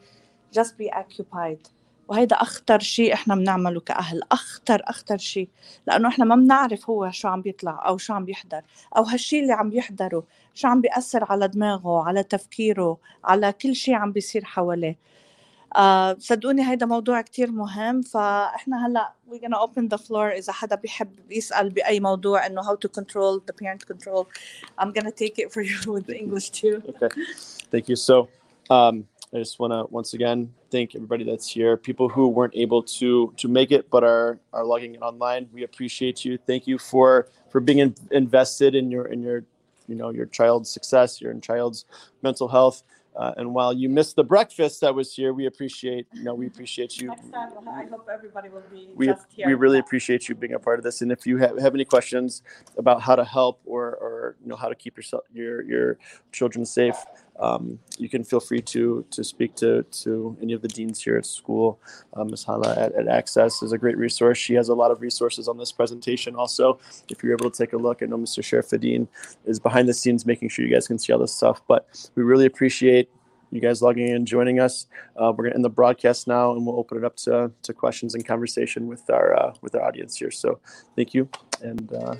just 0.59 0.71
be 0.81 0.95
occupied. 0.95 1.69
وهيدا 2.09 2.37
أخطر 2.37 2.79
شيء 2.79 3.15
إحنا 3.15 3.35
بنعمله 3.35 3.81
كأهل 3.81 4.21
أخطر 4.33 4.83
أخطر 4.85 5.19
شيء. 5.19 5.49
لأنه 5.87 6.09
إحنا 6.09 6.25
ما 6.25 6.37
بنعرف 6.37 6.91
هو 6.91 7.11
شو 7.11 7.29
عم 7.29 7.43
بيطلع 7.43 7.89
أو 7.89 7.99
شو 7.99 8.15
عم 8.15 8.25
بيحضر 8.25 8.63
أو 8.97 9.03
هالشيء 9.03 9.43
اللي 9.43 9.53
عم 9.53 9.73
يحضره 9.73 10.25
شو 10.55 10.69
عم 10.69 10.81
بيأثر 10.81 11.25
على 11.33 11.49
دماغه 11.49 12.03
على 12.03 12.23
تفكيره 12.23 12.99
على 13.25 13.53
كل 13.53 13.77
شيء 13.77 13.95
عم 13.95 14.13
بيصير 14.13 14.45
حواليه. 14.45 14.97
آه 15.76 16.18
صدقوني 16.20 16.70
هيدا 16.70 16.86
موضوع 16.86 17.22
كتير 17.22 17.52
مهم 17.52 18.02
فاحنا 18.02 18.88
هلا 18.88 19.14
we're 19.30 19.40
gonna 19.40 19.60
open 19.60 19.98
the 19.98 20.02
floor 20.02 20.38
اذا 20.38 20.54
حدا 20.54 20.76
بيحب 20.76 21.12
يسال 21.32 21.70
باي 21.70 22.00
موضوع 22.00 22.46
انه 22.46 22.62
how 22.62 22.76
to 22.76 22.90
control 23.02 23.40
the 23.40 23.54
parent 23.54 23.86
control 23.94 24.26
I'm 24.82 24.92
gonna 24.92 25.12
take 25.12 25.38
it 25.38 25.54
for 25.54 25.62
you 25.62 25.92
with 25.94 26.06
the 26.08 26.18
English 26.18 26.50
too 26.50 26.82
Okay, 26.90 27.10
thank 27.72 27.88
you. 27.90 27.96
So, 27.96 28.30
um, 28.70 28.96
I 29.34 29.38
just 29.38 29.60
want 29.60 29.74
to 29.74 29.86
once 30.00 30.12
again 30.18 30.40
thank 30.72 30.96
everybody 30.96 31.24
that's 31.24 31.48
here. 31.58 31.78
People 31.78 32.10
who 32.10 32.24
weren't 32.38 32.56
able 32.56 32.82
to 33.00 33.10
to 33.42 33.48
make 33.48 33.72
it 33.78 33.84
but 33.94 34.04
are 34.04 34.40
are 34.54 34.66
logging 34.72 34.96
in 34.96 35.02
online. 35.04 35.48
We 35.54 35.62
appreciate 35.70 36.18
you. 36.26 36.34
Thank 36.50 36.66
you 36.66 36.78
for 36.80 37.10
for 37.52 37.60
being 37.68 37.80
in, 37.86 37.94
invested 38.12 38.72
in 38.74 38.86
your 38.90 39.06
in 39.14 39.20
your 39.22 39.40
you 39.88 39.96
know 40.00 40.10
your 40.10 40.26
child's 40.26 40.70
success, 40.78 41.22
your 41.22 41.34
child's 41.50 41.80
mental 42.28 42.48
health. 42.48 42.78
Uh, 43.17 43.33
and 43.37 43.55
while 43.55 43.73
you 43.73 43.89
missed 43.89 44.17
the 44.17 44.25
breakfast 44.25 44.81
that 44.81 44.95
was 44.95 45.15
here, 45.15 45.33
we 45.33 45.47
appreciate 45.47 46.07
you 46.13 46.25
know 46.25 46.35
we 46.35 46.47
appreciate 46.47 46.99
you. 46.99 47.09
next 47.09 47.31
time 47.31 47.51
I 47.69 47.85
hope 47.85 48.09
everybody 48.13 48.49
will 48.49 48.63
be 48.73 48.89
We 48.95 49.07
just 49.07 49.27
here 49.31 49.47
we 49.47 49.55
really 49.55 49.79
appreciate 49.79 50.29
you 50.29 50.35
being 50.35 50.55
a 50.55 50.59
part 50.59 50.79
of 50.79 50.85
this. 50.85 51.01
And 51.01 51.13
if 51.13 51.27
you 51.27 51.37
have, 51.39 51.59
have 51.59 51.75
any 51.75 51.85
questions 51.85 52.43
about 52.77 53.03
how 53.03 53.15
to 53.15 53.25
help 53.25 53.61
or 53.65 53.95
or 53.97 54.37
you 54.43 54.49
know 54.49 54.57
how 54.57 54.69
to 54.69 54.75
keep 54.75 54.97
yourself 54.97 55.23
your 55.33 55.63
your 55.63 55.99
children 56.33 56.67
safe, 56.67 56.97
um, 57.39 57.79
you 57.99 58.09
can 58.09 58.23
feel 58.25 58.41
free 58.41 58.61
to 58.63 59.05
to 59.11 59.25
speak 59.25 59.55
to 59.57 59.83
to 59.83 60.37
any 60.41 60.53
of 60.53 60.63
the 60.63 60.69
deans 60.69 61.03
here 61.03 61.17
at 61.17 61.27
school. 61.27 61.81
Um, 62.15 62.31
Ms. 62.31 62.45
Hala 62.45 62.75
at, 62.77 62.95
at 62.95 63.09
Access 63.09 63.63
is 63.63 63.73
a 63.73 63.79
great 63.79 63.99
resource. 63.99 64.39
She 64.39 64.55
has 64.55 64.69
a 64.69 64.75
lot 64.75 64.91
of 64.91 65.01
resources 65.01 65.49
on 65.49 65.59
this 65.59 65.73
presentation. 65.73 66.37
Also, 66.37 66.79
if 67.09 67.23
you're 67.23 67.33
able 67.33 67.51
to 67.51 67.57
take 67.57 67.73
a 67.73 67.77
look, 67.77 68.03
I 68.03 68.07
know 68.07 68.19
Mr. 68.19 68.43
Sheriff 68.43 68.71
Fadeen 68.71 69.09
is 69.45 69.59
behind 69.59 69.89
the 69.89 69.95
scenes 69.95 70.25
making 70.25 70.49
sure 70.49 70.65
you 70.65 70.73
guys 70.73 70.87
can 70.87 70.99
see 70.99 71.13
all 71.13 71.19
this 71.19 71.35
stuff. 71.35 71.61
But 71.67 71.89
we 72.15 72.23
really 72.23 72.47
appreciate 72.47 73.11
you 73.51 73.61
guys 73.61 73.83
logging 73.83 74.09
in 74.09 74.27
joining 74.27 74.61
us. 74.61 74.87
Uh, 75.17 75.33
we're 75.37 75.45
gonna 75.45 75.57
end 75.57 75.65
the 75.65 75.71
broadcast 75.71 76.27
now, 76.27 76.53
and 76.53 76.67
we'll 76.67 76.79
open 76.79 76.99
it 76.99 77.05
up 77.05 77.17
to 77.17 77.51
to 77.63 77.73
questions 77.73 78.15
and 78.15 78.27
conversation 78.27 78.87
with 78.87 79.09
our 79.11 79.35
uh, 79.35 79.55
with 79.61 79.75
our 79.75 79.83
audience 79.83 80.17
here. 80.17 80.31
So, 80.31 80.61
thank 80.97 81.15
you, 81.15 81.29
and 81.63 81.93
uh, 81.93 82.17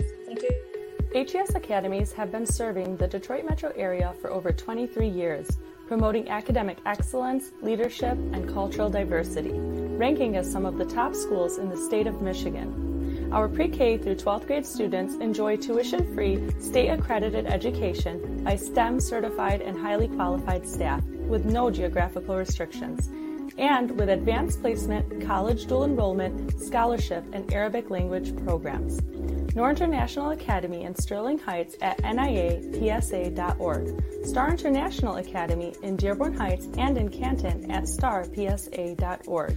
HES 1.15 1.55
Academies 1.55 2.13
have 2.13 2.33
been 2.33 2.45
serving 2.45 2.97
the 2.97 3.07
Detroit 3.07 3.45
metro 3.45 3.73
area 3.77 4.13
for 4.21 4.33
over 4.33 4.51
23 4.51 5.07
years, 5.07 5.49
promoting 5.87 6.29
academic 6.29 6.79
excellence, 6.87 7.53
leadership, 7.63 8.19
and 8.33 8.53
cultural 8.53 8.91
diversity, 8.91 9.53
ranking 9.53 10.37
as 10.37 10.51
some 10.51 10.67
of 10.67 10.77
the 10.77 10.85
top 10.85 11.15
schools 11.15 11.59
in 11.59 11.71
the 11.71 11.77
state 11.77 12.09
of 12.09 12.21
Michigan. 12.21 13.31
Our 13.33 13.49
pre 13.49 13.69
K 13.69 13.97
through 13.97 14.17
12th 14.17 14.49
grade 14.49 14.67
students 14.67 15.15
enjoy 15.15 15.57
tuition 15.57 16.13
free, 16.17 16.51
state 16.61 16.89
accredited 16.89 17.47
education 17.47 18.43
by 18.43 18.57
STEM 18.57 18.99
certified 18.99 19.61
and 19.61 19.79
highly 19.79 20.09
qualified 20.09 20.67
staff 20.67 21.05
with 21.05 21.45
no 21.45 21.71
geographical 21.71 22.37
restrictions, 22.37 23.09
and 23.59 23.91
with 23.99 24.09
advanced 24.09 24.61
placement, 24.61 25.27
college 25.27 25.67
dual 25.67 25.83
enrollment, 25.85 26.61
scholarship, 26.61 27.25
and 27.33 27.53
Arabic 27.53 27.91
language 27.91 28.37
programs. 28.45 29.01
Noor 29.55 29.71
International 29.71 30.33
Academy 30.33 30.83
in 30.83 30.97
Sterling 30.97 31.39
Heights 31.39 31.77
at 31.81 31.99
niapsa.org, 31.99 34.05
Star 34.25 34.51
International 34.51 35.19
Academy 35.19 35.73
in 35.83 35.95
Dearborn 35.97 36.35
Heights 36.35 36.67
and 36.77 36.99
in 36.99 37.09
Canton 37.09 37.71
at 37.71 37.85
starpsa.org, 37.85 39.57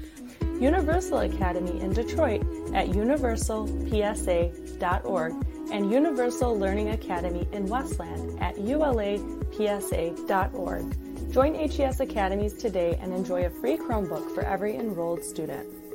Universal 0.61 1.17
Academy 1.19 1.81
in 1.81 1.93
Detroit 1.93 2.41
at 2.75 2.89
universalpsa.org, 2.89 5.33
and 5.71 5.91
Universal 5.91 6.59
Learning 6.59 6.89
Academy 6.89 7.47
in 7.51 7.65
Westland 7.65 8.39
at 8.39 8.55
ulapsa.org. 8.55 9.17
Join 11.31 11.55
HES 11.55 11.99
Academies 11.99 12.53
today 12.53 12.97
and 13.01 13.13
enjoy 13.13 13.45
a 13.45 13.49
free 13.49 13.77
Chromebook 13.77 14.33
for 14.33 14.43
every 14.43 14.75
enrolled 14.75 15.23
student. 15.23 15.86